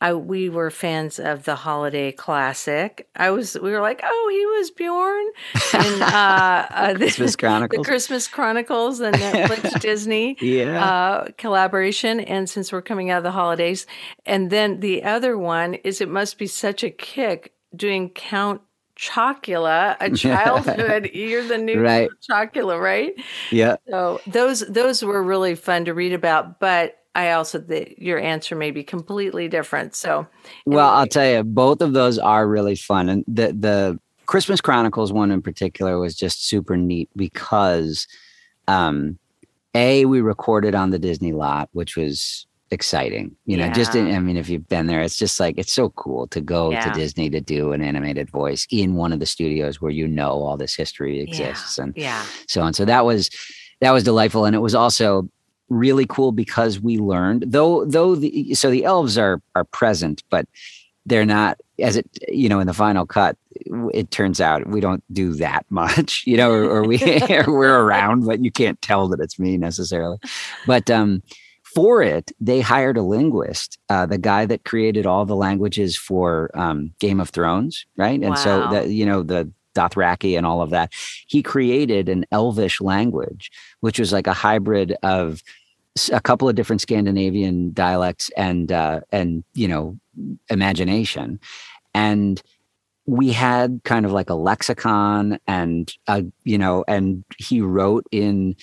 I 0.00 0.14
we 0.14 0.48
were 0.48 0.70
fans 0.70 1.18
of 1.18 1.44
the 1.44 1.54
holiday 1.54 2.10
classic. 2.10 3.08
I 3.14 3.30
was 3.30 3.58
we 3.60 3.70
were 3.70 3.80
like, 3.80 4.00
oh, 4.02 4.28
he 4.32 4.46
was 4.46 4.70
Bjorn 4.70 5.26
in 5.84 6.02
uh, 6.02 6.66
uh, 6.70 6.92
the 6.94 6.98
Christmas 6.98 7.36
Chronicles, 7.36 7.84
the 7.84 7.90
Christmas 7.90 8.26
Chronicles, 8.26 8.98
the 8.98 9.10
Netflix 9.10 9.78
Disney 9.80 10.36
yeah. 10.40 10.84
uh, 10.84 11.28
collaboration. 11.36 12.20
And 12.20 12.48
since 12.48 12.72
we're 12.72 12.82
coming 12.82 13.10
out 13.10 13.18
of 13.18 13.24
the 13.24 13.30
holidays, 13.30 13.86
and 14.24 14.50
then 14.50 14.80
the 14.80 15.04
other 15.04 15.36
one 15.36 15.74
is, 15.74 16.00
it 16.00 16.08
must 16.08 16.38
be 16.38 16.46
such 16.46 16.82
a 16.82 16.90
kick 16.90 17.52
doing 17.76 18.08
Count 18.08 18.62
Chocula, 19.00 19.96
a 19.98 20.10
childhood. 20.14 21.10
You're 21.14 21.46
the 21.46 21.58
new 21.58 21.80
right. 21.80 22.10
Chocula, 22.28 22.80
right? 22.80 23.14
Yeah. 23.50 23.76
So 23.88 24.20
those 24.26 24.60
those 24.68 25.02
were 25.02 25.22
really 25.22 25.54
fun 25.54 25.86
to 25.86 25.94
read 25.94 26.12
about, 26.12 26.60
but 26.60 26.98
I 27.14 27.32
also 27.32 27.58
the, 27.58 27.94
your 27.98 28.18
answer 28.18 28.54
may 28.54 28.70
be 28.70 28.84
completely 28.84 29.48
different. 29.48 29.94
So, 29.94 30.26
well. 30.66 30.90
I'll 30.90 31.06
tell 31.06 31.28
you, 31.28 31.42
both 31.42 31.80
of 31.80 31.94
those 31.94 32.18
are 32.18 32.46
really 32.46 32.76
fun, 32.76 33.08
and 33.08 33.24
the 33.26 33.52
the 33.52 34.00
Christmas 34.26 34.60
Chronicles 34.60 35.12
one 35.12 35.30
in 35.30 35.40
particular 35.40 35.98
was 35.98 36.14
just 36.14 36.46
super 36.46 36.76
neat 36.76 37.08
because, 37.16 38.06
um, 38.68 39.18
a 39.74 40.04
we 40.04 40.20
recorded 40.20 40.74
on 40.74 40.90
the 40.90 40.98
Disney 40.98 41.32
lot, 41.32 41.70
which 41.72 41.96
was 41.96 42.46
exciting. 42.70 43.34
You 43.46 43.56
know, 43.56 43.66
yeah. 43.66 43.72
just 43.72 43.94
in, 43.94 44.14
I 44.14 44.18
mean, 44.20 44.36
if 44.36 44.48
you've 44.48 44.68
been 44.68 44.86
there, 44.86 45.02
it's 45.02 45.16
just 45.16 45.40
like 45.40 45.56
it's 45.58 45.72
so 45.72 45.90
cool 45.90 46.26
to 46.28 46.40
go 46.40 46.70
yeah. 46.70 46.84
to 46.84 46.98
Disney 46.98 47.30
to 47.30 47.40
do 47.40 47.72
an 47.72 47.82
animated 47.82 48.30
voice 48.30 48.66
in 48.70 48.94
one 48.94 49.12
of 49.12 49.20
the 49.20 49.26
studios 49.26 49.80
where 49.80 49.90
you 49.90 50.06
know 50.06 50.30
all 50.30 50.56
this 50.56 50.74
history 50.74 51.20
exists 51.20 51.78
yeah. 51.78 51.84
and 51.84 51.96
yeah. 51.96 52.24
so 52.46 52.62
on. 52.62 52.72
So 52.72 52.84
that 52.84 53.04
was 53.04 53.30
that 53.80 53.92
was 53.92 54.04
delightful, 54.04 54.44
and 54.44 54.54
it 54.54 54.60
was 54.60 54.74
also 54.74 55.28
really 55.68 56.06
cool 56.06 56.32
because 56.32 56.80
we 56.80 56.98
learned 56.98 57.44
though 57.46 57.84
though 57.84 58.16
the 58.16 58.54
so 58.54 58.70
the 58.70 58.84
elves 58.84 59.16
are 59.18 59.40
are 59.54 59.64
present, 59.64 60.22
but 60.30 60.46
they're 61.06 61.26
not 61.26 61.58
as 61.80 61.96
it 61.96 62.06
you 62.28 62.48
know 62.48 62.60
in 62.60 62.66
the 62.66 62.74
final 62.74 63.06
cut 63.06 63.36
it 63.92 64.10
turns 64.10 64.40
out 64.40 64.66
we 64.68 64.80
don't 64.80 65.02
do 65.12 65.32
that 65.32 65.64
much 65.70 66.22
you 66.26 66.36
know 66.36 66.50
or, 66.50 66.64
or 66.64 66.84
we 66.84 66.98
we're 67.46 67.80
around 67.80 68.26
but 68.26 68.44
you 68.44 68.50
can't 68.50 68.80
tell 68.82 69.08
that 69.08 69.20
it's 69.20 69.38
me 69.38 69.56
necessarily 69.56 70.18
but 70.66 70.90
um 70.90 71.22
for 71.74 72.02
it 72.02 72.32
they 72.40 72.60
hired 72.60 72.96
a 72.96 73.02
linguist 73.02 73.78
uh, 73.88 74.06
the 74.06 74.18
guy 74.18 74.44
that 74.46 74.64
created 74.64 75.06
all 75.06 75.24
the 75.24 75.36
languages 75.36 75.96
for 75.96 76.50
um, 76.54 76.92
game 76.98 77.20
of 77.20 77.30
thrones 77.30 77.86
right 77.96 78.20
and 78.20 78.30
wow. 78.30 78.34
so 78.34 78.68
that 78.70 78.88
you 78.88 79.06
know 79.06 79.22
the 79.22 79.50
Dothraki 79.74 80.36
and 80.36 80.46
all 80.46 80.62
of 80.62 80.70
that. 80.70 80.92
He 81.26 81.42
created 81.42 82.08
an 82.08 82.26
Elvish 82.32 82.80
language, 82.80 83.50
which 83.80 83.98
was 83.98 84.12
like 84.12 84.26
a 84.26 84.32
hybrid 84.32 84.96
of 85.02 85.42
a 86.12 86.20
couple 86.20 86.48
of 86.48 86.54
different 86.54 86.80
Scandinavian 86.80 87.72
dialects 87.72 88.30
and 88.36 88.70
uh, 88.72 89.00
and 89.12 89.44
you 89.54 89.68
know 89.68 89.98
imagination, 90.48 91.40
and 91.94 92.42
we 93.06 93.32
had 93.32 93.80
kind 93.84 94.06
of 94.06 94.12
like 94.12 94.30
a 94.30 94.34
lexicon 94.34 95.38
and 95.46 95.94
uh, 96.06 96.22
you 96.44 96.58
know 96.58 96.84
and 96.86 97.24
he 97.38 97.60
wrote 97.60 98.06
in 98.12 98.54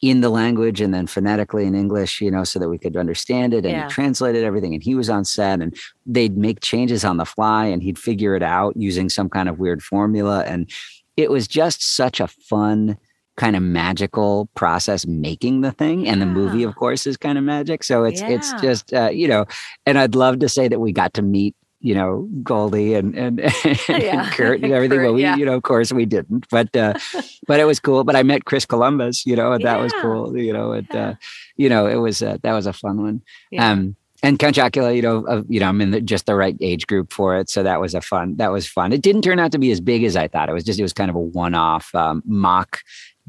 in 0.00 0.22
the 0.22 0.30
language 0.30 0.80
and 0.80 0.94
then 0.94 1.06
phonetically 1.06 1.66
in 1.66 1.74
English, 1.74 2.20
you 2.20 2.30
know, 2.30 2.44
so 2.44 2.58
that 2.58 2.68
we 2.68 2.78
could 2.78 2.96
understand 2.96 3.52
it. 3.52 3.66
And 3.66 3.72
yeah. 3.72 3.84
he 3.84 3.90
translated 3.90 4.44
everything. 4.44 4.72
And 4.72 4.82
he 4.82 4.94
was 4.94 5.10
on 5.10 5.24
set 5.24 5.60
and 5.60 5.76
they'd 6.06 6.36
make 6.36 6.60
changes 6.60 7.04
on 7.04 7.18
the 7.18 7.26
fly 7.26 7.66
and 7.66 7.82
he'd 7.82 7.98
figure 7.98 8.34
it 8.34 8.42
out 8.42 8.76
using 8.76 9.08
some 9.10 9.28
kind 9.28 9.48
of 9.48 9.58
weird 9.58 9.82
formula. 9.82 10.42
And 10.44 10.70
it 11.16 11.30
was 11.30 11.46
just 11.46 11.82
such 11.82 12.20
a 12.20 12.28
fun 12.28 12.96
kind 13.36 13.56
of 13.56 13.62
magical 13.62 14.48
process 14.54 15.06
making 15.06 15.62
the 15.62 15.72
thing 15.72 16.06
and 16.06 16.20
the 16.20 16.26
movie 16.26 16.62
of 16.62 16.74
course 16.74 17.06
is 17.06 17.16
kind 17.16 17.38
of 17.38 17.44
magic 17.44 17.82
so 17.82 18.04
it's 18.04 18.20
yeah. 18.20 18.28
it's 18.28 18.52
just 18.60 18.92
uh, 18.92 19.08
you 19.08 19.26
know 19.26 19.46
and 19.86 19.96
i'd 19.98 20.14
love 20.14 20.40
to 20.40 20.48
say 20.48 20.68
that 20.68 20.78
we 20.78 20.92
got 20.92 21.14
to 21.14 21.22
meet 21.22 21.54
you 21.80 21.94
know 21.94 22.28
goldie 22.42 22.94
and 22.94 23.16
and, 23.16 23.40
and 23.64 24.02
yeah. 24.02 24.30
kurt 24.30 24.62
and 24.62 24.72
everything 24.72 25.02
but 25.02 25.12
we 25.12 25.22
yeah. 25.22 25.36
you 25.36 25.44
know 25.44 25.54
of 25.54 25.62
course 25.62 25.92
we 25.92 26.04
didn't 26.04 26.46
but 26.50 26.74
uh 26.76 26.94
but 27.46 27.58
it 27.58 27.64
was 27.64 27.80
cool 27.80 28.04
but 28.04 28.14
i 28.14 28.22
met 28.22 28.44
chris 28.44 28.66
columbus 28.66 29.24
you 29.26 29.34
know 29.34 29.52
and 29.52 29.64
that 29.64 29.80
was 29.80 29.92
cool 30.00 30.36
you 30.36 30.52
know 30.52 30.72
and 30.72 30.94
uh 30.94 31.14
you 31.56 31.68
know 31.68 31.86
it 31.86 31.96
was 31.96 32.22
uh, 32.22 32.36
that 32.42 32.52
was 32.52 32.66
a 32.66 32.72
fun 32.72 33.02
one 33.02 33.22
um 33.58 33.96
and 34.22 34.38
Count 34.38 34.54
Chocula, 34.54 34.94
you 34.94 35.00
know, 35.00 35.26
uh, 35.26 35.42
you 35.48 35.60
know, 35.60 35.66
I'm 35.66 35.80
in 35.80 35.92
the, 35.92 36.00
just 36.02 36.26
the 36.26 36.34
right 36.34 36.54
age 36.60 36.86
group 36.86 37.10
for 37.10 37.38
it, 37.38 37.48
so 37.48 37.62
that 37.62 37.80
was 37.80 37.94
a 37.94 38.02
fun. 38.02 38.36
That 38.36 38.52
was 38.52 38.66
fun. 38.66 38.92
It 38.92 39.00
didn't 39.00 39.22
turn 39.22 39.38
out 39.38 39.50
to 39.52 39.58
be 39.58 39.70
as 39.70 39.80
big 39.80 40.04
as 40.04 40.14
I 40.14 40.28
thought. 40.28 40.50
It 40.50 40.52
was 40.52 40.62
just, 40.62 40.78
it 40.78 40.82
was 40.82 40.92
kind 40.92 41.08
of 41.08 41.16
a 41.16 41.20
one-off 41.20 41.94
um, 41.94 42.22
mock 42.26 42.80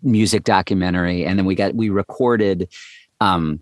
music 0.04 0.43
documentary, 0.43 1.26
and 1.26 1.39
then 1.39 1.45
we 1.45 1.56
got 1.56 1.76
we 1.76 1.89
recorded 1.89 2.68
um, 3.22 3.62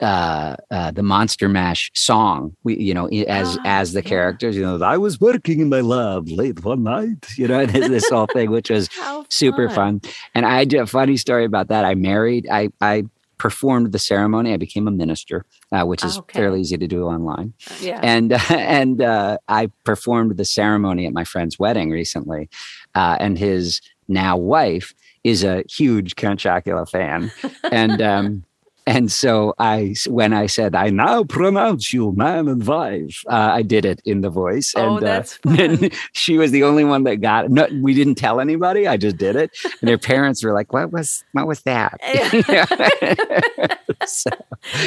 uh, 0.00 0.56
uh, 0.70 0.90
the 0.90 1.02
Monster 1.02 1.48
Mash 1.48 1.90
song. 1.94 2.56
We, 2.64 2.76
you 2.76 2.94
know, 2.94 3.06
as 3.28 3.58
oh, 3.58 3.62
as 3.64 3.92
the 3.92 4.02
yeah. 4.02 4.08
characters, 4.08 4.56
you 4.56 4.62
know, 4.62 4.82
I 4.82 4.96
was 4.96 5.20
working 5.20 5.60
in 5.60 5.68
my 5.68 5.80
lab 5.80 6.28
late 6.28 6.64
one 6.64 6.82
night, 6.82 7.26
you 7.36 7.46
know, 7.48 7.66
this 7.66 8.08
whole 8.08 8.26
thing, 8.26 8.50
which 8.50 8.70
was 8.70 8.88
super 9.28 9.68
fun. 9.68 10.00
And 10.34 10.46
I 10.46 10.64
do 10.64 10.80
a 10.80 10.86
funny 10.86 11.16
story 11.16 11.44
about 11.44 11.68
that. 11.68 11.84
I 11.84 11.94
married. 11.94 12.48
I 12.50 12.70
I 12.80 13.04
performed 13.40 13.92
the 13.92 13.98
ceremony. 13.98 14.52
I 14.52 14.58
became 14.58 14.86
a 14.86 14.90
minister, 14.90 15.46
uh, 15.72 15.84
which 15.84 16.04
is 16.04 16.18
okay. 16.18 16.38
fairly 16.38 16.60
easy 16.60 16.76
to 16.76 16.86
do 16.86 17.04
online. 17.04 17.54
Yeah. 17.80 17.98
And 18.02 18.32
and 18.50 19.00
uh, 19.00 19.38
I 19.48 19.70
performed 19.84 20.36
the 20.36 20.44
ceremony 20.44 21.06
at 21.06 21.12
my 21.12 21.24
friend's 21.24 21.58
wedding 21.58 21.90
recently, 21.90 22.48
uh, 22.94 23.16
and 23.18 23.38
his 23.38 23.80
now 24.08 24.36
wife 24.36 24.94
is 25.24 25.44
a 25.44 25.64
huge 25.68 26.16
Count 26.16 26.40
Chocula 26.40 26.88
fan, 26.88 27.30
and 27.70 28.00
um, 28.00 28.44
and 28.90 29.12
so 29.12 29.54
I, 29.56 29.94
when 30.08 30.32
I 30.32 30.46
said, 30.46 30.74
"I 30.74 30.90
now 30.90 31.22
pronounce 31.22 31.92
you 31.92 32.12
man 32.16 32.48
and 32.48 32.66
wife," 32.66 33.22
uh, 33.28 33.50
I 33.52 33.62
did 33.62 33.84
it 33.84 34.02
in 34.04 34.20
the 34.20 34.30
voice, 34.30 34.74
oh, 34.76 34.96
and 34.96 35.06
that's 35.06 35.38
uh, 35.46 35.88
she 36.12 36.38
was 36.38 36.50
the 36.50 36.64
only 36.64 36.82
one 36.82 37.04
that 37.04 37.18
got 37.18 37.44
it. 37.44 37.52
No, 37.52 37.68
we 37.80 37.94
didn't 37.94 38.16
tell 38.16 38.40
anybody. 38.40 38.88
I 38.88 38.96
just 38.96 39.16
did 39.16 39.36
it, 39.36 39.52
and 39.80 39.88
their 39.88 39.96
parents 39.96 40.42
were 40.42 40.52
like, 40.52 40.72
"What 40.72 40.90
was 40.90 41.22
what 41.30 41.46
was 41.46 41.62
that?" 41.62 42.00
so, 44.06 44.30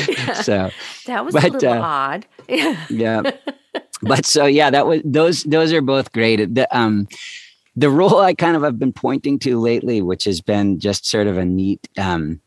yeah. 0.10 0.34
so, 0.34 0.70
that 1.06 1.24
was 1.24 1.34
but, 1.34 1.46
a 1.46 1.54
little 1.54 1.72
uh, 1.72 1.80
odd. 1.80 2.26
yeah, 2.90 3.22
but 4.02 4.26
so 4.26 4.46
yeah, 4.46 4.70
that 4.70 4.86
was 4.86 5.02
those. 5.06 5.44
Those 5.44 5.72
are 5.72 5.82
both 5.82 6.12
great. 6.12 6.54
The, 6.54 6.68
um, 6.78 7.08
the 7.78 7.90
role 7.90 8.20
I 8.20 8.34
kind 8.34 8.58
of 8.58 8.64
have 8.64 8.78
been 8.78 8.92
pointing 8.92 9.40
to 9.40 9.62
lately, 9.62 10.02
which 10.02 10.26
has 10.26 10.42
been 10.42 10.82
just 10.82 11.06
sort 11.06 11.28
of 11.28 11.38
a 11.38 11.46
neat 11.46 11.88
um, 11.98 12.42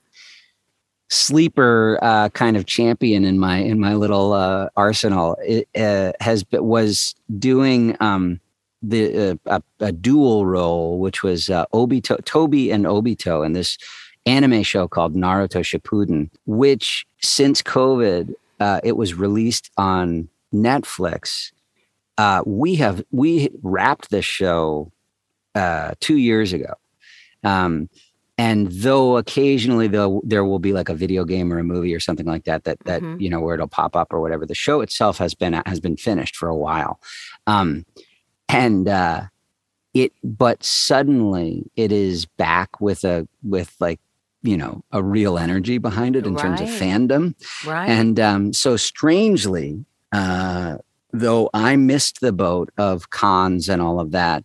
sleeper 1.08 1.98
uh, 2.02 2.28
kind 2.30 2.56
of 2.56 2.66
champion 2.66 3.24
in 3.24 3.38
my 3.38 3.58
in 3.58 3.78
my 3.78 3.94
little 3.94 4.32
uh, 4.32 4.68
arsenal, 4.76 5.36
it, 5.44 5.68
uh, 5.76 6.12
has 6.20 6.44
was 6.52 7.14
doing 7.38 7.96
um, 8.00 8.40
the 8.82 9.30
uh, 9.46 9.60
a, 9.80 9.86
a, 9.86 9.92
dual 9.92 10.46
role, 10.46 10.98
which 10.98 11.22
was 11.22 11.48
uh, 11.50 11.66
Obito, 11.72 12.20
Tobi 12.22 12.72
and 12.72 12.84
Obito 12.84 13.44
in 13.44 13.52
this 13.52 13.78
anime 14.26 14.62
show 14.62 14.88
called 14.88 15.14
Naruto 15.14 15.60
Shippuden, 15.60 16.30
which 16.46 17.06
since 17.22 17.62
COVID, 17.62 18.34
uh, 18.58 18.80
it 18.82 18.96
was 18.96 19.14
released 19.14 19.70
on 19.76 20.28
Netflix. 20.52 21.52
we 22.44 22.74
have 22.76 23.04
we 23.12 23.50
wrapped 23.62 24.10
this 24.10 24.24
show 24.24 24.90
two 26.00 26.16
years 26.16 26.52
ago. 26.52 26.74
Um, 27.44 27.88
and 28.38 28.70
though 28.70 29.16
occasionally 29.16 29.88
though 29.88 30.20
there 30.24 30.44
will 30.44 30.58
be 30.58 30.72
like 30.72 30.88
a 30.88 30.94
video 30.94 31.24
game 31.24 31.52
or 31.52 31.58
a 31.58 31.64
movie 31.64 31.94
or 31.94 32.00
something 32.00 32.26
like 32.26 32.44
that 32.44 32.64
that 32.64 32.78
that 32.80 33.02
mm-hmm. 33.02 33.20
you 33.20 33.30
know 33.30 33.40
where 33.40 33.54
it'll 33.54 33.68
pop 33.68 33.96
up 33.96 34.12
or 34.12 34.20
whatever, 34.20 34.44
the 34.44 34.54
show 34.54 34.80
itself 34.80 35.18
has 35.18 35.34
been 35.34 35.54
has 35.66 35.80
been 35.80 35.96
finished 35.96 36.36
for 36.36 36.48
a 36.48 36.56
while, 36.56 37.00
um, 37.46 37.86
and 38.48 38.88
uh, 38.88 39.22
it 39.94 40.12
but 40.22 40.62
suddenly 40.62 41.70
it 41.76 41.92
is 41.92 42.26
back 42.26 42.80
with 42.80 43.04
a 43.04 43.26
with 43.42 43.74
like 43.80 44.00
you 44.42 44.56
know 44.56 44.84
a 44.92 45.02
real 45.02 45.38
energy 45.38 45.78
behind 45.78 46.14
it 46.14 46.26
in 46.26 46.34
right. 46.34 46.42
terms 46.42 46.60
of 46.60 46.68
fandom, 46.68 47.34
right? 47.66 47.88
And 47.88 48.20
um, 48.20 48.52
so 48.52 48.76
strangely, 48.76 49.84
uh, 50.12 50.76
though 51.12 51.48
I 51.54 51.76
missed 51.76 52.20
the 52.20 52.32
boat 52.32 52.70
of 52.76 53.08
cons 53.08 53.70
and 53.70 53.80
all 53.80 53.98
of 53.98 54.10
that 54.10 54.44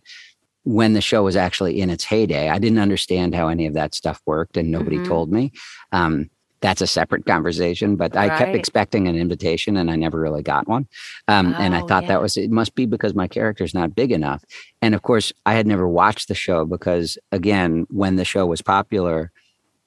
when 0.64 0.92
the 0.92 1.00
show 1.00 1.24
was 1.24 1.36
actually 1.36 1.80
in 1.80 1.90
its 1.90 2.04
heyday. 2.04 2.48
I 2.48 2.58
didn't 2.58 2.78
understand 2.78 3.34
how 3.34 3.48
any 3.48 3.66
of 3.66 3.74
that 3.74 3.94
stuff 3.94 4.20
worked, 4.26 4.56
and 4.56 4.70
nobody 4.70 4.96
mm-hmm. 4.96 5.08
told 5.08 5.32
me. 5.32 5.52
Um, 5.90 6.30
that's 6.62 6.80
a 6.80 6.86
separate 6.86 7.26
conversation, 7.26 7.96
but 7.96 8.14
right. 8.14 8.30
I 8.30 8.38
kept 8.38 8.54
expecting 8.54 9.08
an 9.08 9.16
invitation 9.16 9.76
and 9.76 9.90
I 9.90 9.96
never 9.96 10.18
really 10.18 10.44
got 10.44 10.68
one. 10.68 10.86
Um, 11.28 11.52
oh, 11.52 11.60
and 11.60 11.74
I 11.74 11.82
oh, 11.82 11.86
thought 11.86 12.04
yeah. 12.04 12.10
that 12.10 12.22
was, 12.22 12.36
it 12.36 12.52
must 12.52 12.76
be 12.76 12.86
because 12.86 13.14
my 13.14 13.26
character's 13.26 13.74
not 13.74 13.96
big 13.96 14.12
enough. 14.12 14.44
And 14.80 14.94
of 14.94 15.02
course, 15.02 15.32
I 15.44 15.54
had 15.54 15.66
never 15.66 15.88
watched 15.88 16.28
the 16.28 16.36
show 16.36 16.64
because, 16.64 17.18
again, 17.32 17.84
when 17.90 18.14
the 18.14 18.24
show 18.24 18.46
was 18.46 18.62
popular, 18.62 19.32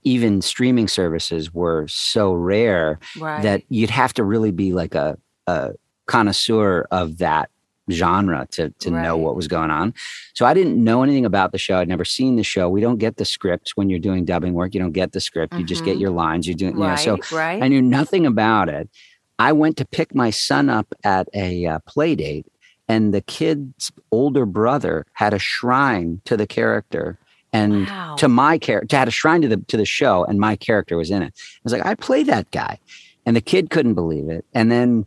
even 0.04 0.42
streaming 0.42 0.90
services 0.90 1.54
were 1.54 1.88
so 1.88 2.34
rare 2.34 3.00
right. 3.18 3.42
that 3.42 3.64
you'd 3.70 3.90
have 3.90 4.14
to 4.14 4.24
really 4.24 4.52
be 4.52 4.74
like 4.74 4.96
a, 4.96 5.18
a 5.48 5.72
connoisseur 6.08 6.86
of 6.92 7.18
that 7.20 7.50
genre 7.92 8.48
to 8.52 8.70
to 8.70 8.92
right. 8.92 9.04
know 9.04 9.18
what 9.18 9.36
was 9.36 9.48
going 9.48 9.72
on. 9.72 9.94
So 10.34 10.46
I 10.46 10.54
didn't 10.54 10.82
know 10.84 11.04
anything 11.04 11.26
about 11.26 11.52
the 11.52 11.58
show. 11.58 11.78
I'd 11.78 11.88
never 11.88 12.06
seen 12.06 12.36
the 12.36 12.44
show. 12.44 12.70
We 12.70 12.82
don't 12.82 12.98
get 12.98 13.18
the 13.18 13.26
scripts 13.26 13.78
when 13.78 13.90
you're 13.90 14.00
doing 14.00 14.26
dubbing 14.26 14.54
work. 14.54 14.74
You 14.74 14.80
don't 14.80 14.92
get 14.92 15.12
the 15.12 15.22
script. 15.22 15.54
Mm-hmm. 15.54 15.62
You 15.62 15.68
just 15.68 15.86
get 15.86 15.94
mm-hmm. 15.94 16.02
your 16.02 16.12
lines. 16.12 16.48
You're 16.48 16.56
doing, 16.56 16.76
you 16.76 16.84
right, 16.84 17.06
know. 17.06 17.18
So 17.20 17.36
right. 17.36 17.62
I 17.62 17.68
knew 17.68 17.82
nothing 17.82 18.26
about 18.26 18.70
it. 18.70 18.90
I 19.38 19.52
went 19.52 19.78
to 19.78 19.86
pick 19.86 20.16
my 20.16 20.30
son 20.30 20.70
up 20.70 20.94
at 21.04 21.28
a 21.34 21.66
uh, 21.66 21.80
play 21.80 22.16
date, 22.16 22.48
and 22.88 23.14
the 23.14 23.22
kid's 23.22 23.92
older 24.12 24.46
brother 24.46 25.06
had 25.14 25.34
a 25.34 25.40
shrine 25.40 26.22
to 26.26 26.38
the 26.38 26.48
character 26.48 27.20
and 27.56 27.88
wow. 27.88 28.16
to 28.18 28.28
my 28.28 28.58
character 28.58 28.98
had 28.98 29.08
a 29.08 29.12
shrine 29.12 29.42
to 29.42 29.48
the 29.48 29.58
to 29.68 29.78
the 29.78 29.86
show 29.86 30.26
and 30.26 30.40
my 30.40 30.56
character 30.56 30.98
was 30.98 31.10
in 31.10 31.22
it 31.22 31.34
i 31.38 31.60
was 31.64 31.72
like 31.72 31.86
i 31.86 31.96
play 31.96 32.22
that 32.22 32.50
guy 32.52 32.78
and 33.26 33.36
the 33.36 33.42
kid 33.42 33.70
couldn't 33.70 33.94
believe 33.94 34.30
it 34.30 34.46
and 34.54 34.72
then 34.72 35.06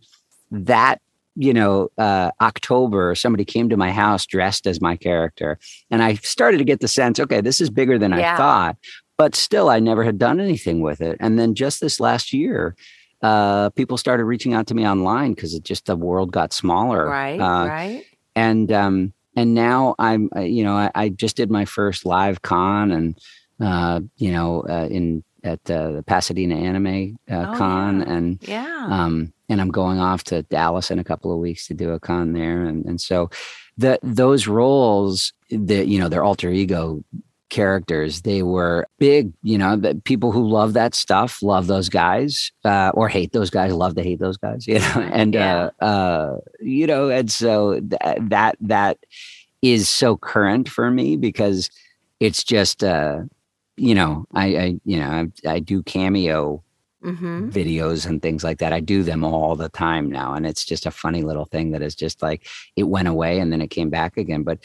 that 0.51 1.01
you 1.39 1.55
know, 1.55 1.89
uh, 1.99 2.33
October, 2.41 3.15
somebody 3.15 3.45
came 3.45 3.69
to 3.69 3.77
my 3.77 3.93
house 3.93 4.27
dressed 4.27 4.67
as 4.67 4.81
my 4.81 4.97
character. 4.97 5.57
And 5.89 6.03
I 6.03 6.15
started 6.15 6.59
to 6.59 6.65
get 6.65 6.81
the 6.81 6.89
sense, 6.89 7.21
okay, 7.21 7.41
this 7.41 7.61
is 7.61 7.71
bigger 7.71 7.97
than 7.97 8.11
yeah. 8.11 8.35
I 8.35 8.37
thought. 8.37 8.77
But 9.17 9.37
still, 9.37 9.71
I 9.71 9.79
never 9.79 10.03
had 10.03 10.19
done 10.19 10.41
anything 10.41 10.81
with 10.81 11.01
it. 11.01 11.17
And 11.21 11.39
then 11.39 11.55
just 11.55 11.81
this 11.81 12.01
last 12.01 12.33
year, 12.33 12.75
uh, 13.23 13.71
people 13.71 13.97
started 13.97 14.25
reaching 14.25 14.53
out 14.53 14.67
to 14.67 14.75
me 14.75 14.87
online 14.87 15.35
because 15.35 15.55
it 15.55 15.63
just 15.63 15.87
the 15.87 15.97
world 15.97 16.33
got 16.33 16.53
smaller. 16.53 17.07
Right. 17.07 17.41
Uh, 17.41 17.67
right. 17.69 18.05
And 18.35 18.71
um, 18.73 19.13
and 19.37 19.55
now 19.55 19.95
I'm, 19.99 20.31
uh, 20.35 20.41
you 20.41 20.65
know, 20.65 20.75
I, 20.75 20.91
I, 20.95 21.09
just 21.09 21.37
did 21.37 21.51
my 21.51 21.65
first 21.65 22.05
live 22.05 22.43
con, 22.43 22.93
and 22.93 23.19
uh, 23.61 24.01
you 24.17 24.33
know, 24.33 24.65
uh, 24.69 24.89
in 24.91 25.25
at 25.49 25.71
uh, 25.71 25.93
the 25.93 26.03
Pasadena 26.03 26.57
Anime 26.57 27.19
uh, 27.31 27.47
oh, 27.49 27.59
Con, 27.59 28.01
yeah. 28.01 28.13
and 28.13 28.39
yeah, 28.43 28.87
um, 28.91 29.33
and 29.49 29.61
I'm 29.61 29.71
going 29.71 29.99
off 29.99 30.25
to 30.25 30.43
Dallas 30.43 30.91
in 30.91 30.99
a 30.99 31.05
couple 31.05 31.33
of 31.33 31.39
weeks 31.39 31.67
to 31.69 31.75
do 31.75 31.91
a 31.93 32.01
con 32.01 32.33
there, 32.33 32.65
and 32.65 32.85
and 32.85 33.01
so 33.01 33.31
the 33.77 33.99
those 34.03 34.47
roles 34.47 35.33
that 35.51 35.87
you 35.87 35.99
know 35.99 36.09
their 36.09 36.25
alter 36.25 36.51
ego 36.51 37.03
characters. 37.49 38.23
They 38.23 38.43
were 38.43 38.87
big, 38.99 39.33
you 39.43 39.59
know, 39.59 39.77
the 39.77 39.95
people 40.05 40.33
who 40.33 40.49
love 40.49 40.75
that 40.75 40.95
stuff, 40.95 41.43
love 41.43 41.67
those 41.67 41.89
guys, 41.89 42.53
uh, 42.65 42.91
or 42.95 43.09
hate 43.09 43.33
those 43.33 43.51
guys, 43.51 43.73
love 43.73 43.95
to 43.97 44.03
hate 44.03 44.19
those 44.19 44.37
guys, 44.37 44.67
you 44.67 44.79
know, 44.79 45.09
and, 45.13 45.35
yeah. 45.35 45.71
uh, 45.81 45.85
uh, 45.85 46.39
you 46.61 46.87
know, 46.87 47.09
and 47.09 47.31
so 47.31 47.81
th- 47.81 48.19
that, 48.29 48.57
that 48.61 48.99
is 49.63 49.89
so 49.89 50.17
current 50.17 50.69
for 50.69 50.91
me 50.91 51.17
because 51.17 51.71
it's 52.21 52.45
just, 52.45 52.85
uh, 52.85 53.21
you 53.79 53.95
know, 53.95 54.27
I, 54.33 54.57
I 54.57 54.81
you 54.85 54.99
know, 54.99 55.09
I, 55.45 55.49
I 55.49 55.59
do 55.61 55.83
cameo 55.83 56.63
mm-hmm. 57.03 57.49
videos 57.51 58.07
and 58.07 58.21
things 58.21 58.45
like 58.45 58.59
that. 58.59 58.73
I 58.73 58.81
do 58.81 59.03
them 59.03 59.25
all 59.25 59.57
the 59.57 59.69
time 59.69 60.11
now. 60.11 60.35
And 60.35 60.47
it's 60.47 60.65
just 60.65 60.87
a 60.87 60.91
funny 60.91 61.23
little 61.23 61.47
thing 61.47 61.71
that 61.73 61.83
is 61.83 61.95
just 61.95 62.23
like, 62.23 62.47
it 62.77 62.85
went 62.85 63.09
away 63.09 63.39
and 63.39 63.53
then 63.53 63.61
it 63.61 63.69
came 63.69 63.91
back 63.91 64.17
again. 64.17 64.43
But, 64.43 64.59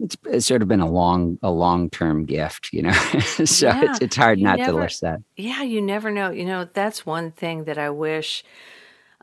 it's, 0.00 0.16
it's 0.26 0.46
sort 0.46 0.62
of 0.62 0.68
been 0.68 0.80
a 0.80 0.90
long 0.90 1.38
a 1.42 1.50
long 1.50 1.88
term 1.88 2.24
gift, 2.24 2.70
you 2.72 2.82
know. 2.82 2.92
so 3.20 3.68
yeah, 3.68 3.84
it's 3.84 4.00
it's 4.00 4.16
hard 4.16 4.40
not 4.40 4.58
never, 4.58 4.72
to 4.72 4.78
list 4.78 5.00
that. 5.02 5.20
Yeah, 5.36 5.62
you 5.62 5.80
never 5.80 6.10
know. 6.10 6.30
You 6.30 6.44
know, 6.44 6.68
that's 6.72 7.06
one 7.06 7.30
thing 7.30 7.64
that 7.64 7.78
I 7.78 7.90
wish 7.90 8.42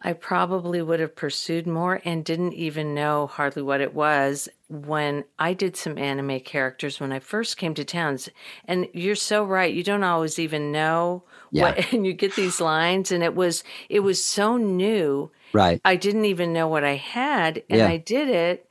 I 0.02 0.14
probably 0.14 0.82
would 0.82 1.00
have 1.00 1.16
pursued 1.16 1.68
more 1.68 2.02
and 2.06 2.24
didn't 2.24 2.54
even 2.54 2.94
know 2.94 3.28
hardly 3.28 3.62
what 3.62 3.82
it 3.82 3.94
was 3.94 4.48
when 4.70 5.26
I 5.38 5.54
did 5.54 5.76
some 5.76 5.98
anime 5.98 6.40
characters 6.40 7.00
when 7.00 7.12
I 7.12 7.20
first 7.20 7.58
came 7.58 7.74
to 7.74 7.84
towns. 7.84 8.30
And 8.66 8.88
you're 8.94 9.16
so 9.16 9.44
right. 9.44 9.74
You 9.74 9.84
don't 9.84 10.04
always 10.04 10.40
even 10.40 10.72
know 10.72 11.24
yeah. 11.52 11.64
what 11.64 11.94
and 11.94 12.06
you 12.06 12.14
get 12.14 12.36
these 12.36 12.62
lines 12.62 13.12
and 13.12 13.24
it 13.24 13.36
was 13.36 13.64
it 13.90 14.00
was 14.00 14.24
so 14.24 14.58
new. 14.58 15.32
Right. 15.52 15.82
I 15.84 15.96
didn't 15.96 16.26
even 16.26 16.54
know 16.54 16.68
what 16.68 16.84
I 16.84 16.96
had 16.96 17.64
and 17.70 17.80
yeah. 17.80 17.88
I 17.88 17.98
did 17.98 18.30
it 18.30 18.70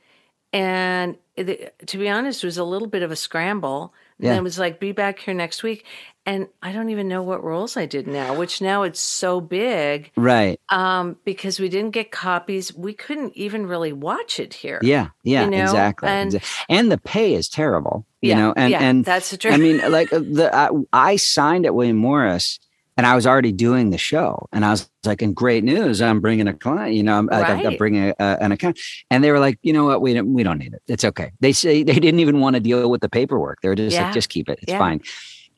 and 0.51 1.17
it, 1.35 1.75
to 1.87 1.97
be 1.97 2.09
honest, 2.09 2.43
it 2.43 2.47
was 2.47 2.57
a 2.57 2.63
little 2.63 2.87
bit 2.87 3.03
of 3.03 3.11
a 3.11 3.15
scramble. 3.15 3.93
Yeah. 4.19 4.31
And 4.31 4.39
it 4.39 4.43
was 4.43 4.59
like, 4.59 4.79
be 4.79 4.91
back 4.91 5.19
here 5.19 5.33
next 5.33 5.63
week. 5.63 5.85
And 6.25 6.47
I 6.61 6.71
don't 6.71 6.89
even 6.89 7.07
know 7.07 7.23
what 7.23 7.43
roles 7.43 7.75
I 7.75 7.85
did 7.85 8.05
now, 8.05 8.37
which 8.37 8.61
now 8.61 8.83
it's 8.83 8.99
so 8.99 9.41
big. 9.41 10.11
Right. 10.15 10.59
Um, 10.69 11.17
because 11.25 11.59
we 11.59 11.69
didn't 11.69 11.91
get 11.91 12.11
copies. 12.11 12.73
We 12.73 12.93
couldn't 12.93 13.35
even 13.35 13.65
really 13.65 13.93
watch 13.93 14.39
it 14.39 14.53
here. 14.53 14.79
Yeah. 14.83 15.09
Yeah. 15.23 15.45
You 15.45 15.51
know? 15.51 15.63
Exactly. 15.63 16.09
And, 16.09 16.39
and 16.67 16.91
the 16.91 16.99
pay 16.99 17.33
is 17.33 17.49
terrible. 17.49 18.05
You 18.21 18.29
yeah, 18.29 18.37
know, 18.37 18.53
and, 18.57 18.71
yeah, 18.71 18.83
and 18.83 19.05
that's 19.05 19.31
the 19.31 19.37
truth. 19.37 19.53
I 19.53 19.57
mean, 19.57 19.77
like 19.91 20.11
uh, 20.11 20.19
the, 20.19 20.53
I, 20.53 20.69
I 20.91 21.15
signed 21.15 21.65
at 21.65 21.73
William 21.73 21.95
Morris 21.95 22.59
and 22.99 23.07
I 23.07 23.15
was 23.15 23.25
already 23.25 23.53
doing 23.53 23.91
the 23.91 23.97
show, 23.97 24.49
and 24.51 24.65
I 24.65 24.71
was 24.71 24.89
like, 25.05 25.21
"In 25.21 25.33
great 25.33 25.63
news, 25.63 26.01
I'm 26.01 26.19
bringing 26.19 26.49
a 26.49 26.53
client. 26.53 26.95
You 26.95 27.03
know, 27.03 27.17
I'm, 27.17 27.27
right. 27.27 27.55
like, 27.55 27.65
I'm 27.65 27.77
bringing 27.77 28.09
a, 28.09 28.37
an 28.41 28.51
account." 28.51 28.77
And 29.09 29.23
they 29.23 29.31
were 29.31 29.39
like, 29.39 29.57
"You 29.61 29.71
know 29.71 29.85
what? 29.85 30.01
We 30.01 30.13
don't, 30.13 30.33
we 30.33 30.43
don't 30.43 30.57
need 30.57 30.73
it. 30.73 30.81
It's 30.85 31.05
okay." 31.05 31.31
They 31.39 31.53
say 31.53 31.81
they 31.83 31.93
didn't 31.93 32.19
even 32.19 32.41
want 32.41 32.57
to 32.57 32.59
deal 32.59 32.91
with 32.91 32.99
the 32.99 33.07
paperwork. 33.07 33.61
They 33.61 33.69
were 33.69 33.75
just 33.75 33.95
yeah. 33.95 34.03
like, 34.03 34.13
"Just 34.13 34.27
keep 34.27 34.49
it. 34.49 34.59
It's 34.63 34.73
fine." 34.73 34.99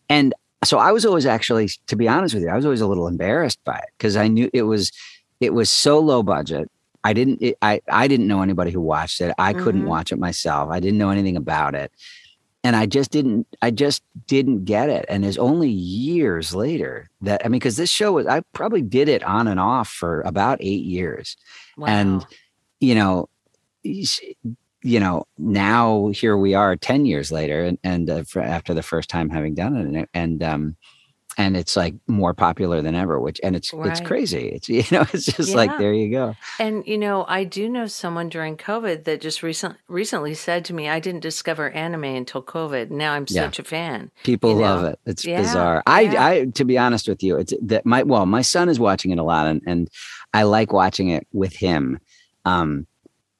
And 0.08 0.36
so 0.64 0.78
I 0.78 0.92
was 0.92 1.06
always 1.06 1.26
actually, 1.26 1.70
to 1.88 1.96
be 1.96 2.08
honest 2.08 2.34
with 2.34 2.44
you, 2.44 2.50
I 2.50 2.56
was 2.56 2.66
always 2.66 2.82
a 2.82 2.88
little 2.88 3.08
embarrassed 3.08 3.64
by 3.64 3.78
it 3.78 3.90
because 3.98 4.16
I 4.16 4.28
knew 4.28 4.50
it 4.54 4.64
was 4.64 4.92
it 5.40 5.54
was 5.54 5.70
so 5.70 6.00
low 6.00 6.22
budget. 6.24 6.70
I 7.04 7.14
didn't 7.14 7.42
it, 7.42 7.58
I 7.62 7.82
I 7.90 8.08
didn't 8.08 8.28
know 8.28 8.42
anybody 8.42 8.72
who 8.72 8.82
watched 8.82 9.22
it. 9.22 9.34
I 9.38 9.54
mm-hmm. 9.54 9.64
couldn't 9.64 9.86
watch 9.86 10.12
it 10.12 10.20
myself. 10.20 10.70
I 10.72 10.80
didn't 10.80 11.00
know 11.00 11.10
anything 11.10 11.36
about 11.36 11.74
it 11.76 11.92
and 12.64 12.76
I 12.76 12.86
just 12.86 13.12
didn't 13.12 13.48
I 13.62 13.72
just 13.72 14.04
didn't 14.28 14.66
get 14.66 14.90
it. 14.90 15.06
And 15.10 15.26
it's 15.26 15.38
only 15.38 15.70
years 15.70 16.54
later 16.54 17.10
that 17.22 17.42
I 17.44 17.50
mean, 17.50 17.60
because 17.60 17.78
this 17.78 17.90
show 17.90 18.14
was 18.14 18.28
I 18.28 18.42
probably 18.54 18.82
did 18.82 19.10
it 19.10 19.24
on 19.24 19.48
and 19.48 19.60
off 19.60 19.90
for 19.90 20.22
about 20.22 20.60
eight 20.62 20.84
years. 20.84 21.38
Wow. 21.78 21.88
And 21.88 22.26
you 22.80 22.96
know, 22.96 23.30
you 24.84 25.00
know, 25.00 25.26
now 25.38 26.10
here 26.10 26.38
we 26.38 26.54
are 26.54 26.76
10 26.76 27.06
years 27.06 27.32
later 27.32 27.64
and, 27.64 27.78
and 27.84 28.10
uh, 28.10 28.24
after 28.36 28.74
the 28.74 28.84
first 28.84 29.10
time 29.10 29.30
having 29.30 29.54
done 29.54 29.76
it 29.76 29.86
and, 29.86 30.08
and 30.14 30.44
um 30.44 30.78
and 31.38 31.56
it's 31.56 31.76
like 31.76 31.96
more 32.08 32.34
popular 32.34 32.82
than 32.82 32.96
ever 32.96 33.20
which 33.20 33.40
and 33.44 33.56
it's 33.56 33.74
right. 33.74 33.90
it's 33.90 34.02
crazy 34.02 34.50
it's 34.50 34.70
you 34.70 34.84
know 34.92 35.06
it's 35.14 35.26
just 35.26 35.50
yeah. 35.50 35.56
like 35.56 35.78
there 35.78 35.94
you 35.94 36.12
go 36.12 36.36
and 36.60 36.86
you 36.86 36.98
know 36.98 37.26
i 37.28 37.44
do 37.44 37.70
know 37.70 37.88
someone 37.88 38.30
during 38.30 38.58
covid 38.58 39.06
that 39.06 39.22
just 39.22 39.42
recent, 39.42 39.76
recently 39.88 40.34
said 40.34 40.66
to 40.66 40.74
me 40.74 40.90
i 40.90 41.00
didn't 41.00 41.22
discover 41.22 41.70
anime 41.72 42.04
until 42.04 42.44
covid 42.44 42.90
now 42.90 43.14
i'm 43.14 43.26
yeah. 43.30 43.44
such 43.44 43.60
a 43.60 43.64
fan 43.64 44.12
people 44.24 44.54
love 44.54 44.82
know? 44.82 44.88
it 44.90 45.00
it's 45.06 45.26
yeah. 45.26 45.42
bizarre 45.42 45.84
i 45.88 46.02
i 46.18 46.46
to 46.46 46.66
be 46.66 46.78
honest 46.78 47.08
with 47.08 47.24
you 47.24 47.38
it's 47.38 47.54
that 47.62 47.86
my 47.86 48.04
well 48.04 48.26
my 48.26 48.42
son 48.42 48.70
is 48.70 48.80
watching 48.80 49.12
it 49.12 49.20
a 49.20 49.24
lot 49.24 49.48
and 49.48 49.62
and 49.66 49.90
i 50.34 50.44
like 50.44 50.74
watching 50.74 51.10
it 51.10 51.26
with 51.32 51.56
him 51.56 52.00
um 52.46 52.86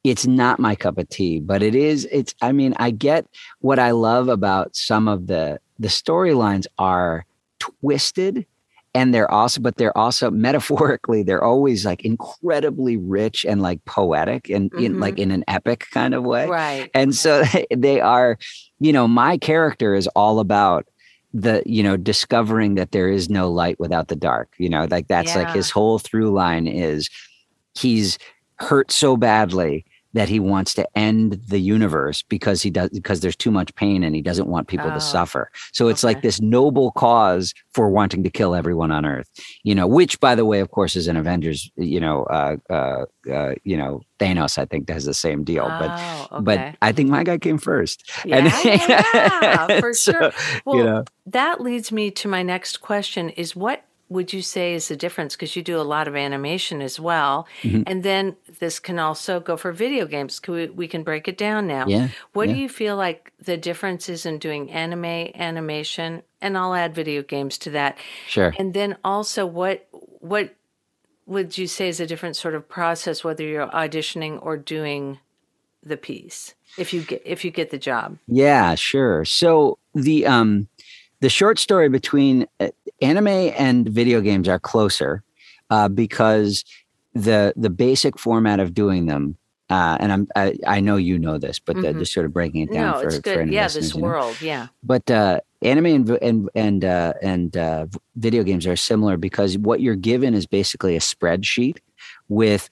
it's 0.04 0.26
not 0.26 0.58
my 0.58 0.74
cup 0.74 0.98
of 0.98 1.08
tea 1.08 1.40
but 1.40 1.62
it 1.62 1.74
is 1.74 2.06
it's 2.10 2.34
i 2.42 2.52
mean 2.52 2.74
i 2.78 2.90
get 2.90 3.26
what 3.60 3.78
i 3.78 3.90
love 3.90 4.28
about 4.28 4.74
some 4.74 5.08
of 5.08 5.26
the 5.26 5.58
the 5.78 5.88
storylines 5.88 6.66
are 6.78 7.24
twisted 7.58 8.46
and 8.94 9.14
they're 9.14 9.30
also 9.30 9.60
but 9.60 9.76
they're 9.76 9.96
also 9.96 10.30
metaphorically 10.48 11.22
they're 11.22 11.44
always 11.44 11.84
like 11.84 12.04
incredibly 12.04 12.96
rich 12.96 13.44
and 13.44 13.62
like 13.62 13.84
poetic 13.84 14.48
and 14.50 14.70
mm-hmm. 14.70 14.84
in 14.84 15.00
like 15.00 15.18
in 15.18 15.30
an 15.30 15.44
epic 15.48 15.86
kind 15.90 16.14
of 16.14 16.24
way 16.24 16.46
right 16.46 16.90
and 16.94 17.14
so 17.14 17.42
they 17.76 18.00
are 18.00 18.38
you 18.80 18.92
know 18.92 19.06
my 19.06 19.38
character 19.38 19.94
is 19.94 20.06
all 20.08 20.40
about 20.40 20.86
the 21.34 21.62
you 21.64 21.82
know 21.82 21.96
discovering 21.96 22.74
that 22.74 22.92
there 22.92 23.08
is 23.08 23.30
no 23.30 23.50
light 23.50 23.78
without 23.80 24.08
the 24.08 24.16
dark 24.16 24.52
you 24.58 24.68
know 24.68 24.86
like 24.90 25.08
that's 25.08 25.34
yeah. 25.34 25.42
like 25.42 25.54
his 25.54 25.70
whole 25.70 25.98
through 25.98 26.30
line 26.30 26.66
is 26.66 27.08
he's 27.74 28.18
hurt 28.56 28.90
so 28.90 29.16
badly 29.16 29.84
that 30.14 30.28
he 30.28 30.38
wants 30.38 30.74
to 30.74 30.86
end 30.96 31.40
the 31.48 31.58
universe 31.58 32.22
because 32.22 32.62
he 32.62 32.70
does 32.70 32.90
because 32.90 33.20
there's 33.20 33.36
too 33.36 33.50
much 33.50 33.74
pain 33.74 34.02
and 34.04 34.14
he 34.14 34.22
doesn't 34.22 34.48
want 34.48 34.68
people 34.68 34.88
oh, 34.90 34.94
to 34.94 35.00
suffer. 35.00 35.50
So 35.72 35.88
it's 35.88 36.04
okay. 36.04 36.14
like 36.14 36.22
this 36.22 36.40
noble 36.40 36.92
cause 36.92 37.54
for 37.74 37.88
wanting 37.90 38.22
to 38.24 38.30
kill 38.30 38.54
everyone 38.54 38.90
on 38.90 39.06
Earth. 39.06 39.28
You 39.62 39.74
know, 39.74 39.86
which 39.86 40.20
by 40.20 40.34
the 40.34 40.44
way, 40.44 40.60
of 40.60 40.70
course, 40.70 40.96
is 40.96 41.08
an 41.08 41.16
Avengers. 41.16 41.70
You 41.76 42.00
know, 42.00 42.24
uh, 42.24 42.56
uh, 42.70 43.04
uh, 43.30 43.54
you 43.64 43.76
know, 43.76 44.02
Thanos 44.18 44.58
I 44.58 44.64
think 44.66 44.86
does 44.86 45.04
the 45.04 45.14
same 45.14 45.44
deal. 45.44 45.64
Oh, 45.64 45.78
but 45.78 46.36
okay. 46.36 46.44
but 46.44 46.76
I 46.82 46.92
think 46.92 47.10
my 47.10 47.24
guy 47.24 47.38
came 47.38 47.58
first. 47.58 48.10
Yeah, 48.24 48.38
and, 48.38 48.64
yeah 48.64 49.80
for 49.80 49.94
so, 49.94 50.12
sure. 50.12 50.32
Well, 50.64 50.76
you 50.76 50.84
know. 50.84 51.04
that 51.26 51.60
leads 51.60 51.90
me 51.90 52.10
to 52.12 52.28
my 52.28 52.42
next 52.42 52.80
question: 52.80 53.30
Is 53.30 53.56
what 53.56 53.84
would 54.12 54.32
you 54.32 54.42
say 54.42 54.74
is 54.74 54.88
the 54.88 54.96
difference? 54.96 55.34
Because 55.34 55.56
you 55.56 55.62
do 55.62 55.80
a 55.80 55.82
lot 55.82 56.08
of 56.08 56.16
animation 56.16 56.82
as 56.82 57.00
well. 57.00 57.46
Mm-hmm. 57.62 57.82
And 57.86 58.02
then 58.02 58.36
this 58.60 58.78
can 58.78 58.98
also 58.98 59.40
go 59.40 59.56
for 59.56 59.72
video 59.72 60.06
games. 60.06 60.38
Can 60.38 60.54
we, 60.54 60.66
we 60.68 60.88
can 60.88 61.02
break 61.02 61.28
it 61.28 61.38
down 61.38 61.66
now. 61.66 61.86
Yeah. 61.86 62.08
What 62.32 62.48
yeah. 62.48 62.54
do 62.54 62.60
you 62.60 62.68
feel 62.68 62.96
like 62.96 63.32
the 63.40 63.56
difference 63.56 64.08
is 64.08 64.26
in 64.26 64.38
doing 64.38 64.70
anime, 64.70 65.04
animation, 65.04 66.22
and 66.40 66.56
I'll 66.56 66.74
add 66.74 66.94
video 66.94 67.22
games 67.22 67.58
to 67.58 67.70
that. 67.70 67.98
Sure. 68.28 68.54
And 68.58 68.74
then 68.74 68.96
also 69.04 69.46
what 69.46 69.88
what 70.20 70.54
would 71.26 71.56
you 71.56 71.66
say 71.66 71.88
is 71.88 72.00
a 72.00 72.06
different 72.06 72.36
sort 72.36 72.54
of 72.54 72.68
process 72.68 73.24
whether 73.24 73.44
you're 73.44 73.68
auditioning 73.68 74.38
or 74.42 74.56
doing 74.56 75.18
the 75.84 75.96
piece 75.96 76.54
if 76.78 76.92
you 76.92 77.02
get 77.02 77.22
if 77.24 77.44
you 77.44 77.50
get 77.50 77.70
the 77.70 77.78
job? 77.78 78.18
Yeah, 78.26 78.74
sure. 78.74 79.24
So 79.24 79.78
the 79.94 80.26
um 80.26 80.68
the 81.20 81.28
short 81.28 81.58
story 81.58 81.88
between 81.88 82.46
uh, 82.58 82.68
anime 83.02 83.28
and 83.28 83.88
video 83.88 84.20
games 84.20 84.48
are 84.48 84.58
closer 84.58 85.22
uh, 85.70 85.88
because 85.88 86.64
the 87.14 87.52
the 87.56 87.70
basic 87.70 88.18
format 88.18 88.60
of 88.60 88.74
doing 88.74 89.06
them 89.06 89.36
uh, 89.70 89.96
and 90.00 90.12
I'm 90.12 90.28
I, 90.36 90.54
I, 90.66 90.80
know 90.80 90.96
you 90.96 91.18
know 91.18 91.38
this, 91.38 91.58
but 91.58 91.76
mm-hmm. 91.76 91.98
just 91.98 92.12
sort 92.12 92.26
of 92.26 92.32
breaking 92.34 92.60
it 92.60 92.72
down 92.72 92.92
no, 92.92 93.00
for, 93.00 93.06
it's 93.06 93.18
good. 93.20 93.34
for 93.36 93.42
yeah, 93.44 93.68
this 93.68 93.94
world, 93.94 94.36
know? 94.42 94.46
yeah. 94.46 94.66
But 94.82 95.10
uh, 95.10 95.40
anime 95.62 95.86
and 95.86 96.10
and 96.10 96.50
and 96.54 96.84
uh, 96.84 97.14
and 97.22 97.56
uh, 97.56 97.86
video 98.16 98.42
games 98.42 98.66
are 98.66 98.76
similar 98.76 99.16
because 99.16 99.56
what 99.56 99.80
you're 99.80 99.96
given 99.96 100.34
is 100.34 100.44
basically 100.44 100.94
a 100.94 100.98
spreadsheet 100.98 101.78
with 102.28 102.68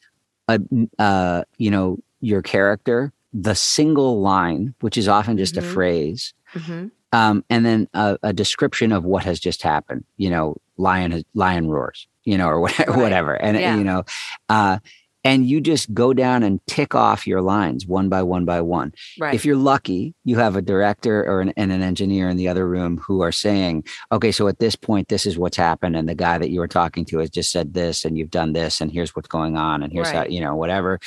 a 0.49 0.61
uh, 0.99 1.45
you 1.57 1.71
know 1.71 2.01
your 2.21 2.43
character, 2.43 3.15
the 3.33 3.55
single 3.55 4.21
line, 4.21 4.75
which 4.81 4.99
is 4.99 5.09
often 5.09 5.39
just 5.39 5.55
mm-hmm. 5.55 5.71
a 5.71 5.73
phrase, 5.73 6.35
mm-hmm 6.53 6.89
um, 7.13 7.45
and 7.51 7.65
then 7.65 7.89
a, 7.95 8.19
a, 8.23 8.33
description 8.33 8.93
of 8.93 9.05
what 9.05 9.25
has 9.25 9.41
just 9.41 9.63
happened. 9.63 10.05
You 10.17 10.31
know, 10.31 10.57
lion 10.77 11.25
lion 11.35 11.69
roars. 11.69 12.07
You 12.25 12.37
know, 12.37 12.49
or 12.49 12.61
whatever, 12.61 12.91
right. 12.93 13.01
whatever. 13.01 13.35
and 13.35 13.59
yeah. 13.59 13.77
you 13.77 13.83
know, 13.83 14.05
uh, 14.49 14.79
and 15.25 15.47
you 15.47 15.61
just 15.61 15.93
go 15.93 16.15
down 16.15 16.43
and 16.43 16.65
tick 16.67 16.95
off 16.95 17.27
your 17.27 17.43
lines 17.43 17.87
one 17.87 18.09
by 18.09 18.23
one 18.23 18.45
by 18.45 18.61
one. 18.61 18.93
Right. 19.19 19.35
If 19.35 19.45
you're 19.45 19.57
lucky, 19.57 20.15
you 20.25 20.37
have 20.37 20.57
a 20.57 20.63
director 20.63 21.23
or 21.25 21.41
an, 21.41 21.53
and 21.57 21.73
an 21.73 21.83
engineer 21.83 22.29
in 22.29 22.37
the 22.37 22.49
other 22.49 22.67
room 22.67 22.99
who 22.99 23.21
are 23.21 23.33
saying, 23.33 23.85
"Okay, 24.13 24.33
so 24.33 24.49
at 24.49 24.59
this 24.59 24.77
point, 24.77 25.09
this 25.09 25.27
is 25.27 25.39
what's 25.39 25.57
happened, 25.57 25.97
and 25.97 26.09
the 26.09 26.15
guy 26.15 26.39
that 26.39 26.51
you 26.51 26.61
were 26.61 26.69
talking 26.69 27.05
to 27.07 27.19
has 27.19 27.31
just 27.31 27.51
said 27.51 27.75
this, 27.75 28.05
and 28.05 28.17
you've 28.17 28.31
done 28.31 28.53
this, 28.53 28.81
and 28.81 28.91
here's 28.91 29.15
what's 29.15 29.29
going 29.29 29.57
on, 29.57 29.83
and 29.83 29.93
here's 29.93 30.09
right. 30.09 30.17
how 30.17 30.25
you 30.25 30.41
know 30.41 30.57
whatever." 30.57 31.01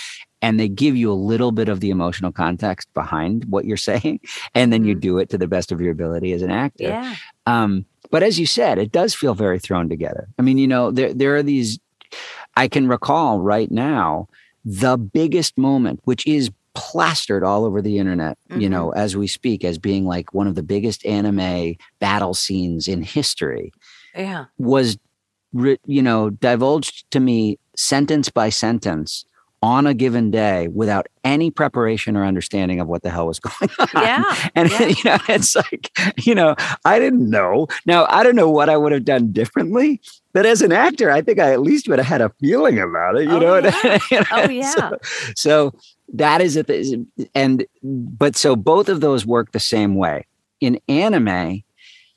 And 0.44 0.60
they 0.60 0.68
give 0.68 0.96
you 0.96 1.12
a 1.12 1.16
little 1.16 1.52
bit 1.52 1.70
of 1.70 1.80
the 1.80 1.90
emotional 1.90 2.32
context 2.32 2.94
behind 2.94 3.46
what 3.46 3.66
you're 3.66 3.78
saying, 3.92 4.20
and 4.54 4.72
then 4.72 4.82
mm-hmm. 4.82 4.90
you 4.90 4.96
do 4.96 5.18
it 5.18 5.30
to 5.30 5.40
the 5.40 5.48
best 5.48 5.72
of 5.72 5.82
your 5.82 5.92
ability 5.92 6.34
as 6.34 6.44
an 6.44 6.52
actor. 6.52 6.84
Yeah. 6.84 7.16
Um, 7.48 7.86
but 8.12 8.22
as 8.22 8.40
you 8.40 8.46
said, 8.46 8.78
it 8.78 8.92
does 8.92 9.16
feel 9.16 9.34
very 9.34 9.58
thrown 9.58 9.90
together. 9.90 10.28
I 10.38 10.44
mean, 10.44 10.60
you 10.60 10.68
know, 10.68 10.92
there 10.92 11.14
there 11.14 11.36
are 11.36 11.42
these 11.42 11.80
I 12.56 12.68
can 12.68 12.88
recall 12.88 13.40
right 13.40 13.72
now 13.72 14.28
the 14.64 14.98
biggest 14.98 15.58
moment, 15.58 16.00
which 16.04 16.26
is 16.28 16.52
plastered 16.76 17.44
all 17.44 17.66
over 17.66 17.82
the 17.82 18.00
internet, 18.00 18.38
mm-hmm. 18.50 18.62
you 18.62 18.70
know, 18.70 18.92
as 18.92 19.16
we 19.16 19.28
speak, 19.28 19.64
as 19.64 19.78
being 19.78 20.06
like 20.06 20.34
one 20.34 20.48
of 20.48 20.56
the 20.56 20.64
biggest 20.64 21.06
anime 21.06 21.76
battle 22.00 22.34
scenes 22.34 22.88
in 22.88 23.04
history. 23.04 23.72
Yeah. 24.16 24.46
Was, 24.58 24.98
you 25.54 26.02
know, 26.02 26.30
divulged 26.30 27.10
to 27.12 27.20
me 27.20 27.60
sentence 27.76 28.30
by 28.30 28.50
sentence 28.50 29.26
on 29.64 29.88
a 29.88 29.94
given 29.94 30.30
day 30.30 30.68
without 30.68 31.08
any 31.24 31.50
preparation 31.50 32.18
or 32.18 32.26
understanding 32.26 32.82
of 32.82 32.88
what 32.90 33.02
the 33.02 33.10
hell 33.10 33.28
was 33.28 33.40
going 33.40 33.70
on. 33.80 33.88
Yeah. 33.96 34.50
And 34.56 34.70
yeah. 34.70 34.88
you 34.88 35.04
know, 35.06 35.18
it's 35.30 35.56
like, 35.56 35.90
you 36.18 36.36
know, 36.36 36.58
I 36.84 37.00
didn't 37.00 37.30
know. 37.30 37.68
Now 37.86 38.06
I 38.10 38.24
don't 38.24 38.36
know 38.36 38.50
what 38.50 38.68
I 38.68 38.76
would 38.76 38.92
have 38.92 39.06
done 39.06 39.32
differently, 39.32 40.02
but 40.34 40.46
as 40.46 40.62
an 40.62 40.74
actor, 40.74 41.10
I 41.10 41.22
think 41.22 41.40
I 41.40 41.54
at 41.54 41.62
least 41.62 41.88
would 41.88 41.98
have 41.98 42.08
had 42.08 42.20
a 42.20 42.30
feeling 42.42 42.78
about 42.78 43.16
it, 43.16 43.24
you 43.24 43.38
oh, 43.38 43.40
know? 43.40 43.56
Yeah. 43.60 44.00
you 44.12 44.20
know? 44.20 44.26
Oh 44.34 44.50
yeah. 44.50 44.72
So, 44.72 44.98
so 45.38 45.74
that 46.12 46.42
is 46.42 46.58
it. 46.58 46.70
And 47.34 47.66
but 47.82 48.36
so 48.36 48.58
both 48.58 48.90
of 48.90 49.00
those 49.00 49.26
work 49.26 49.54
the 49.54 49.62
same 49.62 49.96
way. 49.96 50.26
In 50.60 50.78
anime, 50.90 51.64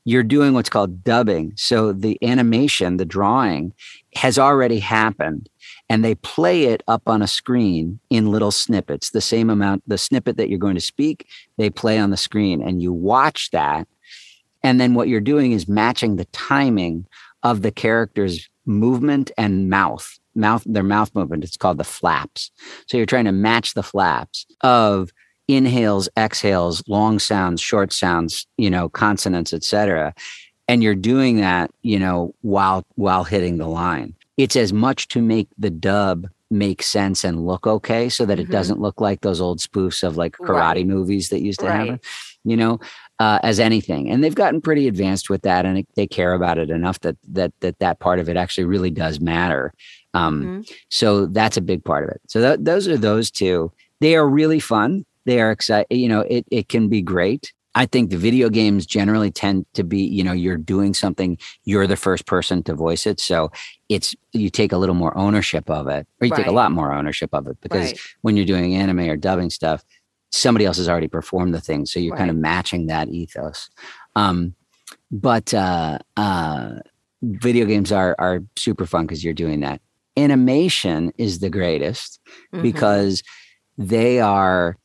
you're 0.04 0.24
doing 0.24 0.52
what's 0.52 0.68
called 0.68 1.04
dubbing. 1.04 1.52
So 1.56 1.92
the 1.92 2.18
animation, 2.22 2.96
the 2.96 3.04
drawing 3.04 3.72
has 4.16 4.36
already 4.36 4.80
happened 4.80 5.48
and 5.88 6.04
they 6.04 6.14
play 6.16 6.64
it 6.64 6.82
up 6.88 7.02
on 7.06 7.22
a 7.22 7.26
screen 7.26 8.00
in 8.10 8.30
little 8.30 8.50
snippets, 8.50 9.10
the 9.10 9.20
same 9.20 9.50
amount, 9.50 9.82
the 9.86 9.98
snippet 9.98 10.36
that 10.36 10.48
you're 10.48 10.58
going 10.58 10.74
to 10.74 10.80
speak, 10.80 11.28
they 11.58 11.70
play 11.70 11.98
on 11.98 12.10
the 12.10 12.16
screen 12.16 12.60
and 12.60 12.82
you 12.82 12.92
watch 12.92 13.50
that. 13.52 13.86
And 14.62 14.80
then 14.80 14.94
what 14.94 15.08
you're 15.08 15.20
doing 15.20 15.52
is 15.52 15.68
matching 15.68 16.16
the 16.16 16.24
timing 16.26 17.06
of 17.42 17.62
the 17.62 17.70
character's 17.70 18.48
movement 18.64 19.30
and 19.38 19.70
mouth, 19.70 20.18
mouth, 20.34 20.64
their 20.66 20.82
mouth 20.82 21.14
movement. 21.14 21.44
It's 21.44 21.56
called 21.56 21.78
the 21.78 21.84
flaps. 21.84 22.50
So 22.86 22.96
you're 22.96 23.06
trying 23.06 23.26
to 23.26 23.32
match 23.32 23.74
the 23.74 23.84
flaps 23.84 24.44
of 24.62 25.12
inhales, 25.46 26.08
exhales, 26.18 26.82
long 26.88 27.20
sounds, 27.20 27.60
short 27.60 27.92
sounds, 27.92 28.48
you 28.56 28.68
know, 28.68 28.88
consonants, 28.88 29.52
etc. 29.52 30.12
And 30.66 30.82
you're 30.82 30.96
doing 30.96 31.36
that, 31.36 31.70
you 31.82 32.00
know, 32.00 32.34
while 32.42 32.84
while 32.96 33.22
hitting 33.22 33.58
the 33.58 33.68
line 33.68 34.16
it's 34.36 34.56
as 34.56 34.72
much 34.72 35.08
to 35.08 35.22
make 35.22 35.48
the 35.58 35.70
dub 35.70 36.26
make 36.50 36.82
sense 36.82 37.24
and 37.24 37.44
look 37.44 37.66
okay 37.66 38.08
so 38.08 38.24
that 38.24 38.38
it 38.38 38.44
mm-hmm. 38.44 38.52
doesn't 38.52 38.80
look 38.80 39.00
like 39.00 39.20
those 39.20 39.40
old 39.40 39.58
spoofs 39.58 40.04
of 40.04 40.16
like 40.16 40.36
karate 40.36 40.76
right. 40.76 40.86
movies 40.86 41.30
that 41.30 41.42
used 41.42 41.58
to 41.58 41.66
right. 41.66 41.90
have 41.90 42.00
you 42.46 42.56
know, 42.56 42.78
uh, 43.18 43.40
as 43.42 43.58
anything. 43.58 44.08
And 44.08 44.22
they've 44.22 44.34
gotten 44.34 44.60
pretty 44.60 44.86
advanced 44.86 45.28
with 45.28 45.42
that 45.42 45.66
and 45.66 45.78
it, 45.78 45.88
they 45.96 46.06
care 46.06 46.32
about 46.32 46.58
it 46.58 46.70
enough 46.70 47.00
that, 47.00 47.16
that, 47.32 47.52
that 47.60 47.80
that 47.80 47.98
part 47.98 48.20
of 48.20 48.28
it 48.28 48.36
actually 48.36 48.64
really 48.64 48.90
does 48.90 49.20
matter. 49.20 49.74
Um, 50.14 50.42
mm-hmm. 50.42 50.60
So 50.88 51.26
that's 51.26 51.56
a 51.56 51.60
big 51.60 51.84
part 51.84 52.04
of 52.04 52.10
it. 52.10 52.20
So 52.28 52.40
th- 52.40 52.60
those 52.62 52.86
are 52.86 52.96
those 52.96 53.30
two. 53.30 53.72
They 54.00 54.14
are 54.14 54.26
really 54.26 54.60
fun. 54.60 55.04
They 55.24 55.40
are 55.40 55.50
excited. 55.50 55.88
You 55.90 56.08
know, 56.08 56.20
it, 56.20 56.46
it 56.50 56.68
can 56.68 56.88
be 56.88 57.02
great. 57.02 57.52
I 57.76 57.84
think 57.84 58.08
the 58.08 58.16
video 58.16 58.48
games 58.48 58.86
generally 58.86 59.30
tend 59.30 59.66
to 59.74 59.84
be, 59.84 60.00
you 60.00 60.24
know, 60.24 60.32
you're 60.32 60.56
doing 60.56 60.94
something, 60.94 61.36
you're 61.64 61.86
the 61.86 61.94
first 61.96 62.24
person 62.24 62.62
to 62.62 62.74
voice 62.74 63.06
it. 63.06 63.20
So 63.20 63.52
it's, 63.90 64.16
you 64.32 64.48
take 64.48 64.72
a 64.72 64.78
little 64.78 64.94
more 64.94 65.16
ownership 65.16 65.68
of 65.68 65.86
it, 65.86 66.06
or 66.20 66.26
you 66.26 66.32
right. 66.32 66.38
take 66.38 66.46
a 66.46 66.52
lot 66.52 66.72
more 66.72 66.92
ownership 66.94 67.34
of 67.34 67.46
it 67.46 67.60
because 67.60 67.92
right. 67.92 68.00
when 68.22 68.34
you're 68.34 68.46
doing 68.46 68.74
anime 68.74 69.00
or 69.00 69.16
dubbing 69.18 69.50
stuff, 69.50 69.84
somebody 70.32 70.64
else 70.64 70.78
has 70.78 70.88
already 70.88 71.06
performed 71.06 71.52
the 71.52 71.60
thing. 71.60 71.84
So 71.84 72.00
you're 72.00 72.12
right. 72.12 72.18
kind 72.18 72.30
of 72.30 72.36
matching 72.36 72.86
that 72.86 73.10
ethos. 73.10 73.68
Um, 74.16 74.54
but 75.10 75.52
uh, 75.52 75.98
uh, 76.16 76.76
video 77.20 77.66
games 77.66 77.92
are, 77.92 78.16
are 78.18 78.40
super 78.56 78.86
fun 78.86 79.04
because 79.04 79.22
you're 79.22 79.34
doing 79.34 79.60
that. 79.60 79.82
Animation 80.16 81.12
is 81.18 81.40
the 81.40 81.50
greatest 81.50 82.20
mm-hmm. 82.54 82.62
because 82.62 83.22
they 83.76 84.18
are 84.18 84.78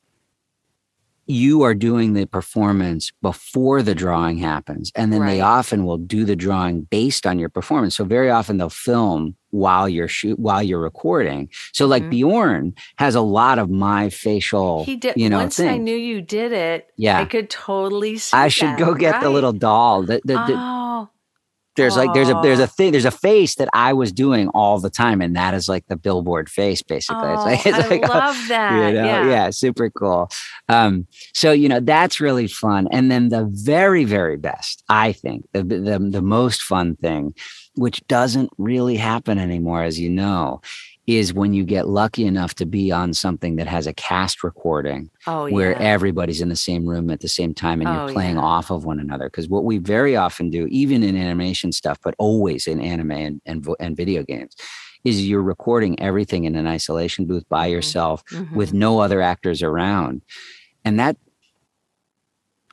you 1.31 1.61
are 1.63 1.73
doing 1.73 2.13
the 2.13 2.25
performance 2.25 3.11
before 3.21 3.81
the 3.81 3.95
drawing 3.95 4.37
happens 4.37 4.91
and 4.95 5.11
then 5.11 5.21
right. 5.21 5.31
they 5.31 5.41
often 5.41 5.85
will 5.85 5.97
do 5.97 6.25
the 6.25 6.35
drawing 6.35 6.81
based 6.81 7.25
on 7.25 7.39
your 7.39 7.49
performance 7.49 7.95
so 7.95 8.03
very 8.03 8.29
often 8.29 8.57
they'll 8.57 8.69
film 8.69 9.35
while 9.49 9.87
you're 9.87 10.07
shoot 10.07 10.37
while 10.37 10.61
you're 10.61 10.79
recording 10.79 11.49
so 11.73 11.85
like 11.85 12.03
mm-hmm. 12.03 12.11
bjorn 12.11 12.73
has 12.97 13.15
a 13.15 13.21
lot 13.21 13.59
of 13.59 13.69
my 13.69 14.09
facial 14.09 14.83
he 14.83 14.95
did 14.95 15.15
you 15.15 15.29
know 15.29 15.37
once 15.37 15.57
thing. 15.57 15.69
i 15.69 15.77
knew 15.77 15.95
you 15.95 16.21
did 16.21 16.51
it 16.51 16.89
yeah 16.97 17.19
i 17.19 17.25
could 17.25 17.49
totally 17.49 18.19
i 18.33 18.47
should 18.47 18.69
that. 18.69 18.79
go 18.79 18.93
get 18.93 19.13
right. 19.13 19.23
the 19.23 19.29
little 19.29 19.53
doll 19.53 20.03
the, 20.03 20.21
the, 20.25 20.33
the, 20.33 20.55
oh 20.55 21.09
there's 21.75 21.95
like 21.95 22.13
there's 22.13 22.29
a 22.29 22.39
there's 22.41 22.59
a 22.59 22.67
thing 22.67 22.91
there's 22.91 23.05
a 23.05 23.11
face 23.11 23.55
that 23.55 23.69
I 23.73 23.93
was 23.93 24.11
doing 24.11 24.49
all 24.49 24.79
the 24.79 24.89
time, 24.89 25.21
and 25.21 25.35
that 25.35 25.53
is 25.53 25.69
like 25.69 25.87
the 25.87 25.95
billboard 25.95 26.49
face, 26.49 26.81
basically. 26.81 27.29
Oh, 27.29 27.33
it's 27.33 27.45
like, 27.45 27.65
it's 27.65 27.85
I 27.85 27.87
like, 27.87 28.07
love 28.07 28.37
that. 28.49 28.71
You 28.73 28.93
know, 28.93 29.05
yeah. 29.05 29.29
yeah, 29.29 29.49
super 29.51 29.89
cool. 29.89 30.29
Um, 30.67 31.07
so 31.33 31.51
you 31.51 31.69
know 31.69 31.79
that's 31.79 32.19
really 32.19 32.47
fun. 32.47 32.87
And 32.91 33.09
then 33.09 33.29
the 33.29 33.49
very 33.51 34.03
very 34.03 34.37
best, 34.37 34.83
I 34.89 35.13
think, 35.13 35.47
the 35.53 35.63
the, 35.63 35.99
the 35.99 36.21
most 36.21 36.61
fun 36.61 36.97
thing, 36.97 37.33
which 37.75 38.05
doesn't 38.07 38.49
really 38.57 38.97
happen 38.97 39.37
anymore, 39.37 39.83
as 39.83 39.99
you 39.99 40.09
know, 40.09 40.61
is 41.07 41.33
when 41.33 41.53
you 41.53 41.63
get 41.63 41.87
lucky 41.87 42.25
enough 42.25 42.53
to 42.55 42.65
be 42.65 42.91
on 42.91 43.13
something 43.13 43.55
that 43.55 43.67
has 43.67 43.87
a 43.87 43.93
cast 43.93 44.43
recording 44.43 45.09
oh, 45.27 45.49
where 45.49 45.71
yeah. 45.71 45.79
everybody's 45.79 46.41
in 46.41 46.49
the 46.49 46.55
same 46.55 46.85
room 46.85 47.09
at 47.09 47.21
the 47.21 47.27
same 47.27 47.53
time 47.53 47.81
and 47.81 47.89
oh, 47.89 47.93
you're 48.05 48.13
playing 48.13 48.35
yeah. 48.35 48.41
off 48.41 48.69
of 48.69 48.85
one 48.85 48.99
another. 48.99 49.25
Because 49.25 49.49
what 49.49 49.63
we 49.63 49.77
very 49.79 50.15
often 50.15 50.49
do, 50.49 50.67
even 50.67 51.03
in 51.03 51.17
animation 51.17 51.71
stuff, 51.71 51.97
but 52.03 52.13
always 52.17 52.67
in 52.67 52.79
anime 52.79 53.11
and, 53.11 53.41
and, 53.45 53.67
and 53.79 53.97
video 53.97 54.23
games, 54.23 54.55
is 55.03 55.27
you're 55.27 55.41
recording 55.41 55.99
everything 55.99 56.43
in 56.43 56.55
an 56.55 56.67
isolation 56.67 57.25
booth 57.25 57.47
by 57.49 57.65
mm-hmm. 57.65 57.73
yourself 57.73 58.23
mm-hmm. 58.25 58.55
with 58.55 58.73
no 58.73 58.99
other 58.99 59.21
actors 59.21 59.63
around. 59.63 60.21
And 60.85 60.99
that 60.99 61.17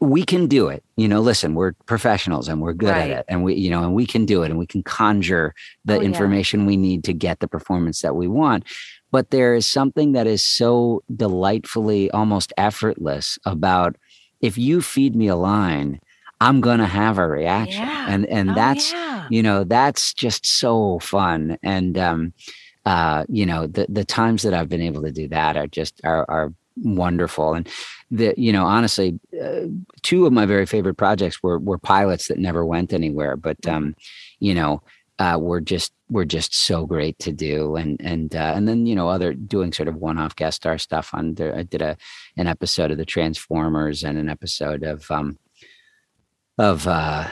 we 0.00 0.24
can 0.24 0.46
do 0.46 0.68
it. 0.68 0.84
You 0.96 1.08
know, 1.08 1.20
listen, 1.20 1.54
we're 1.54 1.72
professionals 1.86 2.48
and 2.48 2.60
we're 2.60 2.72
good 2.72 2.90
right. 2.90 3.10
at 3.10 3.18
it. 3.20 3.24
And 3.28 3.42
we, 3.42 3.54
you 3.54 3.70
know, 3.70 3.82
and 3.82 3.94
we 3.94 4.06
can 4.06 4.26
do 4.26 4.42
it 4.42 4.50
and 4.50 4.58
we 4.58 4.66
can 4.66 4.82
conjure 4.82 5.54
the 5.84 5.96
oh, 5.96 6.00
information 6.00 6.60
yeah. 6.60 6.66
we 6.66 6.76
need 6.76 7.04
to 7.04 7.12
get 7.12 7.40
the 7.40 7.48
performance 7.48 8.02
that 8.02 8.14
we 8.14 8.28
want. 8.28 8.64
But 9.10 9.30
there 9.30 9.54
is 9.54 9.66
something 9.66 10.12
that 10.12 10.26
is 10.26 10.46
so 10.46 11.02
delightfully 11.14 12.10
almost 12.10 12.52
effortless 12.56 13.38
about 13.44 13.96
if 14.40 14.56
you 14.56 14.82
feed 14.82 15.16
me 15.16 15.28
a 15.28 15.36
line, 15.36 16.00
I'm 16.40 16.60
gonna 16.60 16.86
have 16.86 17.18
a 17.18 17.26
reaction. 17.26 17.82
Yeah. 17.82 18.06
And 18.08 18.26
and 18.26 18.50
oh, 18.50 18.54
that's 18.54 18.92
yeah. 18.92 19.26
you 19.30 19.42
know, 19.42 19.64
that's 19.64 20.14
just 20.14 20.46
so 20.46 21.00
fun. 21.00 21.58
And 21.62 21.98
um 21.98 22.32
uh, 22.86 23.24
you 23.28 23.44
know, 23.44 23.66
the 23.66 23.86
the 23.88 24.04
times 24.04 24.42
that 24.42 24.54
I've 24.54 24.68
been 24.68 24.80
able 24.80 25.02
to 25.02 25.12
do 25.12 25.28
that 25.28 25.56
are 25.58 25.66
just 25.66 26.00
are 26.04 26.24
are 26.30 26.54
wonderful. 26.82 27.54
And 27.54 27.68
the 28.10 28.34
you 28.36 28.52
know 28.52 28.64
honestly 28.64 29.18
uh, 29.42 29.66
two 30.02 30.26
of 30.26 30.32
my 30.32 30.46
very 30.46 30.66
favorite 30.66 30.94
projects 30.94 31.42
were 31.42 31.58
were 31.58 31.78
pilots 31.78 32.28
that 32.28 32.38
never 32.38 32.64
went 32.64 32.92
anywhere 32.92 33.36
but 33.36 33.60
mm-hmm. 33.60 33.76
um 33.76 33.96
you 34.40 34.54
know 34.54 34.82
uh 35.18 35.36
were 35.40 35.60
just 35.60 35.92
were 36.10 36.24
just 36.24 36.54
so 36.54 36.86
great 36.86 37.18
to 37.18 37.32
do 37.32 37.76
and 37.76 38.00
and 38.00 38.34
uh, 38.34 38.52
and 38.54 38.66
then 38.66 38.86
you 38.86 38.94
know 38.94 39.08
other 39.08 39.34
doing 39.34 39.72
sort 39.72 39.88
of 39.88 39.96
one-off 39.96 40.34
guest 40.36 40.56
star 40.56 40.78
stuff 40.78 41.10
on 41.12 41.34
there 41.34 41.54
i 41.54 41.62
did 41.62 41.82
a 41.82 41.96
an 42.36 42.46
episode 42.46 42.90
of 42.90 42.96
the 42.96 43.04
transformers 43.04 44.02
and 44.04 44.16
an 44.16 44.28
episode 44.28 44.82
of 44.82 45.10
um 45.10 45.38
of 46.56 46.86
uh 46.86 47.28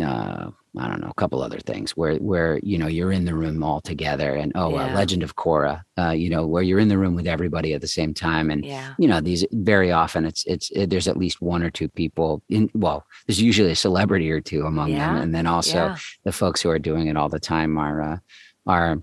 uh 0.00 0.50
I 0.78 0.86
don't 0.86 1.00
know, 1.00 1.08
a 1.08 1.14
couple 1.14 1.42
other 1.42 1.58
things 1.58 1.92
where 1.92 2.16
where 2.16 2.60
you 2.62 2.78
know 2.78 2.86
you're 2.86 3.10
in 3.10 3.24
the 3.24 3.34
room 3.34 3.62
all 3.62 3.80
together, 3.80 4.34
and 4.34 4.52
oh, 4.54 4.70
yeah. 4.70 4.92
uh, 4.92 4.94
Legend 4.94 5.22
of 5.22 5.34
Korra, 5.34 5.82
uh, 5.98 6.10
you 6.10 6.28
know, 6.30 6.46
where 6.46 6.62
you're 6.62 6.78
in 6.78 6.88
the 6.88 6.98
room 6.98 7.14
with 7.14 7.26
everybody 7.26 7.72
at 7.74 7.80
the 7.80 7.88
same 7.88 8.14
time, 8.14 8.50
and 8.50 8.64
yeah. 8.64 8.94
you 8.98 9.08
know 9.08 9.20
these 9.20 9.44
very 9.52 9.90
often 9.90 10.24
it's 10.24 10.44
it's 10.46 10.70
it, 10.70 10.90
there's 10.90 11.08
at 11.08 11.16
least 11.16 11.40
one 11.40 11.62
or 11.62 11.70
two 11.70 11.88
people 11.88 12.42
in. 12.48 12.70
Well, 12.74 13.06
there's 13.26 13.40
usually 13.40 13.72
a 13.72 13.76
celebrity 13.76 14.30
or 14.30 14.40
two 14.40 14.66
among 14.66 14.90
yeah. 14.90 15.14
them, 15.14 15.22
and 15.22 15.34
then 15.34 15.46
also 15.46 15.96
the 16.24 16.32
folks 16.32 16.62
who 16.62 16.70
are 16.70 16.78
doing 16.78 17.06
it 17.08 17.16
all 17.16 17.28
the 17.28 17.40
time 17.40 17.78
are 17.78 18.02
uh, 18.02 18.18
are 18.66 19.02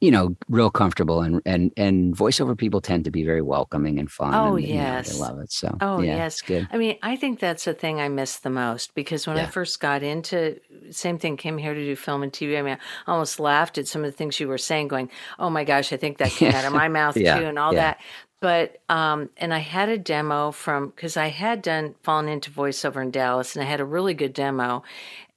you 0.00 0.10
know, 0.10 0.34
real 0.48 0.70
comfortable 0.70 1.20
and 1.20 1.42
and 1.44 1.72
and 1.76 2.16
voiceover 2.16 2.56
people 2.56 2.80
tend 2.80 3.04
to 3.04 3.10
be 3.10 3.22
very 3.22 3.42
welcoming 3.42 3.98
and 3.98 4.10
fun. 4.10 4.34
Oh 4.34 4.56
and, 4.56 4.66
yes, 4.66 5.12
you 5.12 5.12
know, 5.12 5.26
they 5.26 5.30
love 5.32 5.38
it. 5.40 5.52
So 5.52 5.76
oh 5.80 6.00
yeah, 6.00 6.16
yes, 6.16 6.40
good. 6.40 6.66
I 6.72 6.78
mean, 6.78 6.96
I 7.02 7.16
think 7.16 7.38
that's 7.38 7.64
the 7.64 7.74
thing 7.74 8.00
I 8.00 8.08
miss 8.08 8.38
the 8.38 8.50
most 8.50 8.94
because 8.94 9.26
when 9.26 9.36
yeah. 9.36 9.44
I 9.44 9.46
first 9.46 9.78
got 9.78 10.02
into 10.02 10.58
same 10.90 11.18
thing, 11.18 11.36
came 11.36 11.58
here 11.58 11.74
to 11.74 11.84
do 11.84 11.94
film 11.96 12.22
and 12.22 12.32
TV. 12.32 12.58
I 12.58 12.62
mean, 12.62 12.78
I 13.06 13.12
almost 13.12 13.38
laughed 13.38 13.76
at 13.76 13.86
some 13.86 14.02
of 14.02 14.10
the 14.10 14.16
things 14.16 14.40
you 14.40 14.48
were 14.48 14.58
saying, 14.58 14.88
going, 14.88 15.10
"Oh 15.38 15.50
my 15.50 15.64
gosh, 15.64 15.92
I 15.92 15.98
think 15.98 16.16
that 16.18 16.30
came 16.30 16.54
out 16.54 16.64
of 16.64 16.72
my 16.74 16.88
mouth 16.88 17.16
yeah. 17.16 17.38
too," 17.38 17.46
and 17.46 17.58
all 17.58 17.74
yeah. 17.74 17.80
that. 17.80 18.00
But 18.40 18.78
um, 18.88 19.28
and 19.36 19.52
I 19.52 19.58
had 19.58 19.90
a 19.90 19.98
demo 19.98 20.50
from 20.50 20.88
because 20.88 21.18
I 21.18 21.28
had 21.28 21.60
done 21.60 21.94
fallen 22.02 22.26
into 22.26 22.50
voiceover 22.50 23.02
in 23.02 23.10
Dallas, 23.10 23.54
and 23.54 23.62
I 23.62 23.68
had 23.68 23.80
a 23.80 23.84
really 23.84 24.14
good 24.14 24.32
demo, 24.32 24.82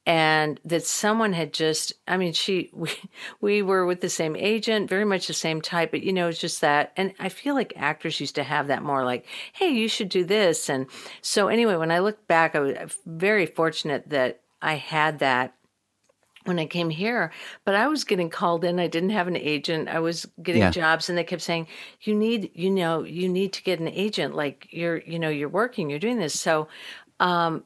and 0.06 0.60
that 0.66 0.86
someone 0.86 1.34
had 1.34 1.54
just 1.54 1.94
i 2.08 2.18
mean 2.18 2.34
she 2.34 2.70
we, 2.74 2.90
we 3.42 3.62
were 3.62 3.86
with 3.86 4.02
the 4.02 4.10
same 4.10 4.36
agent 4.36 4.90
very 4.90 5.06
much 5.06 5.28
the 5.28 5.34
same 5.34 5.62
type 5.62 5.92
but 5.92 6.04
you 6.04 6.12
know 6.12 6.28
it's 6.28 6.40
just 6.40 6.62
that 6.62 6.92
and 6.98 7.14
i 7.20 7.30
feel 7.30 7.56
like 7.56 7.74
actors 7.76 8.20
used 8.20 8.36
to 8.36 8.44
have 8.44 8.68
that 8.68 8.84
more 8.84 9.06
like 9.06 9.26
hey 9.54 9.70
you 9.70 9.88
should 9.88 10.10
do 10.10 10.24
this 10.24 10.70
and 10.70 10.88
so 11.22 11.48
anyway 11.48 11.76
when 11.76 11.92
i 11.92 12.00
look 12.00 12.28
back 12.28 12.56
i 12.56 12.60
was 12.60 12.76
very 13.06 13.46
fortunate 13.46 14.10
that 14.10 14.42
i 14.62 14.76
had 14.76 15.20
that 15.20 15.54
when 16.46 16.60
I 16.60 16.66
came 16.66 16.90
here, 16.90 17.32
but 17.64 17.74
I 17.74 17.88
was 17.88 18.04
getting 18.04 18.30
called 18.30 18.66
in. 18.66 18.80
I 18.80 18.88
didn't 18.88 19.12
have 19.12 19.30
an 19.30 19.38
agent. 19.38 19.88
I 19.88 20.00
was 20.00 20.28
getting 20.42 20.62
yeah. 20.62 20.72
jobs 20.72 21.08
and 21.08 21.18
they 21.18 21.24
kept 21.24 21.42
saying, 21.42 21.68
you 22.02 22.14
need, 22.16 22.52
you 22.54 22.70
know, 22.70 23.04
you 23.04 23.30
need 23.30 23.54
to 23.54 23.64
get 23.64 23.80
an 23.80 23.88
agent. 23.88 24.36
Like 24.36 24.68
you're, 24.72 24.98
you 24.98 25.20
know, 25.20 25.30
you're 25.30 25.48
working, 25.48 25.90
you're 25.90 26.00
doing 26.00 26.20
this. 26.20 26.38
So, 26.38 26.68
um, 27.20 27.64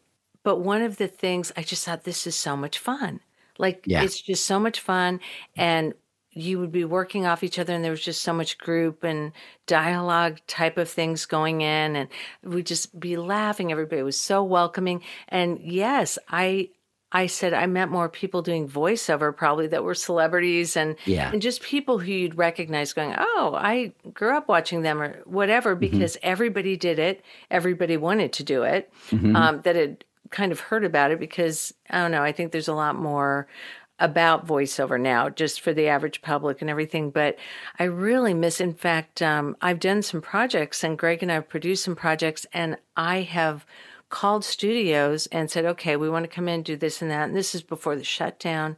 but 0.47 0.61
one 0.61 0.81
of 0.81 0.95
the 0.95 1.09
things 1.09 1.51
I 1.57 1.61
just 1.61 1.83
thought 1.83 2.05
this 2.05 2.25
is 2.25 2.33
so 2.33 2.55
much 2.55 2.79
fun. 2.79 3.19
Like 3.57 3.83
yeah. 3.85 4.01
it's 4.01 4.21
just 4.21 4.45
so 4.45 4.61
much 4.61 4.79
fun. 4.79 5.19
And 5.57 5.93
you 6.31 6.57
would 6.57 6.71
be 6.71 6.85
working 6.85 7.25
off 7.25 7.43
each 7.43 7.59
other 7.59 7.73
and 7.73 7.83
there 7.83 7.91
was 7.91 8.01
just 8.01 8.21
so 8.21 8.31
much 8.31 8.57
group 8.57 9.03
and 9.03 9.33
dialogue 9.65 10.39
type 10.47 10.77
of 10.77 10.89
things 10.89 11.25
going 11.25 11.59
in 11.59 11.97
and 11.97 12.07
we'd 12.43 12.65
just 12.65 12.97
be 12.97 13.17
laughing 13.17 13.73
everybody 13.73 14.01
was 14.03 14.17
so 14.17 14.41
welcoming 14.41 15.01
and 15.27 15.59
yes 15.59 16.19
i 16.29 16.69
I 17.11 17.27
said 17.27 17.53
I 17.53 17.65
met 17.67 17.89
more 17.89 18.09
people 18.09 18.41
doing 18.41 18.67
voiceover 18.67 19.35
probably 19.35 19.67
that 19.67 19.83
were 19.83 19.95
celebrities 19.95 20.75
and 20.75 20.97
yeah. 21.05 21.31
and 21.31 21.41
just 21.41 21.61
people 21.61 21.99
who 21.99 22.11
you'd 22.11 22.37
recognize 22.37 22.91
going, 22.91 23.15
oh, 23.17 23.53
I 23.57 23.93
grew 24.13 24.35
up 24.35 24.49
watching 24.49 24.81
them 24.81 25.01
or 25.01 25.21
whatever 25.23 25.71
mm-hmm. 25.71 25.79
because 25.79 26.17
mm-hmm. 26.17 26.29
everybody 26.29 26.75
did 26.75 26.99
it, 26.99 27.23
everybody 27.49 27.95
wanted 27.95 28.33
to 28.33 28.43
do 28.43 28.63
it. 28.63 28.91
Mm-hmm. 29.09 29.35
Um, 29.35 29.61
that 29.61 29.77
had 29.77 30.03
kind 30.30 30.51
of 30.51 30.59
heard 30.59 30.84
about 30.84 31.11
it 31.11 31.19
because 31.19 31.73
I 31.89 32.01
don't 32.01 32.11
know. 32.11 32.23
I 32.23 32.32
think 32.32 32.51
there's 32.51 32.67
a 32.67 32.73
lot 32.73 32.95
more 32.95 33.47
about 33.99 34.45
voiceover 34.45 34.99
now, 34.99 35.30
just 35.30 35.61
for 35.61 35.73
the 35.73 35.88
average 35.88 36.21
public 36.21 36.61
and 36.61 36.69
everything. 36.69 37.09
But 37.09 37.38
I 37.80 37.86
really 37.86 38.34
miss. 38.34 38.61
In 38.61 38.73
fact, 38.73 39.21
um, 39.21 39.57
I've 39.61 39.80
done 39.80 40.01
some 40.03 40.21
projects, 40.21 40.84
and 40.84 40.97
Greg 40.97 41.23
and 41.23 41.32
I 41.32 41.36
have 41.36 41.49
produced 41.49 41.84
some 41.84 41.95
projects, 41.95 42.45
and 42.53 42.78
I 42.95 43.21
have 43.21 43.65
called 44.09 44.45
studios 44.45 45.28
and 45.28 45.49
said, 45.49 45.65
okay, 45.65 45.95
we 45.95 46.09
want 46.09 46.23
to 46.23 46.30
come 46.30 46.47
in 46.47 46.55
and 46.55 46.65
do 46.65 46.78
this 46.78 47.01
and 47.01 47.11
that. 47.11 47.28
And 47.28 47.36
this 47.36 47.55
is 47.55 47.61
before 47.61 47.95
the 47.95 48.03
shutdown. 48.03 48.78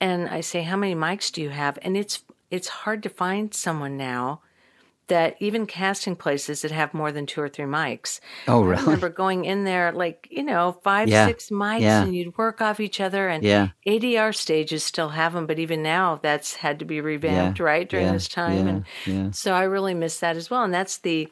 And 0.00 0.28
I 0.28 0.40
say, 0.40 0.62
how 0.62 0.76
many 0.76 0.94
mics 0.94 1.30
do 1.30 1.42
you 1.42 1.50
have? 1.50 1.78
And 1.82 1.96
it's 1.96 2.24
it's 2.50 2.68
hard 2.68 3.02
to 3.02 3.10
find 3.10 3.52
someone 3.52 3.96
now 3.98 4.40
that 5.08 5.36
even 5.40 5.66
casting 5.66 6.16
places 6.16 6.62
that 6.62 6.70
have 6.70 6.94
more 6.94 7.12
than 7.12 7.26
two 7.26 7.40
or 7.40 7.48
three 7.48 7.64
mics. 7.64 8.20
Oh, 8.46 8.62
really? 8.62 8.80
I 8.80 8.84
remember 8.84 9.08
going 9.08 9.44
in 9.44 9.64
there 9.64 9.92
like, 9.92 10.28
you 10.30 10.42
know, 10.42 10.78
five, 10.82 11.08
yeah. 11.08 11.26
six 11.26 11.50
mics 11.50 11.80
yeah. 11.80 12.02
and 12.02 12.14
you'd 12.14 12.38
work 12.38 12.60
off 12.62 12.80
each 12.80 13.00
other. 13.00 13.28
And 13.28 13.42
yeah. 13.42 13.68
ADR 13.86 14.34
stages 14.34 14.84
still 14.84 15.10
have 15.10 15.32
them, 15.32 15.46
but 15.46 15.58
even 15.58 15.82
now 15.82 16.20
that's 16.22 16.54
had 16.54 16.78
to 16.78 16.84
be 16.84 17.00
revamped, 17.00 17.60
right, 17.60 17.88
during 17.88 18.12
this 18.12 18.28
time. 18.28 18.84
And 19.06 19.34
so 19.34 19.52
I 19.54 19.64
really 19.64 19.94
miss 19.94 20.20
that 20.20 20.36
as 20.36 20.50
well. 20.50 20.62
And 20.62 20.72
that's 20.72 20.98
the, 20.98 21.28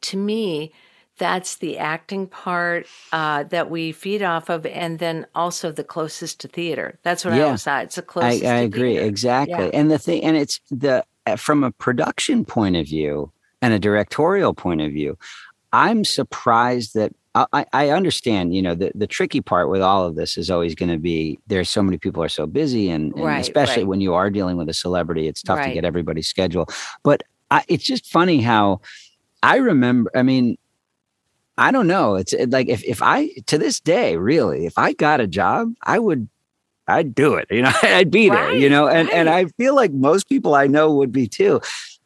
to 0.00 0.16
me, 0.16 0.72
that's 1.18 1.56
the 1.56 1.78
acting 1.78 2.26
part 2.26 2.86
uh, 3.12 3.44
that 3.44 3.70
we 3.70 3.92
feed 3.92 4.22
off 4.22 4.50
of, 4.50 4.66
and 4.66 4.98
then 4.98 5.26
also 5.34 5.72
the 5.72 5.84
closest 5.84 6.40
to 6.40 6.48
theater. 6.48 6.98
That's 7.02 7.24
what 7.24 7.34
yeah. 7.34 7.40
I 7.40 7.44
always 7.44 7.64
thought. 7.64 7.84
It's 7.84 7.96
the 7.96 8.02
closest. 8.02 8.44
I, 8.44 8.56
I 8.56 8.58
agree 8.58 8.94
theater. 8.94 9.06
exactly, 9.06 9.64
yeah. 9.64 9.70
and 9.72 9.90
the 9.90 9.98
thing, 9.98 10.22
and 10.24 10.36
it's 10.36 10.60
the 10.70 11.04
Uh, 11.26 11.34
from 11.34 11.64
a 11.64 11.72
production 11.72 12.44
point 12.44 12.76
of 12.76 12.86
view 12.86 13.32
and 13.60 13.74
a 13.74 13.80
directorial 13.80 14.54
point 14.54 14.80
of 14.80 14.92
view. 14.92 15.18
I'm 15.72 16.04
surprised 16.04 16.94
that 16.94 17.12
I, 17.34 17.66
I 17.72 17.90
understand, 17.90 18.54
you 18.54 18.62
know, 18.62 18.74
the, 18.74 18.92
the 18.94 19.06
tricky 19.06 19.40
part 19.40 19.68
with 19.68 19.82
all 19.82 20.06
of 20.06 20.14
this 20.14 20.38
is 20.38 20.50
always 20.50 20.74
going 20.74 20.90
to 20.90 20.98
be 20.98 21.38
there's 21.48 21.68
so 21.68 21.82
many 21.82 21.98
people 21.98 22.22
are 22.22 22.28
so 22.28 22.46
busy, 22.46 22.88
and, 22.88 23.12
and 23.14 23.24
right, 23.24 23.40
especially 23.40 23.82
right. 23.82 23.88
when 23.88 24.00
you 24.00 24.14
are 24.14 24.30
dealing 24.30 24.56
with 24.56 24.68
a 24.68 24.72
celebrity, 24.72 25.26
it's 25.26 25.42
tough 25.42 25.58
right. 25.58 25.68
to 25.68 25.74
get 25.74 25.84
everybody's 25.84 26.28
schedule. 26.28 26.66
But 27.02 27.24
I, 27.50 27.64
it's 27.68 27.84
just 27.84 28.06
funny 28.06 28.40
how 28.40 28.80
I 29.42 29.56
remember. 29.56 30.10
I 30.14 30.22
mean, 30.22 30.56
I 31.58 31.72
don't 31.72 31.86
know. 31.86 32.14
It's 32.14 32.34
like 32.48 32.68
if 32.68 32.84
if 32.84 33.02
I 33.02 33.30
to 33.46 33.58
this 33.58 33.80
day, 33.80 34.16
really, 34.16 34.64
if 34.64 34.78
I 34.78 34.92
got 34.92 35.20
a 35.20 35.26
job, 35.26 35.72
I 35.82 35.98
would 35.98 36.28
I'd 36.88 37.14
do 37.14 37.34
it. 37.34 37.46
You 37.50 37.62
know, 37.62 37.72
I'd 37.82 38.10
be 38.10 38.30
right, 38.30 38.50
there, 38.50 38.56
you 38.56 38.68
know, 38.68 38.88
and, 38.88 39.08
right. 39.08 39.16
and 39.16 39.28
I 39.28 39.46
feel 39.58 39.74
like 39.74 39.92
most 39.92 40.28
people 40.28 40.54
I 40.54 40.66
know 40.66 40.92
would 40.94 41.12
be 41.12 41.26
too. 41.26 41.60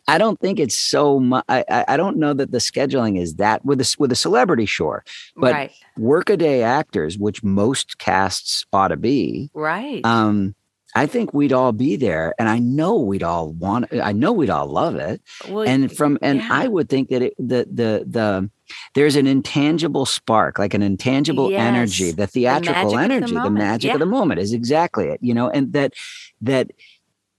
I 0.08 0.18
don't 0.18 0.40
think 0.40 0.58
it's 0.58 0.76
so 0.76 1.20
much. 1.20 1.44
I, 1.48 1.84
I 1.86 1.96
don't 1.96 2.16
know 2.16 2.34
that 2.34 2.50
the 2.50 2.58
scheduling 2.58 3.20
is 3.20 3.34
that 3.36 3.64
with 3.64 3.80
a, 3.80 3.96
with 3.98 4.10
a 4.10 4.16
celebrity, 4.16 4.66
sure, 4.66 5.04
but 5.36 5.52
right. 5.52 5.72
workaday 5.96 6.62
actors, 6.62 7.16
which 7.16 7.44
most 7.44 7.98
casts 7.98 8.66
ought 8.72 8.88
to 8.88 8.96
be, 8.96 9.50
right? 9.54 10.04
Um, 10.04 10.56
I 10.94 11.06
think 11.06 11.32
we'd 11.32 11.52
all 11.52 11.72
be 11.72 11.96
there, 11.96 12.34
and 12.38 12.48
I 12.48 12.58
know 12.58 12.96
we'd 12.96 13.22
all 13.22 13.52
want. 13.52 13.92
I 13.92 14.12
know 14.12 14.32
we'd 14.32 14.50
all 14.50 14.66
love 14.66 14.96
it, 14.96 15.22
well, 15.48 15.66
and 15.66 15.94
from 15.94 16.18
and 16.20 16.40
yeah. 16.40 16.48
I 16.50 16.68
would 16.68 16.88
think 16.88 17.10
that 17.10 17.22
it, 17.22 17.34
the 17.38 17.66
the 17.70 18.04
the 18.06 18.50
there's 18.94 19.16
an 19.16 19.26
intangible 19.26 20.06
spark, 20.06 20.58
like 20.58 20.74
an 20.74 20.82
intangible 20.82 21.50
yes. 21.50 21.60
energy, 21.60 22.10
the 22.12 22.26
theatrical 22.26 22.90
the 22.90 22.96
energy, 22.98 23.34
the, 23.34 23.42
the 23.42 23.50
magic 23.50 23.88
yeah. 23.88 23.94
of 23.94 24.00
the 24.00 24.06
moment 24.06 24.40
is 24.40 24.52
exactly 24.52 25.08
it, 25.08 25.20
you 25.22 25.34
know, 25.34 25.48
and 25.48 25.72
that 25.72 25.94
that 26.40 26.70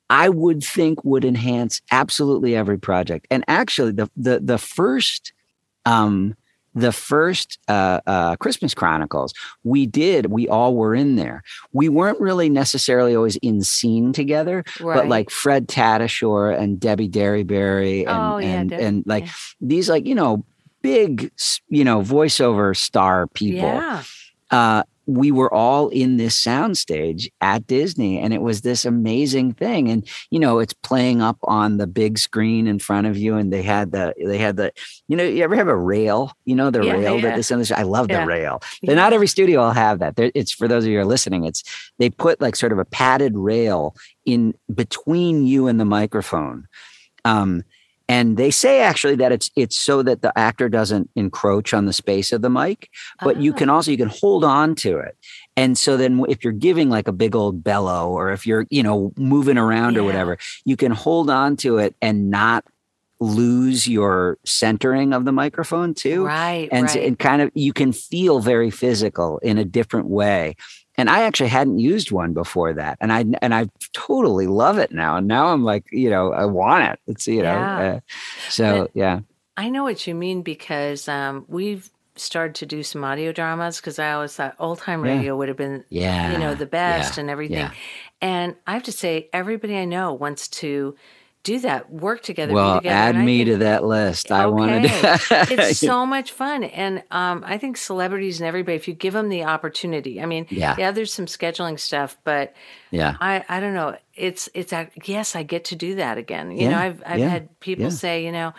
I 0.10 0.30
would 0.30 0.64
think 0.64 1.04
would 1.04 1.26
enhance 1.26 1.82
absolutely 1.91 2.56
every 2.56 2.78
project. 2.78 3.28
And 3.30 3.43
actually 3.47 3.91
the 3.93 4.10
the 4.16 4.39
the 4.39 4.58
first 4.58 5.34
um 5.86 6.36
the 6.74 6.91
first 6.91 7.59
uh, 7.67 7.99
uh, 8.07 8.36
Christmas 8.38 8.74
Chronicles, 8.74 9.34
we 9.63 9.86
did, 9.86 10.28
we 10.28 10.47
all 10.47 10.76
were 10.76 10.95
in 10.95 11.15
there. 11.15 11.43
We 11.74 11.89
weren't 11.89 12.19
really 12.19 12.49
necessarily 12.49 13.15
always 13.15 13.36
in 13.38 13.61
scene 13.61 14.13
together, 14.13 14.63
right. 14.80 14.95
but 14.95 15.07
like 15.07 15.30
Fred 15.30 15.67
Tatasciore 15.67 16.57
and 16.57 16.80
Debbie 16.80 17.09
Derryberry 17.09 18.07
and, 18.07 18.09
oh, 18.09 18.38
yeah, 18.38 18.47
and, 18.47 18.72
and 18.72 19.03
like 19.05 19.26
yeah. 19.26 19.32
these, 19.59 19.89
like, 19.89 20.05
you 20.05 20.15
know, 20.15 20.45
big, 20.82 21.32
you 21.67 21.84
know, 21.84 22.01
voiceover 22.01 22.76
star 22.76 23.28
people. 23.28 23.59
Yeah. 23.59 24.03
Uh, 24.49 24.84
we 25.12 25.32
were 25.32 25.53
all 25.53 25.89
in 25.89 26.18
this 26.18 26.41
soundstage 26.41 27.30
at 27.41 27.68
Disney, 27.68 28.20
and 28.20 28.34
it 28.34 28.41
was 28.41 28.62
this 28.62 28.86
amazing 28.86 29.53
thing. 29.53 29.89
And 29.89 30.07
you 30.30 30.39
know, 30.39 30.59
it's 30.59 30.74
playing 30.74 31.22
up 31.22 31.38
on 31.43 31.78
the 31.78 31.88
big 31.88 32.18
screen 32.18 32.68
in 32.68 32.80
front 32.80 33.07
of 33.07 33.18
you, 33.18 33.36
and 33.36 33.51
they 33.51 33.62
had 33.62 33.91
the 33.91 34.14
they 34.24 34.38
had 34.38 34.55
the 34.55 34.72
you 35.07 35.18
know, 35.18 35.24
you 35.24 35.43
ever 35.43 35.55
have 35.55 35.68
a 35.68 35.78
rail? 35.78 36.32
You 36.45 36.55
know, 36.55 36.70
the 36.70 36.84
yeah, 36.84 36.93
rail 36.93 37.16
yeah. 37.16 37.22
that 37.22 37.36
this 37.36 37.49
this. 37.49 37.72
I 37.72 37.84
love 37.84 38.07
yeah. 38.09 38.22
the 38.22 38.28
rail. 38.28 38.62
But 38.84 38.95
not 38.95 39.14
every 39.14 39.28
studio 39.28 39.62
will 39.62 39.72
have 39.72 39.99
that. 39.99 40.14
it's 40.18 40.51
for 40.51 40.68
those 40.68 40.86
of 40.86 40.89
you 40.89 40.97
who 40.97 41.01
are 41.01 41.05
listening. 41.05 41.45
It's 41.45 41.64
they 41.99 42.09
put 42.09 42.39
like 42.39 42.55
sort 42.55 42.72
of 42.72 42.80
a 42.80 42.86
padded 42.86 43.36
rail 43.36 43.95
in 44.26 44.53
between 44.74 45.45
you 45.45 45.68
and 45.68 45.80
the 45.80 45.86
microphone. 45.86 46.68
Um, 47.26 47.64
and 48.12 48.36
they 48.36 48.51
say 48.51 48.82
actually 48.82 49.16
that 49.16 49.32
it's 49.32 49.49
it's 49.55 49.78
so 49.78 50.03
that 50.03 50.22
the 50.22 50.38
actor 50.38 50.68
doesn't 50.68 51.09
encroach 51.16 51.74
on 51.74 51.86
the 51.86 51.93
space 51.93 52.34
of 52.34 52.41
the 52.41 52.49
mic 52.49 52.89
but 53.22 53.38
you 53.38 53.53
can 53.53 53.70
ah. 53.70 53.76
also 53.76 53.89
you 53.89 53.97
can 53.97 54.09
hold 54.09 54.43
on 54.43 54.76
to 54.76 54.97
it 54.97 55.18
and 55.55 55.78
so 55.78 55.97
then 55.97 56.24
if 56.28 56.43
you're 56.43 56.53
giving 56.53 56.89
like 56.89 57.07
a 57.07 57.14
big 57.14 57.36
old 57.36 57.64
bellow 57.64 58.09
or 58.09 58.32
if 58.32 58.45
you're 58.45 58.68
you 58.70 58.84
know 58.84 59.14
moving 59.18 59.57
around 59.57 59.93
yeah. 59.93 60.01
or 60.01 60.03
whatever 60.03 60.38
you 60.66 60.76
can 60.76 60.91
hold 60.91 61.30
on 61.30 61.55
to 61.55 61.78
it 61.78 61.95
and 62.01 62.30
not 62.30 62.66
lose 63.22 63.88
your 63.88 64.39
centering 64.45 65.14
of 65.14 65.26
the 65.26 65.32
microphone 65.32 65.93
too 65.93 66.26
right 66.26 66.68
and, 66.72 66.88
right. 66.88 67.03
and 67.03 67.20
kind 67.20 67.41
of 67.41 67.51
you 67.53 67.72
can 67.72 67.93
feel 67.93 68.39
very 68.39 68.72
physical 68.72 69.38
in 69.39 69.57
a 69.57 69.64
different 69.64 70.07
way 70.07 70.55
and 70.97 71.09
I 71.09 71.23
actually 71.23 71.49
hadn't 71.49 71.79
used 71.79 72.11
one 72.11 72.33
before 72.33 72.73
that, 72.73 72.97
and 73.01 73.11
I 73.11 73.25
and 73.41 73.53
I 73.53 73.69
totally 73.93 74.47
love 74.47 74.77
it 74.77 74.91
now. 74.91 75.17
And 75.17 75.27
now 75.27 75.47
I'm 75.47 75.63
like, 75.63 75.85
you 75.91 76.09
know, 76.09 76.33
I 76.33 76.45
want 76.45 76.93
it. 76.93 76.99
It's 77.07 77.27
you 77.27 77.43
know, 77.43 77.53
yeah. 77.53 77.79
uh, 77.79 77.99
so 78.49 78.81
but 78.81 78.91
yeah. 78.93 79.19
I 79.57 79.69
know 79.69 79.83
what 79.83 80.07
you 80.07 80.15
mean 80.15 80.41
because 80.41 81.07
um, 81.07 81.45
we've 81.47 81.89
started 82.15 82.55
to 82.55 82.65
do 82.65 82.83
some 82.83 83.03
audio 83.03 83.31
dramas 83.31 83.77
because 83.77 83.99
I 83.99 84.11
always 84.11 84.35
thought 84.35 84.55
old 84.59 84.79
time 84.79 85.01
radio 85.01 85.21
yeah. 85.21 85.31
would 85.33 85.47
have 85.47 85.57
been, 85.57 85.83
yeah, 85.89 86.31
you 86.31 86.37
know, 86.37 86.55
the 86.55 86.65
best 86.65 87.17
yeah. 87.17 87.21
and 87.21 87.29
everything. 87.29 87.69
And 88.21 88.55
I 88.67 88.73
have 88.73 88.83
to 88.83 88.91
say, 88.91 89.29
everybody 89.33 89.77
I 89.77 89.85
know 89.85 90.13
wants 90.13 90.47
to 90.49 90.95
do 91.43 91.59
that, 91.59 91.91
work 91.91 92.21
together. 92.21 92.53
Well, 92.53 92.77
together. 92.77 92.95
add 92.95 93.15
me 93.15 93.39
think, 93.39 93.49
to 93.49 93.57
that 93.57 93.83
list. 93.83 94.31
I 94.31 94.45
want 94.45 94.83
to 94.83 94.89
do 94.89 95.55
It's 95.61 95.79
so 95.79 96.05
much 96.05 96.31
fun. 96.31 96.63
And 96.63 97.03
um, 97.09 97.43
I 97.45 97.57
think 97.57 97.77
celebrities 97.77 98.39
and 98.39 98.47
everybody, 98.47 98.75
if 98.75 98.87
you 98.87 98.93
give 98.93 99.13
them 99.13 99.29
the 99.29 99.45
opportunity, 99.45 100.21
I 100.21 100.25
mean, 100.25 100.45
yeah, 100.49 100.75
yeah 100.77 100.91
there's 100.91 101.13
some 101.13 101.25
scheduling 101.25 101.79
stuff, 101.79 102.17
but 102.23 102.53
yeah, 102.91 103.17
I, 103.19 103.43
I 103.49 103.59
don't 103.59 103.73
know. 103.73 103.97
It's, 104.13 104.49
it's, 104.53 104.71
a, 104.71 104.89
yes, 105.05 105.35
I 105.35 105.43
get 105.43 105.65
to 105.65 105.75
do 105.75 105.95
that 105.95 106.17
again. 106.17 106.51
You 106.51 106.63
yeah. 106.63 106.69
know, 106.69 106.77
I've, 106.77 107.03
I've 107.05 107.19
yeah. 107.19 107.29
had 107.29 107.59
people 107.59 107.89
say, 107.89 108.23
you 108.23 108.31
know, 108.31 108.53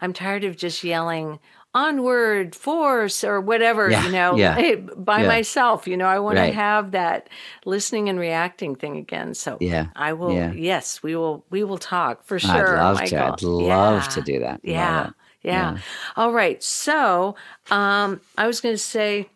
I'm 0.00 0.12
tired 0.12 0.44
of 0.44 0.56
just 0.56 0.84
yelling 0.84 1.40
onward 1.72 2.56
force 2.56 3.22
or 3.22 3.40
whatever 3.40 3.90
yeah, 3.90 4.04
you 4.04 4.12
know 4.12 4.36
yeah, 4.36 4.74
by 4.96 5.20
yeah. 5.22 5.28
myself 5.28 5.86
you 5.86 5.96
know 5.96 6.06
i 6.06 6.18
want 6.18 6.36
right. 6.36 6.48
to 6.48 6.52
have 6.52 6.90
that 6.90 7.28
listening 7.64 8.08
and 8.08 8.18
reacting 8.18 8.74
thing 8.74 8.96
again 8.96 9.34
so 9.34 9.56
yeah 9.60 9.86
i 9.94 10.12
will 10.12 10.52
yes 10.54 11.00
we 11.00 11.14
will 11.14 11.44
we 11.50 11.62
will 11.62 11.78
talk 11.78 12.24
for 12.24 12.40
sure 12.40 12.76
i'd 12.76 12.82
love 12.82 12.96
Michael. 12.96 13.36
to 13.36 13.46
i'd 13.60 13.68
love 13.68 14.08
to 14.08 14.22
do 14.22 14.40
that 14.40 14.60
yeah 14.64 15.10
yeah. 15.42 15.78
all 16.16 16.32
right 16.32 16.60
so 16.60 17.36
um 17.70 18.20
i 18.36 18.48
was 18.48 18.60
going 18.60 18.74
to 18.74 18.78
say 18.78 19.28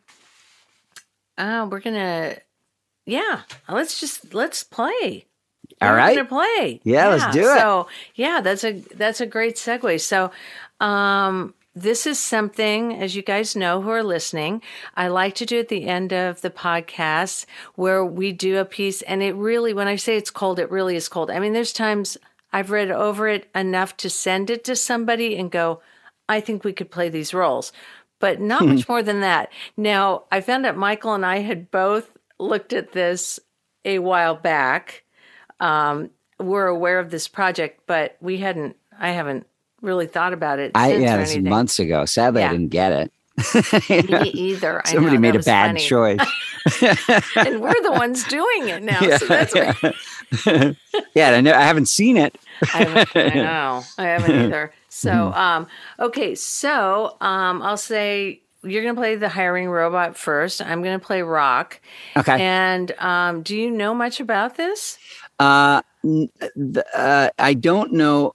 uh 1.39 1.68
we're 1.70 1.80
going 1.80 1.95
to 1.95 2.37
yeah 3.07 3.43
let's 3.68 4.01
just 4.01 4.35
let's 4.35 4.64
play 4.64 5.26
all 5.80 5.91
we're 5.91 5.97
right. 5.97 6.16
Gonna 6.16 6.28
play. 6.28 6.80
Yeah, 6.85 7.09
let's 7.09 7.35
do 7.35 7.41
it. 7.41 7.59
So 7.59 7.89
yeah, 8.14 8.41
that's 8.41 8.64
a 8.64 8.72
that's 8.95 9.20
a 9.20 9.26
great 9.26 9.57
segue. 9.57 10.01
So 10.01 10.30
um 10.80 11.55
this 11.75 12.07
is 12.07 12.18
something, 12.20 12.95
as 12.95 13.16
you 13.16 13.22
guys 13.22 13.57
know 13.57 13.83
who 13.83 13.91
are 13.91 14.05
listening, 14.05 14.62
I 14.95 15.09
like 15.09 15.35
to 15.37 15.47
do 15.47 15.59
at 15.59 15.68
the 15.68 15.87
end 15.87 16.12
of 16.12 16.41
the 16.41 16.51
podcast 16.51 17.47
where 17.75 18.05
we 18.05 18.33
do 18.33 18.59
a 18.59 18.64
piece. 18.64 19.03
And 19.03 19.22
it 19.22 19.35
really, 19.35 19.75
when 19.75 19.89
I 19.89 19.97
say 19.97 20.16
it's 20.16 20.31
cold, 20.31 20.59
it 20.59 20.70
really 20.70 20.95
is 20.95 21.09
cold. 21.09 21.31
I 21.31 21.41
mean, 21.41 21.53
there's 21.53 21.72
times 21.72 22.16
I've 22.53 22.70
read 22.70 22.91
over 22.91 23.27
it 23.27 23.49
enough 23.55 23.97
to 23.99 24.11
send 24.11 24.51
it 24.51 24.62
to 24.64 24.77
somebody 24.77 25.37
and 25.37 25.51
go, 25.51 25.81
I 26.29 26.41
think 26.41 26.62
we 26.62 26.72
could 26.72 26.91
play 26.91 27.09
these 27.09 27.35
roles, 27.35 27.72
but 28.20 28.41
not 28.41 28.64
much 28.64 28.89
more 28.89 29.03
than 29.03 29.20
that. 29.20 29.51
Now, 29.77 30.25
I 30.31 30.41
found 30.41 30.64
out 30.64 30.77
Michael 30.77 31.14
and 31.14 31.27
I 31.27 31.41
had 31.41 31.70
both 31.70 32.11
looked 32.39 32.72
at 32.72 32.93
this 32.93 33.41
a 33.85 33.99
while 33.99 34.37
back. 34.37 35.03
Um, 35.59 36.11
we're 36.39 36.66
aware 36.66 37.01
of 37.01 37.11
this 37.11 37.27
project, 37.27 37.81
but 37.87 38.16
we 38.20 38.39
hadn't, 38.39 38.77
I 38.99 39.11
haven't 39.11 39.47
really 39.85 40.07
thought 40.07 40.32
about 40.32 40.59
it. 40.59 40.72
I 40.74 40.95
yeah, 40.95 41.16
this 41.16 41.37
months 41.37 41.78
ago. 41.78 42.05
Sadly, 42.05 42.43
yeah. 42.43 42.49
I 42.49 42.53
didn't 42.53 42.68
get 42.68 42.93
it. 42.93 43.12
Me 44.11 44.30
either. 44.30 44.82
Somebody 44.85 45.16
know, 45.16 45.20
made 45.20 45.37
a 45.37 45.41
bad 45.41 45.68
funny. 45.68 45.80
choice, 45.80 46.20
and 47.37 47.61
we're 47.61 47.82
the 47.82 47.93
ones 47.93 48.24
doing 48.24 48.68
it 48.68 48.82
now. 48.82 49.01
Yeah, 49.01 49.18
so 49.18 49.26
that's 49.26 49.55
yeah. 49.55 50.72
yeah, 51.14 51.30
I 51.30 51.41
know. 51.41 51.53
I 51.53 51.62
haven't 51.62 51.89
seen 51.89 52.16
it. 52.16 52.39
I, 52.72 53.07
I, 53.14 53.35
know. 53.35 53.82
I 53.99 54.05
haven't 54.05 54.30
either. 54.30 54.72
So, 54.89 55.11
mm-hmm. 55.11 55.39
um, 55.39 55.66
okay. 55.99 56.37
So, 56.37 57.16
um, 57.20 57.61
I'll 57.62 57.76
say 57.76 58.43
you're 58.64 58.82
going 58.82 58.95
to 58.95 59.01
play 59.01 59.16
the 59.16 59.28
hiring 59.28 59.68
robot 59.68 60.16
first. 60.16 60.62
I'm 60.62 60.82
going 60.82 60.99
to 60.99 61.05
play 61.05 61.22
Rock. 61.22 61.80
Okay. 62.16 62.41
And 62.41 62.93
um, 62.99 63.43
do 63.43 63.57
you 63.57 63.70
know 63.70 63.95
much 63.95 64.20
about 64.20 64.57
this? 64.57 64.99
Uh, 65.39 65.82
the, 66.03 66.85
uh, 66.95 67.30
I 67.39 67.55
don't 67.55 67.93
know 67.93 68.35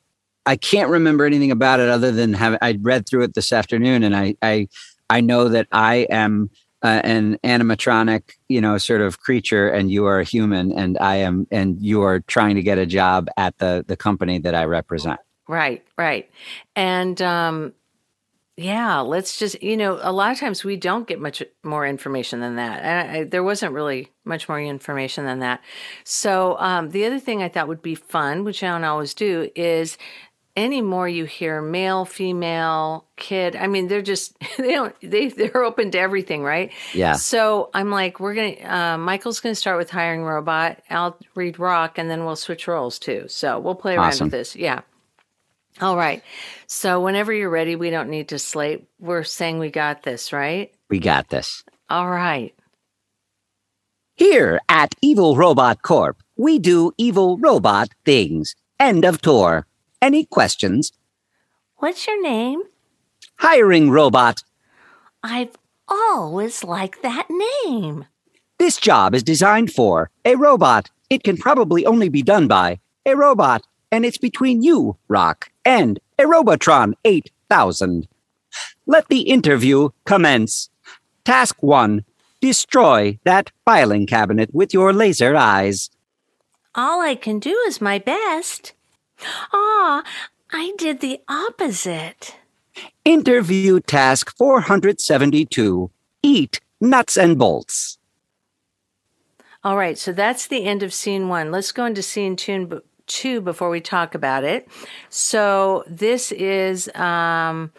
I 0.49 0.55
can't 0.55 0.89
remember 0.89 1.25
anything 1.25 1.51
about 1.51 1.79
it 1.79 1.89
other 1.89 2.11
than 2.11 2.33
have 2.33 2.57
I 2.59 2.75
read 2.81 3.07
through 3.07 3.21
it 3.21 3.35
this 3.35 3.53
afternoon, 3.53 4.01
and 4.01 4.15
I 4.15 4.33
I 4.41 4.67
I 5.07 5.21
know 5.21 5.47
that 5.47 5.67
I 5.71 6.07
am 6.09 6.49
uh, 6.81 7.01
an 7.03 7.37
animatronic, 7.43 8.31
you 8.47 8.59
know, 8.59 8.79
sort 8.79 9.01
of 9.01 9.19
creature, 9.19 9.69
and 9.69 9.91
you 9.91 10.07
are 10.07 10.19
a 10.19 10.23
human, 10.23 10.71
and 10.71 10.97
I 10.97 11.17
am, 11.17 11.45
and 11.51 11.79
you 11.79 12.01
are 12.01 12.21
trying 12.21 12.55
to 12.55 12.63
get 12.63 12.79
a 12.79 12.87
job 12.87 13.27
at 13.37 13.59
the 13.59 13.85
the 13.87 13.95
company 13.95 14.39
that 14.39 14.55
I 14.55 14.63
represent. 14.65 15.19
Right, 15.47 15.85
right, 15.99 16.27
and 16.75 17.21
um, 17.21 17.73
yeah, 18.57 19.01
let's 19.01 19.37
just 19.37 19.61
you 19.61 19.77
know, 19.77 19.99
a 20.01 20.11
lot 20.11 20.31
of 20.31 20.39
times 20.39 20.63
we 20.63 20.77
don't 20.77 21.07
get 21.07 21.19
much 21.19 21.43
more 21.63 21.85
information 21.85 22.39
than 22.39 22.55
that. 22.55 22.83
I, 22.83 23.19
I, 23.19 23.23
there 23.23 23.43
wasn't 23.43 23.73
really 23.73 24.11
much 24.25 24.49
more 24.49 24.59
information 24.59 25.25
than 25.25 25.39
that. 25.39 25.61
So 26.03 26.57
um, 26.57 26.89
the 26.89 27.05
other 27.05 27.19
thing 27.19 27.43
I 27.43 27.49
thought 27.49 27.67
would 27.67 27.83
be 27.83 27.95
fun, 27.95 28.43
which 28.43 28.63
I 28.63 28.67
don't 28.67 28.83
always 28.83 29.13
do, 29.13 29.49
is 29.55 29.97
anymore 30.63 31.07
you 31.07 31.25
hear 31.25 31.61
male 31.61 32.05
female 32.05 33.05
kid 33.15 33.55
i 33.55 33.67
mean 33.67 33.87
they're 33.87 34.01
just 34.01 34.37
they 34.57 34.71
don't 34.71 34.95
they 35.01 35.29
they're 35.29 35.63
open 35.63 35.91
to 35.91 35.99
everything 35.99 36.43
right? 36.43 36.71
Yeah. 36.93 37.13
So 37.13 37.69
i'm 37.73 37.91
like 37.91 38.19
we're 38.19 38.33
gonna 38.33 38.93
uh, 38.93 38.97
michael's 38.97 39.39
gonna 39.39 39.55
start 39.55 39.77
with 39.77 39.89
hiring 39.89 40.23
robot. 40.23 40.79
I'll 40.89 41.17
read 41.35 41.59
rock 41.59 41.97
and 41.97 42.09
then 42.09 42.25
we'll 42.25 42.35
switch 42.35 42.67
roles 42.67 42.99
too. 42.99 43.25
So 43.27 43.59
we'll 43.59 43.75
play 43.75 43.95
around 43.95 44.07
awesome. 44.07 44.25
with 44.25 44.31
this. 44.31 44.55
Yeah. 44.55 44.81
All 45.81 45.95
right. 45.95 46.23
So 46.67 47.01
whenever 47.01 47.33
you're 47.33 47.49
ready 47.49 47.75
we 47.75 47.89
don't 47.89 48.09
need 48.09 48.29
to 48.29 48.39
slate. 48.39 48.87
We're 48.99 49.23
saying 49.23 49.59
we 49.59 49.69
got 49.69 50.03
this 50.03 50.33
right? 50.33 50.73
We 50.89 50.99
got 50.99 51.29
this. 51.29 51.63
All 51.89 52.09
right. 52.09 52.53
Here 54.15 54.59
at 54.67 54.95
evil 55.01 55.35
robot 55.35 55.81
corp 55.81 56.21
we 56.37 56.59
do 56.59 56.91
evil 56.97 57.37
robot 57.37 57.89
things. 58.05 58.55
End 58.79 59.03
of 59.03 59.21
tour 59.21 59.65
any 60.01 60.25
questions? 60.25 60.91
What's 61.77 62.07
your 62.07 62.21
name? 62.21 62.63
Hiring 63.37 63.89
Robot. 63.89 64.43
I've 65.23 65.55
always 65.87 66.63
liked 66.63 67.01
that 67.03 67.27
name. 67.29 68.05
This 68.57 68.77
job 68.77 69.15
is 69.15 69.23
designed 69.23 69.71
for 69.71 70.09
a 70.25 70.35
robot. 70.35 70.89
It 71.09 71.23
can 71.23 71.37
probably 71.37 71.85
only 71.85 72.09
be 72.09 72.21
done 72.21 72.47
by 72.47 72.79
a 73.05 73.15
robot, 73.15 73.65
and 73.91 74.05
it's 74.05 74.17
between 74.17 74.61
you, 74.61 74.97
Rock, 75.07 75.51
and 75.65 75.99
a 76.17 76.27
Robotron 76.27 76.95
8000. 77.05 78.07
Let 78.85 79.07
the 79.07 79.21
interview 79.21 79.89
commence. 80.05 80.69
Task 81.23 81.61
1 81.61 82.03
Destroy 82.41 83.19
that 83.25 83.51
filing 83.65 84.07
cabinet 84.07 84.53
with 84.53 84.73
your 84.73 84.93
laser 84.93 85.35
eyes. 85.35 85.89
All 86.73 87.01
I 87.01 87.15
can 87.15 87.39
do 87.39 87.51
is 87.67 87.81
my 87.81 87.99
best. 87.99 88.73
Ah, 89.53 90.03
I 90.51 90.73
did 90.77 90.99
the 90.99 91.21
opposite. 91.27 92.35
Interview 93.05 93.79
task 93.79 94.35
472 94.37 95.91
Eat 96.21 96.59
nuts 96.81 97.17
and 97.17 97.37
bolts. 97.37 97.97
All 99.63 99.77
right, 99.77 99.97
so 99.97 100.13
that's 100.13 100.47
the 100.47 100.65
end 100.65 100.83
of 100.83 100.93
scene 100.93 101.27
one. 101.27 101.51
Let's 101.51 101.71
go 101.71 101.85
into 101.85 102.01
scene 102.01 102.35
two, 102.35 102.81
two 103.07 103.41
before 103.41 103.69
we 103.69 103.81
talk 103.81 104.15
about 104.15 104.43
it. 104.43 104.67
So 105.09 105.83
this 105.87 106.31
is 106.31 106.89
um, 106.95 107.71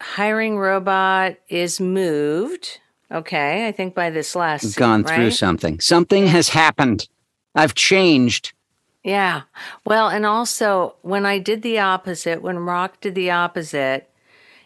hiring 0.00 0.58
robot 0.58 1.36
is 1.48 1.80
moved. 1.80 2.80
Okay, 3.10 3.66
I 3.66 3.72
think 3.72 3.94
by 3.94 4.10
this 4.10 4.36
last 4.36 4.62
scene, 4.62 4.80
gone 4.80 5.02
right? 5.02 5.16
through 5.16 5.30
something. 5.32 5.80
Something 5.80 6.26
has 6.28 6.50
happened. 6.50 7.08
I've 7.54 7.74
changed. 7.74 8.52
Yeah. 9.04 9.42
Well, 9.84 10.08
and 10.08 10.26
also 10.26 10.96
when 11.02 11.24
I 11.24 11.38
did 11.38 11.62
the 11.62 11.78
opposite, 11.78 12.42
when 12.42 12.58
Rock 12.58 13.00
did 13.00 13.14
the 13.14 13.30
opposite, 13.30 14.10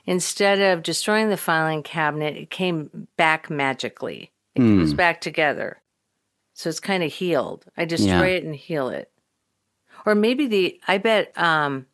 instead 0.05 0.59
of 0.61 0.83
destroying 0.83 1.29
the 1.29 1.37
filing 1.37 1.83
cabinet, 1.83 2.37
it 2.37 2.51
came 2.51 3.09
back 3.17 3.51
magically. 3.51 4.33
It 4.55 4.63
mm. 4.63 4.79
goes 4.79 4.95
back 4.95 5.21
together. 5.21 5.79
So 6.55 6.69
it's 6.69 6.81
kind 6.81 7.03
of 7.03 7.13
healed. 7.13 7.65
I 7.77 7.85
destroy 7.85 8.31
yeah. 8.31 8.37
it 8.37 8.45
and 8.45 8.55
heal 8.55 8.89
it. 8.89 9.11
Or 10.05 10.15
maybe 10.15 10.47
the 10.47 10.81
I 10.89 10.99
bet 10.99 11.37
um 11.39 11.87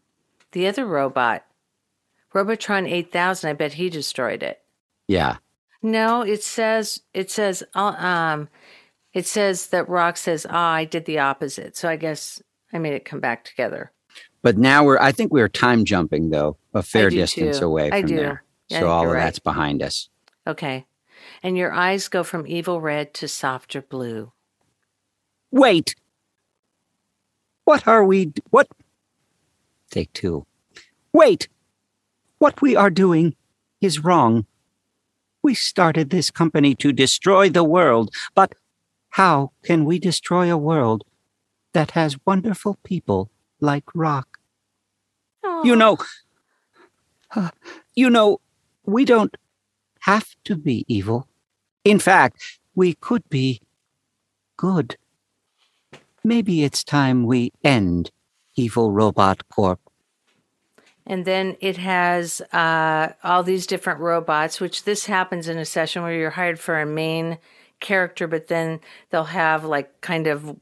the 0.53 0.67
other 0.67 0.87
robot, 0.87 1.45
Robotron 2.33 2.87
8000, 2.87 3.51
I 3.51 3.53
bet 3.53 3.75
he 3.75 3.91
destroyed 3.91 4.43
it. 4.43 4.63
Yeah. 5.07 5.37
No, 5.83 6.23
it 6.23 6.43
says 6.43 7.03
it 7.15 7.31
says 7.31 7.63
uh, 7.75 7.95
um 7.99 8.49
it 9.19 9.27
says 9.27 9.67
that 9.69 9.89
Rock 9.89 10.17
says, 10.17 10.47
"Ah, 10.49 10.75
I 10.75 10.85
did 10.85 11.05
the 11.05 11.19
opposite." 11.19 11.77
So 11.77 11.89
I 11.89 11.97
guess 11.97 12.41
I 12.73 12.79
made 12.79 12.93
it 12.93 13.05
come 13.05 13.19
back 13.19 13.45
together. 13.45 13.91
But 14.43 14.57
now 14.57 14.85
we're 14.85 15.01
I 15.01 15.11
think 15.11 15.33
we're 15.33 15.49
time 15.49 15.85
jumping 15.85 16.31
though, 16.31 16.57
a 16.73 16.85
fair 16.85 17.11
distance 17.11 17.59
too. 17.59 17.65
away 17.65 17.91
from 17.91 18.07
there. 18.07 18.45
Yeah, 18.69 18.81
so 18.81 18.89
all 18.89 19.07
of 19.07 19.11
right. 19.13 19.25
that's 19.25 19.41
behind 19.41 19.83
us. 19.83 20.09
Okay. 20.47 20.87
And 21.43 21.59
your 21.59 21.73
eyes 21.73 22.07
go 22.07 22.23
from 22.23 22.47
evil 22.47 22.81
red 22.81 23.13
to 23.15 23.27
softer 23.27 23.83
blue. 23.83 24.31
Wait. 25.51 25.97
What 27.65 27.89
are 27.89 28.05
we 28.05 28.33
what 28.51 28.69
Take 29.91 30.13
2. 30.13 30.47
Wait. 31.13 31.49
What 32.39 32.63
we 32.63 32.77
are 32.77 32.91
doing 32.91 33.35
is 33.81 34.05
wrong. 34.05 34.47
We 35.43 35.55
started 35.55 36.11
this 36.11 36.31
company 36.31 36.77
to 36.77 36.93
destroy 36.93 37.49
the 37.49 37.65
world, 37.65 38.15
but 38.35 38.53
how 39.11 39.53
can 39.63 39.85
we 39.85 39.99
destroy 39.99 40.53
a 40.53 40.57
world 40.57 41.05
that 41.73 41.93
has 41.93 42.19
wonderful 42.27 42.79
people 42.83 43.31
like 43.61 43.85
Rock? 43.95 44.39
Aww. 45.45 45.65
You 45.65 45.77
know, 45.77 45.99
uh, 47.35 47.51
you 47.95 48.11
know, 48.11 48.41
we 48.85 49.05
don't 49.05 49.37
have 50.01 50.35
to 50.45 50.57
be 50.57 50.85
evil. 50.89 51.29
In 51.85 51.99
fact, 51.99 52.61
we 52.75 52.95
could 52.95 53.29
be 53.29 53.61
good. 54.57 54.97
Maybe 56.23 56.65
it's 56.65 56.85
time 56.85 57.25
we 57.25 57.53
end 57.65 58.11
Evil 58.55 58.93
Robot 58.93 59.49
Corp. 59.49 59.81
And 61.07 61.25
then 61.25 61.57
it 61.61 61.79
has 61.79 62.43
uh, 62.53 63.13
all 63.25 63.43
these 63.43 63.67
different 63.67 64.01
robots, 64.01 64.61
which 64.61 64.85
this 64.85 65.07
happens 65.07 65.49
in 65.49 65.57
a 65.57 65.65
session 65.65 66.03
where 66.03 66.13
you're 66.13 66.31
hired 66.31 66.61
for 66.61 66.79
a 66.79 66.85
main 66.85 67.39
character, 67.81 68.27
but 68.27 68.49
then 68.49 68.81
they'll 69.11 69.25
have 69.25 69.65
like 69.65 70.01
kind 70.01 70.27
of 70.27 70.57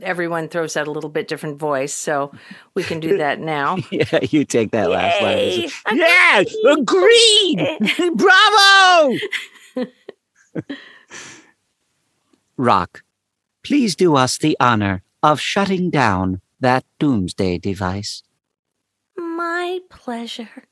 everyone 0.00 0.48
throws 0.48 0.76
out 0.76 0.88
a 0.88 0.90
little 0.90 1.10
bit 1.10 1.28
different 1.28 1.58
voice, 1.58 1.94
so 1.94 2.32
we 2.74 2.82
can 2.82 3.00
do 3.00 3.18
that 3.18 3.40
now. 3.40 3.78
yeah, 3.90 4.18
you 4.22 4.44
take 4.44 4.70
that 4.72 4.88
Yay! 4.88 4.94
last 4.94 5.22
line. 5.86 5.98
Yes, 5.98 6.54
agreed. 6.66 8.14
Bravo. 8.16 9.16
Rock, 12.56 13.02
please 13.64 13.96
do 13.96 14.16
us 14.16 14.38
the 14.38 14.56
honor 14.60 15.02
of 15.22 15.40
shutting 15.40 15.90
down 15.90 16.40
that 16.60 16.84
doomsday 16.98 17.58
device. 17.58 18.22
My 19.16 19.80
pleasure. 19.88 20.64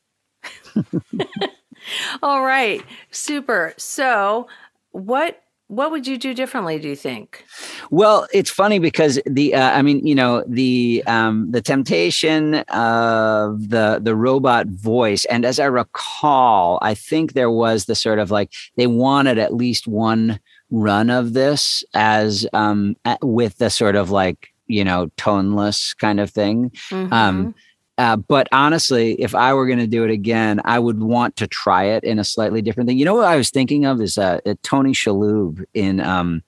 All 2.22 2.44
right, 2.44 2.82
super. 3.10 3.74
So, 3.76 4.46
what 4.92 5.42
what 5.70 5.92
would 5.92 6.04
you 6.04 6.18
do 6.18 6.34
differently? 6.34 6.80
Do 6.80 6.88
you 6.88 6.96
think? 6.96 7.44
Well, 7.90 8.26
it's 8.32 8.50
funny 8.50 8.80
because 8.80 9.20
the 9.24 9.54
uh, 9.54 9.70
I 9.70 9.82
mean, 9.82 10.04
you 10.04 10.16
know, 10.16 10.42
the 10.48 11.02
um, 11.06 11.50
the 11.52 11.62
temptation 11.62 12.56
of 12.56 13.68
the 13.68 14.00
the 14.02 14.16
robot 14.16 14.66
voice, 14.66 15.24
and 15.26 15.44
as 15.44 15.60
I 15.60 15.66
recall, 15.66 16.80
I 16.82 16.94
think 16.94 17.32
there 17.32 17.52
was 17.52 17.84
the 17.84 17.94
sort 17.94 18.18
of 18.18 18.32
like 18.32 18.52
they 18.76 18.88
wanted 18.88 19.38
at 19.38 19.54
least 19.54 19.86
one 19.86 20.40
run 20.72 21.08
of 21.08 21.34
this 21.34 21.84
as 21.94 22.46
um, 22.52 22.96
with 23.22 23.58
the 23.58 23.70
sort 23.70 23.94
of 23.94 24.10
like 24.10 24.48
you 24.66 24.82
know 24.82 25.08
toneless 25.16 25.94
kind 25.94 26.18
of 26.18 26.30
thing. 26.30 26.70
Mm-hmm. 26.90 27.12
Um, 27.12 27.54
uh, 28.00 28.16
but 28.16 28.48
honestly, 28.50 29.12
if 29.20 29.34
I 29.34 29.52
were 29.52 29.66
going 29.66 29.78
to 29.78 29.86
do 29.86 30.04
it 30.04 30.10
again, 30.10 30.58
I 30.64 30.78
would 30.78 31.00
want 31.02 31.36
to 31.36 31.46
try 31.46 31.84
it 31.84 32.02
in 32.02 32.18
a 32.18 32.24
slightly 32.24 32.62
different 32.62 32.88
thing. 32.88 32.96
You 32.96 33.04
know 33.04 33.14
what 33.14 33.26
I 33.26 33.36
was 33.36 33.50
thinking 33.50 33.84
of 33.84 34.00
is 34.00 34.16
uh, 34.16 34.40
Tony 34.62 34.92
Shalhoub 34.92 35.62
in 35.74 36.00
um, 36.00 36.42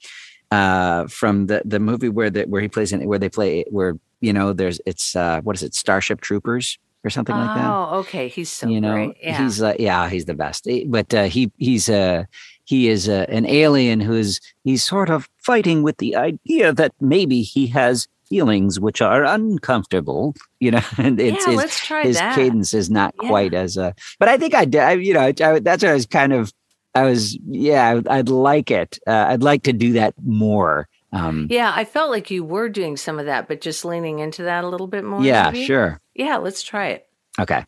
uh, 0.50 1.08
from 1.08 1.48
the 1.48 1.60
the 1.66 1.78
movie 1.78 2.08
where 2.08 2.30
the, 2.30 2.44
where 2.44 2.62
he 2.62 2.68
plays 2.68 2.90
in 2.90 3.06
where 3.06 3.18
they 3.18 3.28
play 3.28 3.66
where 3.68 3.98
you 4.22 4.32
know 4.32 4.54
there's 4.54 4.80
it's 4.86 5.14
uh, 5.14 5.42
what 5.42 5.54
is 5.54 5.62
it 5.62 5.74
Starship 5.74 6.22
Troopers 6.22 6.78
or 7.04 7.10
something 7.10 7.34
oh, 7.34 7.38
like 7.38 7.56
that. 7.56 7.66
Oh, 7.66 7.98
okay, 7.98 8.28
he's 8.28 8.50
so 8.50 8.66
you 8.66 8.80
know 8.80 8.94
great. 8.94 9.16
Yeah. 9.20 9.42
he's 9.42 9.60
uh, 9.60 9.74
yeah 9.78 10.08
he's 10.08 10.24
the 10.24 10.34
best. 10.34 10.66
But 10.86 11.12
uh, 11.12 11.24
he 11.24 11.52
he's 11.58 11.90
uh, 11.90 12.24
he 12.64 12.88
is 12.88 13.10
uh, 13.10 13.26
an 13.28 13.44
alien 13.44 14.00
who's 14.00 14.40
he's 14.64 14.82
sort 14.82 15.10
of 15.10 15.28
fighting 15.36 15.82
with 15.82 15.98
the 15.98 16.16
idea 16.16 16.72
that 16.72 16.94
maybe 16.98 17.42
he 17.42 17.66
has 17.66 18.08
feelings 18.32 18.80
which 18.80 19.02
are 19.02 19.24
uncomfortable 19.24 20.34
you 20.58 20.70
know 20.70 20.80
and 20.96 21.20
it's 21.20 21.46
yeah, 21.46 21.52
let's 21.52 21.84
try 21.84 22.02
his 22.02 22.16
that. 22.16 22.34
cadence 22.34 22.72
is 22.72 22.88
not 22.88 23.14
yeah. 23.20 23.28
quite 23.28 23.52
as 23.52 23.76
uh 23.76 23.92
but 24.18 24.26
i 24.26 24.38
think 24.38 24.54
i 24.54 24.64
did 24.64 24.80
I, 24.80 24.92
you 24.92 25.12
know 25.12 25.20
I, 25.20 25.32
that's 25.60 25.82
what 25.82 25.90
i 25.90 25.92
was 25.92 26.06
kind 26.06 26.32
of 26.32 26.50
i 26.94 27.02
was 27.02 27.38
yeah 27.46 28.00
i'd 28.08 28.30
like 28.30 28.70
it 28.70 28.98
uh, 29.06 29.26
i'd 29.28 29.42
like 29.42 29.64
to 29.64 29.74
do 29.74 29.92
that 29.92 30.14
more 30.24 30.88
um. 31.12 31.46
Yeah 31.50 31.72
i 31.76 31.84
felt 31.84 32.10
like 32.10 32.30
you 32.30 32.42
were 32.42 32.70
doing 32.70 32.96
some 32.96 33.18
of 33.18 33.26
that 33.26 33.48
but 33.48 33.60
just 33.60 33.84
leaning 33.84 34.20
into 34.20 34.44
that 34.44 34.64
a 34.64 34.68
little 34.68 34.86
bit 34.86 35.04
more 35.04 35.22
yeah 35.22 35.50
maybe? 35.50 35.66
sure. 35.66 36.00
Yeah 36.14 36.38
let's 36.38 36.62
try 36.62 36.86
it. 36.88 37.06
Okay. 37.38 37.66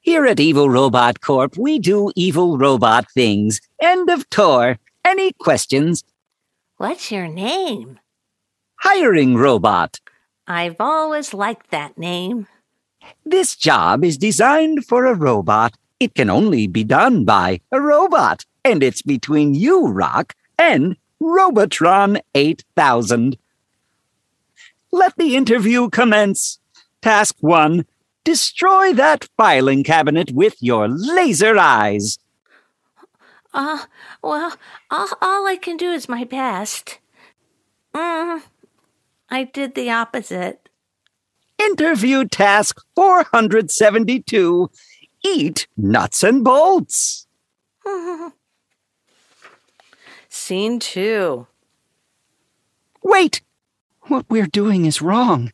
Here 0.00 0.26
at 0.26 0.38
evil 0.40 0.68
robot 0.68 1.22
corp 1.22 1.56
we 1.56 1.78
do 1.78 2.12
evil 2.16 2.58
robot 2.58 3.06
things. 3.12 3.62
End 3.80 4.10
of 4.10 4.28
tour. 4.28 4.78
Any 5.06 5.32
questions? 5.32 6.04
What's 6.76 7.10
your 7.10 7.28
name 7.28 7.98
hiring 8.78 9.36
robot. 9.36 10.00
I've 10.46 10.76
always 10.80 11.34
liked 11.34 11.70
that 11.70 11.98
name. 11.98 12.46
This 13.24 13.56
job 13.56 14.04
is 14.04 14.18
designed 14.18 14.84
for 14.84 15.06
a 15.06 15.14
robot. 15.14 15.74
It 15.98 16.14
can 16.14 16.30
only 16.30 16.66
be 16.66 16.84
done 16.84 17.24
by 17.24 17.60
a 17.72 17.80
robot. 17.80 18.44
And 18.64 18.82
it's 18.82 19.02
between 19.02 19.54
you, 19.54 19.86
Rock, 19.86 20.34
and 20.58 20.96
Robotron 21.20 22.18
8000. 22.34 23.38
Let 24.92 25.16
the 25.16 25.36
interview 25.36 25.88
commence. 25.90 26.58
Task 27.02 27.36
1 27.40 27.84
Destroy 28.24 28.92
that 28.94 29.28
filing 29.36 29.84
cabinet 29.84 30.32
with 30.32 30.56
your 30.60 30.88
laser 30.88 31.56
eyes. 31.56 32.18
Uh, 33.54 33.84
well, 34.20 34.56
all, 34.90 35.08
all 35.22 35.46
I 35.46 35.56
can 35.56 35.76
do 35.76 35.92
is 35.92 36.08
my 36.08 36.24
best. 36.24 36.98
Mm, 37.94 38.42
I 39.28 39.44
did 39.44 39.74
the 39.74 39.90
opposite. 39.90 40.68
Interview 41.58 42.26
task 42.26 42.80
472 42.94 44.70
Eat 45.24 45.66
nuts 45.76 46.22
and 46.22 46.44
bolts. 46.44 47.26
Scene 50.28 50.78
two. 50.78 51.48
Wait! 53.02 53.40
What 54.02 54.26
we're 54.28 54.46
doing 54.46 54.84
is 54.84 55.02
wrong. 55.02 55.50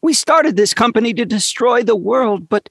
We 0.00 0.14
started 0.14 0.56
this 0.56 0.72
company 0.72 1.12
to 1.14 1.26
destroy 1.26 1.82
the 1.82 1.96
world, 1.96 2.48
but 2.48 2.70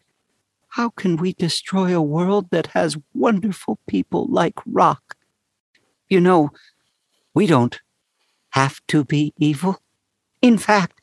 how 0.70 0.90
can 0.90 1.18
we 1.18 1.34
destroy 1.34 1.96
a 1.96 2.02
world 2.02 2.50
that 2.50 2.68
has 2.68 2.98
wonderful 3.14 3.78
people 3.88 4.26
like 4.28 4.56
Rock? 4.66 5.16
You 6.10 6.20
know, 6.20 6.50
we 7.36 7.46
don't 7.46 7.80
have 8.52 8.82
to 8.88 9.04
be 9.04 9.34
evil. 9.38 9.83
In 10.44 10.58
fact, 10.58 11.00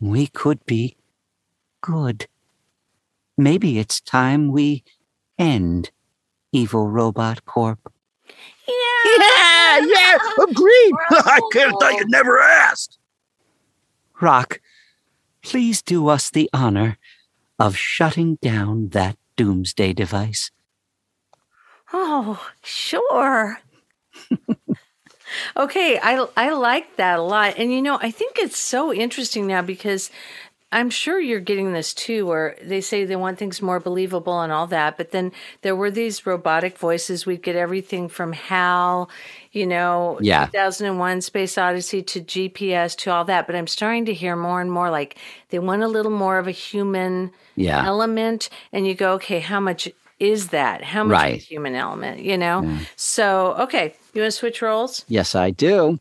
we 0.00 0.28
could 0.28 0.64
be 0.64 0.96
good. 1.82 2.26
Maybe 3.36 3.78
it's 3.78 4.00
time 4.00 4.50
we 4.50 4.82
end 5.38 5.90
Evil 6.52 6.88
Robot 6.88 7.44
Corp. 7.44 7.92
Yeah, 8.66 9.18
yeah, 9.18 9.80
yeah 9.84 10.18
agreed. 10.42 10.94
I 11.10 11.40
could, 11.52 11.82
I 11.82 11.98
could 11.98 12.10
never 12.10 12.40
asked. 12.40 12.96
Rock, 14.22 14.58
please 15.42 15.82
do 15.82 16.08
us 16.08 16.30
the 16.30 16.48
honor 16.54 16.96
of 17.58 17.76
shutting 17.76 18.36
down 18.36 18.88
that 18.90 19.18
doomsday 19.36 19.92
device. 19.92 20.50
Oh, 21.92 22.48
sure. 22.62 23.58
Okay, 25.56 25.98
I 26.02 26.26
I 26.36 26.50
like 26.52 26.96
that 26.96 27.18
a 27.18 27.22
lot. 27.22 27.54
And 27.58 27.72
you 27.72 27.82
know, 27.82 27.98
I 28.00 28.10
think 28.10 28.38
it's 28.38 28.58
so 28.58 28.92
interesting 28.92 29.46
now 29.46 29.62
because 29.62 30.10
I'm 30.72 30.88
sure 30.88 31.20
you're 31.20 31.38
getting 31.38 31.74
this 31.74 31.92
too, 31.92 32.26
where 32.26 32.56
they 32.62 32.80
say 32.80 33.04
they 33.04 33.14
want 33.14 33.38
things 33.38 33.60
more 33.60 33.78
believable 33.78 34.40
and 34.40 34.50
all 34.50 34.66
that. 34.68 34.96
But 34.96 35.10
then 35.10 35.30
there 35.60 35.76
were 35.76 35.90
these 35.90 36.24
robotic 36.24 36.78
voices. 36.78 37.26
We'd 37.26 37.42
get 37.42 37.56
everything 37.56 38.08
from 38.08 38.32
HAL, 38.32 39.10
you 39.52 39.66
know, 39.66 40.18
yeah. 40.22 40.46
2001 40.46 41.20
Space 41.20 41.58
Odyssey 41.58 42.02
to 42.02 42.22
GPS 42.22 42.96
to 42.98 43.10
all 43.10 43.26
that. 43.26 43.46
But 43.46 43.54
I'm 43.54 43.66
starting 43.66 44.06
to 44.06 44.14
hear 44.14 44.34
more 44.34 44.62
and 44.62 44.72
more 44.72 44.88
like 44.88 45.18
they 45.50 45.58
want 45.58 45.82
a 45.82 45.88
little 45.88 46.10
more 46.10 46.38
of 46.38 46.48
a 46.48 46.52
human 46.52 47.32
yeah. 47.54 47.84
element. 47.86 48.48
And 48.72 48.86
you 48.86 48.94
go, 48.94 49.12
okay, 49.14 49.40
how 49.40 49.60
much 49.60 49.90
is 50.18 50.48
that? 50.48 50.82
How 50.82 51.04
much 51.04 51.12
right. 51.12 51.42
human 51.42 51.74
element, 51.74 52.20
you 52.20 52.38
know? 52.38 52.62
Yeah. 52.62 52.78
So, 52.96 53.56
okay, 53.58 53.94
you 54.12 54.22
want 54.22 54.32
to 54.32 54.38
switch 54.38 54.62
roles? 54.62 55.04
Yes, 55.08 55.34
I 55.34 55.50
do. 55.50 55.98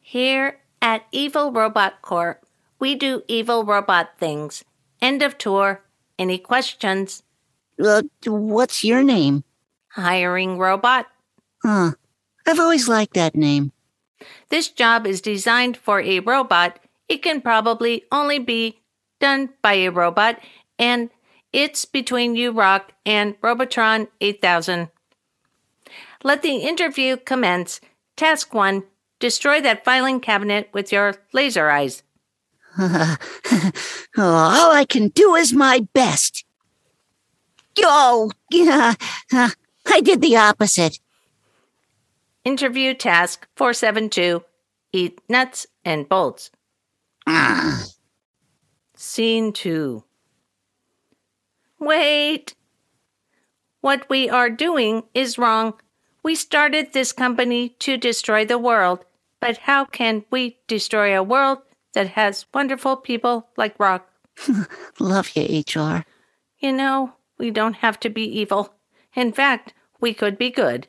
Here 0.00 0.60
at 0.80 1.06
Evil 1.10 1.52
Robot 1.52 2.02
Corp, 2.02 2.46
we 2.78 2.94
do 2.94 3.22
evil 3.26 3.64
robot 3.64 4.18
things. 4.18 4.64
End 5.00 5.22
of 5.22 5.38
tour. 5.38 5.82
Any 6.18 6.38
questions? 6.38 7.22
Uh, 7.82 8.02
what's 8.26 8.84
your 8.84 9.02
name? 9.02 9.44
Hiring 9.88 10.58
Robot. 10.58 11.06
Huh. 11.62 11.92
I've 12.46 12.60
always 12.60 12.88
liked 12.88 13.14
that 13.14 13.34
name. 13.34 13.72
This 14.50 14.68
job 14.68 15.06
is 15.06 15.20
designed 15.20 15.76
for 15.76 16.00
a 16.00 16.20
robot. 16.20 16.78
It 17.08 17.22
can 17.22 17.40
probably 17.40 18.04
only 18.12 18.38
be 18.38 18.80
done 19.20 19.50
by 19.62 19.74
a 19.74 19.90
robot, 19.90 20.38
and 20.78 21.10
it's 21.54 21.84
between 21.84 22.34
you, 22.34 22.50
Rock, 22.50 22.92
and 23.06 23.36
Robotron 23.40 24.08
8000. 24.20 24.90
Let 26.24 26.42
the 26.42 26.56
interview 26.56 27.16
commence. 27.16 27.80
Task 28.16 28.52
1 28.52 28.82
Destroy 29.20 29.60
that 29.62 29.84
filing 29.84 30.20
cabinet 30.20 30.68
with 30.74 30.92
your 30.92 31.14
laser 31.32 31.70
eyes. 31.70 32.02
Uh, 32.76 33.16
all 34.18 34.72
I 34.72 34.84
can 34.86 35.08
do 35.08 35.34
is 35.34 35.52
my 35.54 35.86
best. 35.94 36.44
Oh, 37.78 38.32
yeah, 38.50 38.94
uh, 39.32 39.50
I 39.86 40.00
did 40.00 40.20
the 40.20 40.36
opposite. 40.36 40.98
Interview 42.44 42.92
task 42.92 43.46
472 43.56 44.44
Eat 44.92 45.20
nuts 45.28 45.66
and 45.84 46.08
bolts. 46.08 46.50
Ah. 47.26 47.84
Scene 48.94 49.52
2 49.52 50.04
Wait! 51.84 52.54
What 53.80 54.08
we 54.08 54.30
are 54.30 54.48
doing 54.48 55.02
is 55.12 55.36
wrong. 55.38 55.74
We 56.22 56.34
started 56.34 56.92
this 56.92 57.12
company 57.12 57.70
to 57.80 57.98
destroy 57.98 58.46
the 58.46 58.58
world, 58.58 59.04
but 59.40 59.58
how 59.58 59.84
can 59.84 60.24
we 60.30 60.58
destroy 60.66 61.16
a 61.16 61.22
world 61.22 61.58
that 61.92 62.08
has 62.10 62.46
wonderful 62.54 62.96
people 62.96 63.48
like 63.58 63.78
Rock? 63.78 64.08
Love 64.98 65.30
you, 65.36 65.62
HR. 65.68 66.06
You 66.58 66.72
know, 66.72 67.12
we 67.36 67.50
don't 67.50 67.76
have 67.76 68.00
to 68.00 68.08
be 68.08 68.24
evil. 68.24 68.74
In 69.14 69.32
fact, 69.32 69.74
we 70.00 70.14
could 70.14 70.38
be 70.38 70.50
good. 70.50 70.88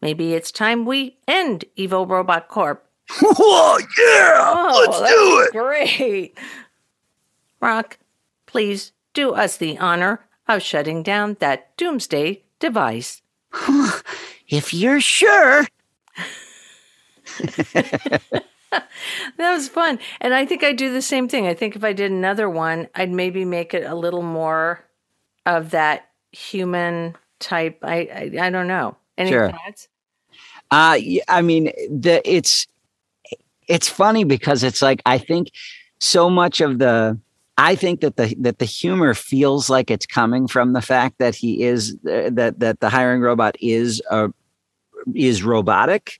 Maybe 0.00 0.32
it's 0.32 0.50
time 0.50 0.86
we 0.86 1.18
end 1.28 1.66
Evil 1.76 2.06
Robot 2.06 2.48
Corp. 2.48 2.86
Oh, 3.22 3.78
yeah! 3.98 4.52
Oh, 4.54 4.86
Let's 4.86 5.12
do 5.12 5.40
it! 5.40 5.52
Great! 5.52 6.38
Rock, 7.60 7.98
please 8.46 8.92
do 9.14 9.32
us 9.32 9.56
the 9.56 9.78
honor 9.78 10.26
of 10.46 10.62
shutting 10.62 11.02
down 11.02 11.36
that 11.40 11.74
doomsday 11.76 12.42
device. 12.58 13.22
if 14.48 14.74
you're 14.74 15.00
sure. 15.00 15.66
that 17.62 18.22
was 19.38 19.68
fun. 19.68 19.98
And 20.20 20.34
I 20.34 20.44
think 20.44 20.62
I'd 20.62 20.76
do 20.76 20.92
the 20.92 21.02
same 21.02 21.28
thing. 21.28 21.46
I 21.46 21.54
think 21.54 21.76
if 21.76 21.84
I 21.84 21.92
did 21.92 22.10
another 22.10 22.50
one, 22.50 22.88
I'd 22.94 23.10
maybe 23.10 23.44
make 23.44 23.74
it 23.74 23.84
a 23.84 23.94
little 23.94 24.22
more 24.22 24.84
of 25.46 25.70
that 25.70 26.10
human 26.32 27.16
type. 27.38 27.78
I 27.82 27.94
I, 27.94 28.46
I 28.46 28.50
don't 28.50 28.68
know. 28.68 28.96
Any 29.16 29.30
sure. 29.30 29.50
thoughts? 29.50 29.88
Uh, 30.70 30.98
I 31.28 31.42
mean, 31.42 31.66
the 31.88 32.20
it's 32.24 32.66
it's 33.68 33.88
funny 33.88 34.24
because 34.24 34.62
it's 34.62 34.82
like 34.82 35.00
I 35.06 35.18
think 35.18 35.50
so 35.98 36.28
much 36.28 36.60
of 36.60 36.78
the 36.78 37.18
I 37.56 37.76
think 37.76 38.00
that 38.00 38.16
the 38.16 38.34
that 38.40 38.58
the 38.58 38.64
humor 38.64 39.14
feels 39.14 39.70
like 39.70 39.90
it's 39.90 40.06
coming 40.06 40.48
from 40.48 40.72
the 40.72 40.82
fact 40.82 41.18
that 41.18 41.34
he 41.34 41.62
is 41.62 41.96
uh, 42.08 42.30
that 42.32 42.58
that 42.58 42.80
the 42.80 42.88
hiring 42.88 43.20
robot 43.20 43.56
is 43.60 44.02
a 44.10 44.30
is 45.14 45.42
robotic. 45.42 46.18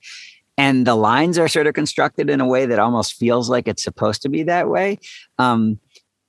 And 0.57 0.87
the 0.87 0.95
lines 0.95 1.37
are 1.37 1.49
sort 1.49 1.67
of 1.67 1.73
constructed 1.73 2.29
in 2.29 2.39
a 2.39 2.47
way 2.47 2.65
that 2.65 2.79
almost 2.79 3.15
feels 3.15 3.49
like 3.49 3.67
it's 3.67 3.83
supposed 3.83 4.21
to 4.21 4.29
be 4.29 4.43
that 4.43 4.69
way. 4.69 4.99
Um, 5.37 5.79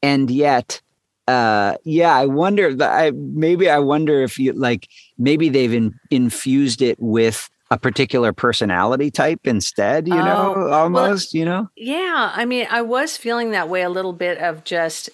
and 0.03 0.31
yet 0.31 0.81
uh, 1.29 1.77
yeah 1.85 2.15
i 2.15 2.25
wonder 2.27 2.77
i 2.85 3.11
maybe 3.11 3.69
i 3.69 3.79
wonder 3.79 4.23
if 4.23 4.39
you 4.39 4.53
like 4.53 4.89
maybe 5.19 5.49
they've 5.49 5.73
in, 5.73 5.93
infused 6.11 6.81
it 6.83 6.97
with 7.01 7.51
a 7.71 7.79
particular 7.79 8.33
personality 8.33 9.11
type 9.11 9.47
instead, 9.47 10.07
you 10.07 10.15
oh, 10.15 10.25
know, 10.25 10.69
almost, 10.69 11.35
well, 11.35 11.39
you 11.39 11.45
know? 11.45 11.71
Yeah. 11.77 12.33
I 12.35 12.45
mean, 12.45 12.67
I 12.71 12.83
was 12.83 13.17
feeling 13.17 13.51
that 13.51 13.69
way 13.69 13.83
a 13.83 13.91
little 13.91 14.13
bit 14.13 14.39
of 14.39 14.65
just 14.65 15.11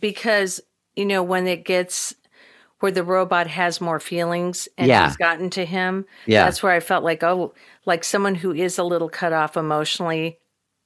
because, 0.00 0.60
you 0.96 1.04
know, 1.04 1.22
when 1.22 1.46
it 1.46 1.64
gets 1.64 2.14
where 2.80 2.92
the 2.92 3.04
robot 3.04 3.46
has 3.46 3.80
more 3.80 4.00
feelings 4.00 4.66
and 4.76 4.88
yeah. 4.88 5.06
he's 5.06 5.16
gotten 5.16 5.50
to 5.50 5.64
him, 5.64 6.06
yeah. 6.26 6.44
that's 6.44 6.62
where 6.62 6.72
I 6.72 6.80
felt 6.80 7.04
like, 7.04 7.22
oh, 7.22 7.52
like 7.84 8.02
someone 8.02 8.34
who 8.34 8.52
is 8.52 8.78
a 8.78 8.84
little 8.84 9.08
cut 9.08 9.32
off 9.32 9.56
emotionally, 9.56 10.38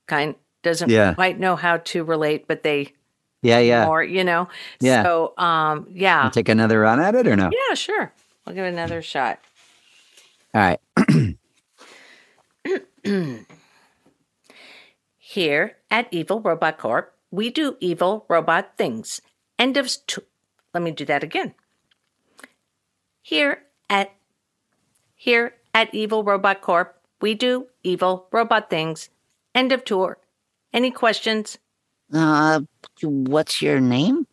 kind 0.06 0.34
doesn't 0.62 0.90
yeah. 0.90 1.14
quite 1.14 1.38
know 1.38 1.54
how 1.54 1.76
to 1.76 2.02
relate, 2.02 2.48
but 2.48 2.64
they 2.64 2.92
yeah, 3.42 3.58
yeah. 3.60 3.84
More, 3.86 4.02
you 4.02 4.24
know. 4.24 4.48
Yeah. 4.80 5.04
So, 5.04 5.34
um, 5.38 5.86
yeah. 5.90 6.22
I'll 6.22 6.30
take 6.30 6.48
another 6.48 6.80
run 6.80 6.98
at 6.98 7.14
it 7.14 7.28
or 7.28 7.36
no? 7.36 7.50
Yeah, 7.52 7.74
sure. 7.74 8.12
I'll 8.44 8.54
give 8.54 8.64
it 8.64 8.72
another 8.72 9.02
shot. 9.02 9.38
All 10.56 10.62
right. 10.62 10.80
Here 15.18 15.76
at 15.90 16.08
Evil 16.10 16.40
Robot 16.40 16.78
Corp, 16.78 17.12
we 17.30 17.50
do 17.50 17.76
evil 17.78 18.24
robot 18.30 18.78
things. 18.78 19.20
End 19.58 19.76
of 19.76 19.90
st- 19.90 20.26
Let 20.72 20.82
me 20.82 20.92
do 20.92 21.04
that 21.04 21.22
again. 21.22 21.52
Here 23.20 23.64
at 23.90 24.12
here 25.14 25.56
at 25.74 25.94
Evil 25.94 26.24
Robot 26.24 26.62
Corp, 26.62 27.02
we 27.20 27.34
do 27.34 27.66
evil 27.82 28.26
robot 28.32 28.70
things. 28.70 29.10
End 29.54 29.72
of 29.72 29.84
tour. 29.84 30.16
Any 30.72 30.90
questions? 30.90 31.58
Uh, 32.10 32.60
what's 33.02 33.60
your 33.60 33.80
name? 33.80 34.26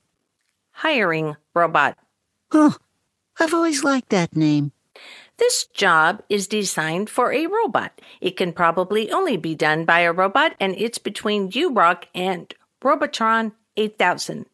Hiring 0.71 1.35
Robot. 1.53 1.97
Oh, 2.53 2.77
I've 3.41 3.53
always 3.53 3.83
liked 3.83 4.09
that 4.09 4.37
name. 4.37 4.71
This 5.37 5.65
job 5.65 6.21
is 6.29 6.47
designed 6.47 7.09
for 7.09 7.33
a 7.33 7.47
robot. 7.47 7.99
It 8.21 8.37
can 8.37 8.53
probably 8.53 9.11
only 9.11 9.37
be 9.37 9.55
done 9.55 9.85
by 9.85 10.01
a 10.01 10.13
robot, 10.13 10.55
and 10.59 10.75
it's 10.77 10.97
between 10.99 11.49
you 11.51 11.71
Rock 11.71 12.07
and 12.13 12.53
Robotron 12.83 13.53
8000. 13.75 14.45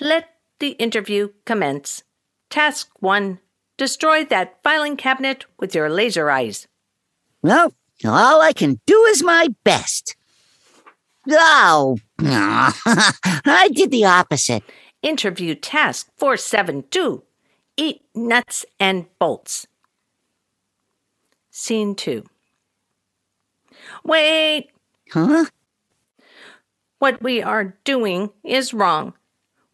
Let 0.00 0.28
the 0.58 0.70
interview 0.72 1.30
commence. 1.44 2.02
Task 2.50 2.90
1 3.00 3.38
Destroy 3.78 4.24
that 4.26 4.62
filing 4.62 4.96
cabinet 4.96 5.44
with 5.58 5.74
your 5.74 5.88
laser 5.88 6.30
eyes. 6.30 6.68
Well, 7.42 7.72
all 8.04 8.40
I 8.40 8.52
can 8.52 8.80
do 8.86 9.04
is 9.06 9.22
my 9.22 9.48
best. 9.64 10.14
Oh, 11.28 11.98
I 12.20 13.70
did 13.72 13.90
the 13.90 14.04
opposite. 14.04 14.62
Interview 15.02 15.54
task 15.54 16.08
472 16.16 17.22
eat 17.76 18.02
nuts 18.14 18.64
and 18.78 19.06
bolts. 19.18 19.66
Scene 21.50 21.94
two. 21.94 22.24
Wait! 24.04 24.70
Huh? 25.12 25.46
What 26.98 27.22
we 27.22 27.42
are 27.42 27.76
doing 27.84 28.30
is 28.44 28.72
wrong. 28.72 29.14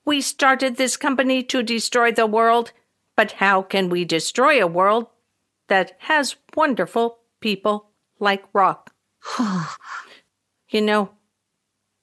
We 0.05 0.21
started 0.21 0.77
this 0.77 0.97
company 0.97 1.43
to 1.45 1.63
destroy 1.63 2.11
the 2.11 2.27
world, 2.27 2.73
but 3.17 3.33
how 3.33 3.63
can 3.63 3.91
we 3.91 4.05
destroy 4.05 4.63
a 4.63 4.67
world 4.67 5.09
that 5.69 5.93
has 5.99 6.37
wonderful 6.57 7.19
people 7.41 7.91
like 8.19 8.45
Rock? 8.53 8.95
you 10.71 10.81
know, 10.81 11.11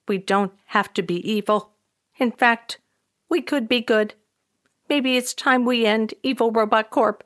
we 0.06 0.18
don't 0.18 0.52
have 0.66 0.94
to 0.94 1.02
be 1.02 1.16
evil. 1.28 1.72
In 2.18 2.30
fact, 2.30 2.78
we 3.28 3.42
could 3.42 3.68
be 3.68 3.80
good. 3.80 4.14
Maybe 4.88 5.16
it's 5.16 5.34
time 5.34 5.64
we 5.64 5.86
end 5.86 6.14
Evil 6.22 6.50
Robot 6.50 6.90
Corp. 6.90 7.24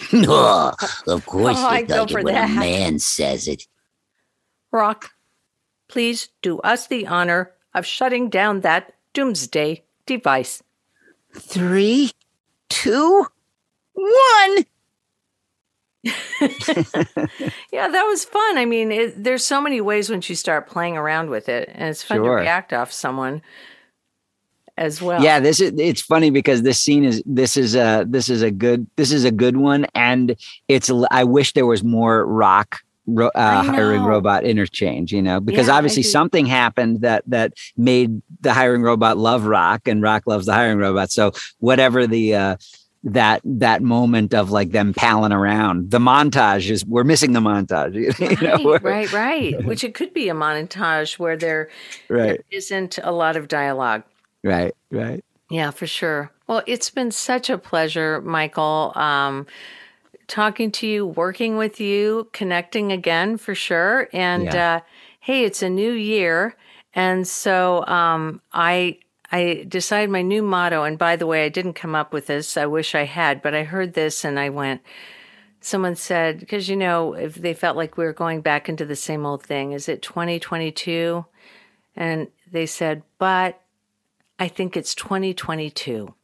oh, 0.12 0.72
of 1.06 1.26
course 1.26 1.56
oh, 1.58 1.60
you 1.60 1.66
like 1.66 1.90
it 1.90 2.24
when 2.24 2.34
that. 2.34 2.50
a 2.50 2.54
man 2.54 2.98
says 2.98 3.46
it. 3.46 3.66
Rock, 4.72 5.10
please 5.88 6.28
do 6.42 6.58
us 6.60 6.86
the 6.86 7.06
honor 7.06 7.52
of 7.74 7.84
shutting 7.84 8.30
down 8.30 8.60
that 8.60 8.94
doomsday 9.12 9.84
device. 10.06 10.62
Three, 11.34 12.12
two, 12.68 13.26
one. 13.92 14.64
yeah, 17.72 17.88
that 17.88 18.04
was 18.06 18.24
fun. 18.24 18.56
I 18.56 18.64
mean, 18.64 18.90
it, 18.90 19.22
there's 19.22 19.44
so 19.44 19.60
many 19.60 19.80
ways 19.82 20.08
once 20.08 20.30
you 20.30 20.34
start 20.34 20.66
playing 20.66 20.96
around 20.96 21.28
with 21.28 21.48
it, 21.48 21.68
and 21.72 21.90
it's 21.90 22.02
fun 22.02 22.18
sure. 22.18 22.36
to 22.36 22.42
react 22.42 22.72
off 22.72 22.90
someone 22.90 23.42
as 24.80 25.00
well. 25.00 25.22
Yeah, 25.22 25.38
this 25.38 25.60
is 25.60 25.72
it's 25.78 26.00
funny 26.00 26.30
because 26.30 26.62
this 26.62 26.82
scene 26.82 27.04
is 27.04 27.22
this 27.26 27.56
is 27.56 27.76
a 27.76 28.04
this 28.08 28.28
is 28.28 28.42
a 28.42 28.50
good 28.50 28.88
this 28.96 29.12
is 29.12 29.24
a 29.24 29.30
good 29.30 29.56
one, 29.56 29.86
and 29.94 30.34
it's 30.66 30.90
I 31.10 31.22
wish 31.24 31.52
there 31.52 31.66
was 31.66 31.84
more 31.84 32.26
rock 32.26 32.80
uh, 33.18 33.62
hiring 33.62 34.02
robot 34.02 34.44
interchange 34.44 35.10
you 35.10 35.20
know 35.20 35.40
because 35.40 35.66
yeah, 35.66 35.74
obviously 35.74 36.02
something 36.02 36.46
happened 36.46 37.00
that 37.00 37.24
that 37.26 37.54
made 37.76 38.22
the 38.40 38.52
hiring 38.52 38.82
robot 38.82 39.18
love 39.18 39.44
rock 39.44 39.86
and 39.86 40.02
rock 40.02 40.26
loves 40.26 40.46
the 40.46 40.54
hiring 40.54 40.78
robot. 40.78 41.10
So 41.10 41.32
whatever 41.58 42.06
the 42.06 42.34
uh 42.34 42.56
that 43.02 43.40
that 43.44 43.82
moment 43.82 44.34
of 44.34 44.50
like 44.50 44.72
them 44.72 44.92
palling 44.92 45.32
around 45.32 45.90
the 45.90 45.98
montage 45.98 46.70
is 46.70 46.84
we're 46.84 47.02
missing 47.02 47.32
the 47.32 47.40
montage 47.40 47.94
you 48.18 48.46
know, 48.46 48.72
right, 48.72 48.82
right 48.82 49.12
right 49.12 49.64
which 49.64 49.82
it 49.82 49.94
could 49.94 50.12
be 50.12 50.28
a 50.28 50.34
montage 50.34 51.18
where 51.18 51.34
there, 51.34 51.70
right. 52.10 52.26
there 52.26 52.38
isn't 52.50 52.98
a 53.02 53.10
lot 53.10 53.36
of 53.36 53.48
dialogue 53.48 54.02
Right, 54.42 54.74
right. 54.90 55.24
Yeah, 55.50 55.70
for 55.70 55.86
sure. 55.86 56.30
Well, 56.46 56.62
it's 56.66 56.90
been 56.90 57.10
such 57.10 57.50
a 57.50 57.58
pleasure, 57.58 58.20
Michael. 58.20 58.92
Um, 58.94 59.46
talking 60.28 60.70
to 60.70 60.86
you, 60.86 61.06
working 61.06 61.56
with 61.56 61.80
you, 61.80 62.28
connecting 62.32 62.92
again 62.92 63.36
for 63.36 63.54
sure. 63.54 64.08
And 64.12 64.44
yeah. 64.44 64.76
uh, 64.76 64.80
hey, 65.18 65.44
it's 65.44 65.62
a 65.62 65.68
new 65.68 65.92
year, 65.92 66.56
and 66.94 67.26
so 67.26 67.84
um, 67.86 68.40
I 68.52 68.98
I 69.32 69.64
decided 69.68 70.10
my 70.10 70.22
new 70.22 70.42
motto. 70.42 70.84
And 70.84 70.98
by 70.98 71.16
the 71.16 71.26
way, 71.26 71.44
I 71.44 71.48
didn't 71.48 71.74
come 71.74 71.94
up 71.94 72.12
with 72.12 72.26
this. 72.26 72.56
I 72.56 72.66
wish 72.66 72.94
I 72.94 73.04
had, 73.04 73.42
but 73.42 73.54
I 73.54 73.64
heard 73.64 73.94
this 73.94 74.24
and 74.24 74.38
I 74.38 74.48
went. 74.50 74.82
Someone 75.60 75.94
said 75.94 76.40
because 76.40 76.68
you 76.68 76.76
know 76.76 77.12
if 77.12 77.34
they 77.34 77.52
felt 77.52 77.76
like 77.76 77.96
we 77.96 78.04
were 78.04 78.12
going 78.12 78.40
back 78.40 78.68
into 78.68 78.86
the 78.86 78.96
same 78.96 79.26
old 79.26 79.42
thing. 79.42 79.72
Is 79.72 79.88
it 79.88 80.00
2022? 80.00 81.24
And 81.96 82.28
they 82.50 82.66
said, 82.66 83.02
but 83.18 83.60
I 84.40 84.48
think 84.48 84.76
it's 84.76 84.94
2022. 84.94 86.14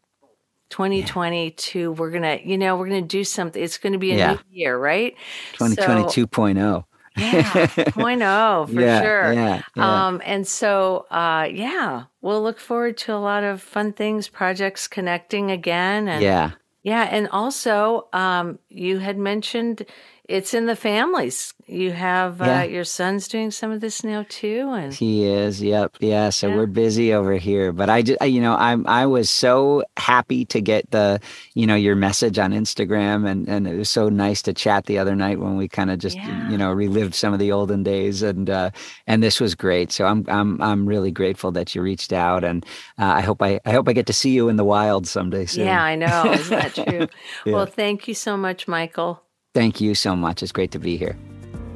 2022 0.69 1.79
yeah. 1.79 1.87
we're 1.87 2.11
gonna 2.11 2.41
you 2.45 2.59
know 2.59 2.77
we're 2.77 2.89
gonna 2.89 3.01
do 3.01 3.23
something 3.23 3.63
it's 3.63 3.79
gonna 3.79 3.99
be 3.99 4.11
a 4.11 4.17
yeah. 4.17 4.33
new 4.33 4.39
year 4.51 4.77
right 4.77 5.15
2022.0 5.53 6.57
so, 6.57 6.85
yeah 7.17 7.67
0.0 7.67 8.69
for 8.75 8.81
yeah, 8.81 9.01
sure 9.01 9.33
yeah, 9.33 9.63
yeah. 9.77 10.07
um 10.07 10.21
and 10.25 10.45
so 10.45 11.07
uh 11.13 11.47
yeah 11.49 12.05
we'll 12.21 12.43
look 12.43 12.59
forward 12.59 12.97
to 12.97 13.15
a 13.15 13.15
lot 13.15 13.45
of 13.45 13.63
fun 13.63 13.93
things 13.93 14.27
projects 14.27 14.89
connecting 14.89 15.53
again 15.53 16.09
and 16.09 16.21
yeah 16.21 16.51
yeah 16.83 17.05
and 17.13 17.29
also 17.29 18.09
um 18.13 18.59
you 18.69 18.99
had 18.99 19.17
mentioned 19.17 19.87
it's 20.29 20.55
in 20.55 20.67
the 20.67 20.77
families. 20.77 21.55
You 21.67 21.93
have 21.93 22.41
uh, 22.41 22.45
yeah. 22.45 22.61
uh, 22.61 22.65
your 22.65 22.85
son's 22.85 23.29
doing 23.29 23.51
some 23.51 23.71
of 23.71 23.81
this 23.81 24.05
now 24.05 24.25
too, 24.29 24.71
and 24.73 24.93
he 24.93 25.25
is. 25.25 25.63
Yep, 25.63 25.97
yeah. 26.01 26.31
So 26.31 26.49
yeah. 26.49 26.57
we're 26.57 26.67
busy 26.67 27.13
over 27.13 27.35
here, 27.35 27.73
but 27.73 27.91
I 27.91 28.03
just, 28.03 28.21
you 28.23 28.41
know, 28.41 28.55
I'm 28.55 28.87
I 28.87 29.07
was 29.07 29.31
so 29.31 29.85
happy 29.97 30.45
to 30.47 30.61
get 30.61 30.91
the, 30.91 31.21
you 31.55 31.67
know, 31.67 31.75
your 31.75 31.97
message 31.97 32.39
on 32.39 32.53
Instagram, 32.53 33.29
and 33.29 33.49
and 33.49 33.67
it 33.67 33.77
was 33.77 33.89
so 33.89 34.09
nice 34.09 34.43
to 34.43 34.53
chat 34.53 34.87
the 34.87 34.99
other 34.99 35.17
night 35.17 35.41
when 35.41 35.57
we 35.57 35.69
kind 35.69 35.91
of 35.91 35.99
just, 35.99 36.17
yeah. 36.17 36.51
you 36.51 36.59
know, 36.59 36.71
relived 36.73 37.15
some 37.15 37.33
of 37.33 37.39
the 37.39 37.53
olden 37.53 37.83
days, 37.83 38.23
and 38.23 38.51
uh, 38.51 38.71
and 39.07 39.23
this 39.23 39.41
was 39.41 39.55
great. 39.55 39.91
So 39.93 40.07
I'm 40.07 40.25
I'm 40.29 40.61
I'm 40.63 40.87
really 40.87 41.11
grateful 41.11 41.53
that 41.53 41.75
you 41.75 41.83
reached 41.83 42.13
out, 42.13 42.45
and 42.45 42.65
uh, 42.99 43.05
I 43.05 43.21
hope 43.23 43.43
I 43.43 43.61
I 43.65 43.73
hope 43.73 43.89
I 43.89 43.93
get 43.93 44.07
to 44.07 44.13
see 44.13 44.31
you 44.31 44.49
in 44.49 44.57
the 44.57 44.65
wild 44.65 45.07
someday 45.07 45.47
soon. 45.47 45.67
Yeah, 45.67 45.83
I 45.83 45.95
know. 45.95 46.33
Isn't 46.33 46.51
that 46.51 46.75
true? 46.75 47.09
well, 47.53 47.67
thank 47.67 48.07
you 48.07 48.15
so 48.15 48.37
much, 48.37 48.69
Michael. 48.69 49.26
Thank 49.57 49.81
you 49.81 49.95
so 49.95 50.15
much. 50.15 50.43
It's 50.43 50.53
great 50.53 50.71
to 50.73 50.79
be 50.79 50.99
here. 50.99 51.17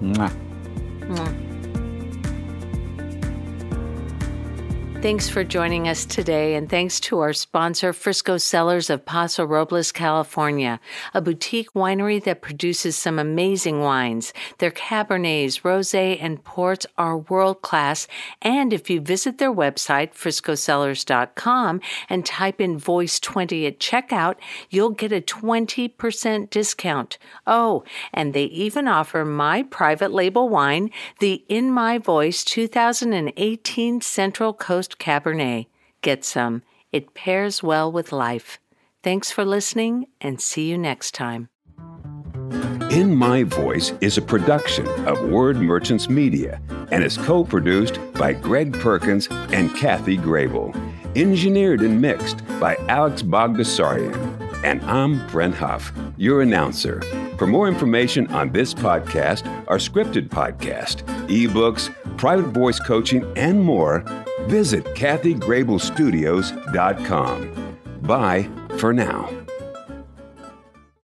Mwah. 0.03 0.31
Mwah. 1.09 1.50
Thanks 5.03 5.31
for 5.31 5.45
joining 5.45 5.89
us 5.89 6.05
today, 6.05 6.57
and 6.57 6.69
thanks 6.69 7.01
to 7.01 7.21
our 7.21 7.33
sponsor, 7.33 7.95
Frisco 7.95 8.37
Cellars 8.37 8.91
of 8.91 9.07
Paso 9.07 9.47
Robles, 9.47 9.93
California, 9.93 10.79
a 11.15 11.23
boutique 11.23 11.73
winery 11.73 12.23
that 12.23 12.43
produces 12.43 12.97
some 12.97 13.19
amazing 13.19 13.81
wines. 13.81 14.35
Their 14.59 14.71
Cabernets, 14.71 15.63
Rosé, 15.63 16.19
and 16.21 16.45
Ports 16.45 16.87
are 16.99 17.17
world 17.17 17.63
class. 17.63 18.09
And 18.43 18.75
if 18.75 18.91
you 18.91 19.01
visit 19.01 19.39
their 19.39 19.51
website, 19.51 20.13
friscocellars.com, 20.13 21.81
and 22.11 22.27
type 22.27 22.61
in 22.61 22.79
Voice20 22.79 23.67
at 23.67 23.81
checkout, 23.81 24.35
you'll 24.69 24.91
get 24.91 25.13
a 25.13 25.23
20% 25.23 26.51
discount. 26.51 27.17
Oh, 27.47 27.85
and 28.13 28.35
they 28.35 28.45
even 28.45 28.87
offer 28.87 29.25
my 29.25 29.63
private 29.63 30.13
label 30.13 30.51
wine, 30.51 30.91
the 31.21 31.43
In 31.49 31.73
My 31.73 31.97
Voice 31.97 32.45
2018 32.45 34.03
Central 34.03 34.53
Coast 34.53 34.90
Cabernet. 34.99 35.67
Get 36.03 36.25
some. 36.25 36.63
It 36.93 37.15
pairs 37.15 37.63
well 37.63 37.91
with 37.91 38.13
life. 38.13 38.59
Thanks 39.03 39.31
for 39.31 39.45
listening 39.45 40.07
and 40.21 40.41
see 40.41 40.69
you 40.69 40.77
next 40.77 41.15
time. 41.15 41.49
In 42.91 43.15
My 43.15 43.45
Voice 43.45 43.93
is 44.01 44.19
a 44.19 44.23
production 44.23 44.87
of 45.07 45.31
Word 45.31 45.59
Merchants 45.59 46.09
Media 46.09 46.61
and 46.91 47.05
is 47.05 47.17
co 47.17 47.45
produced 47.45 48.01
by 48.15 48.33
Greg 48.33 48.73
Perkins 48.81 49.29
and 49.53 49.75
Kathy 49.77 50.19
Grable. 50.19 50.75
Engineered 51.17 51.83
and 51.83 52.01
mixed 52.01 52.45
by 52.59 52.77
Alex 52.89 53.23
Bogdasarian. 53.23 54.15
And 54.65 54.83
I'm 54.83 55.27
Brent 55.29 55.55
Huff, 55.55 55.93
your 56.17 56.43
announcer. 56.43 57.01
For 57.39 57.47
more 57.47 57.69
information 57.69 58.27
on 58.33 58.53
this 58.53 58.75
podcast, 58.75 59.47
our 59.69 59.79
scripted 59.79 60.29
podcast, 60.29 61.05
ebooks, 61.29 61.89
private 62.19 62.49
voice 62.49 62.79
coaching, 62.81 63.25
and 63.37 63.63
more, 63.63 64.05
visit 64.51 64.85
KathyGrableStudios.com. 64.85 67.77
Bye 68.03 68.51
for 68.79 68.93
now. 68.93 69.40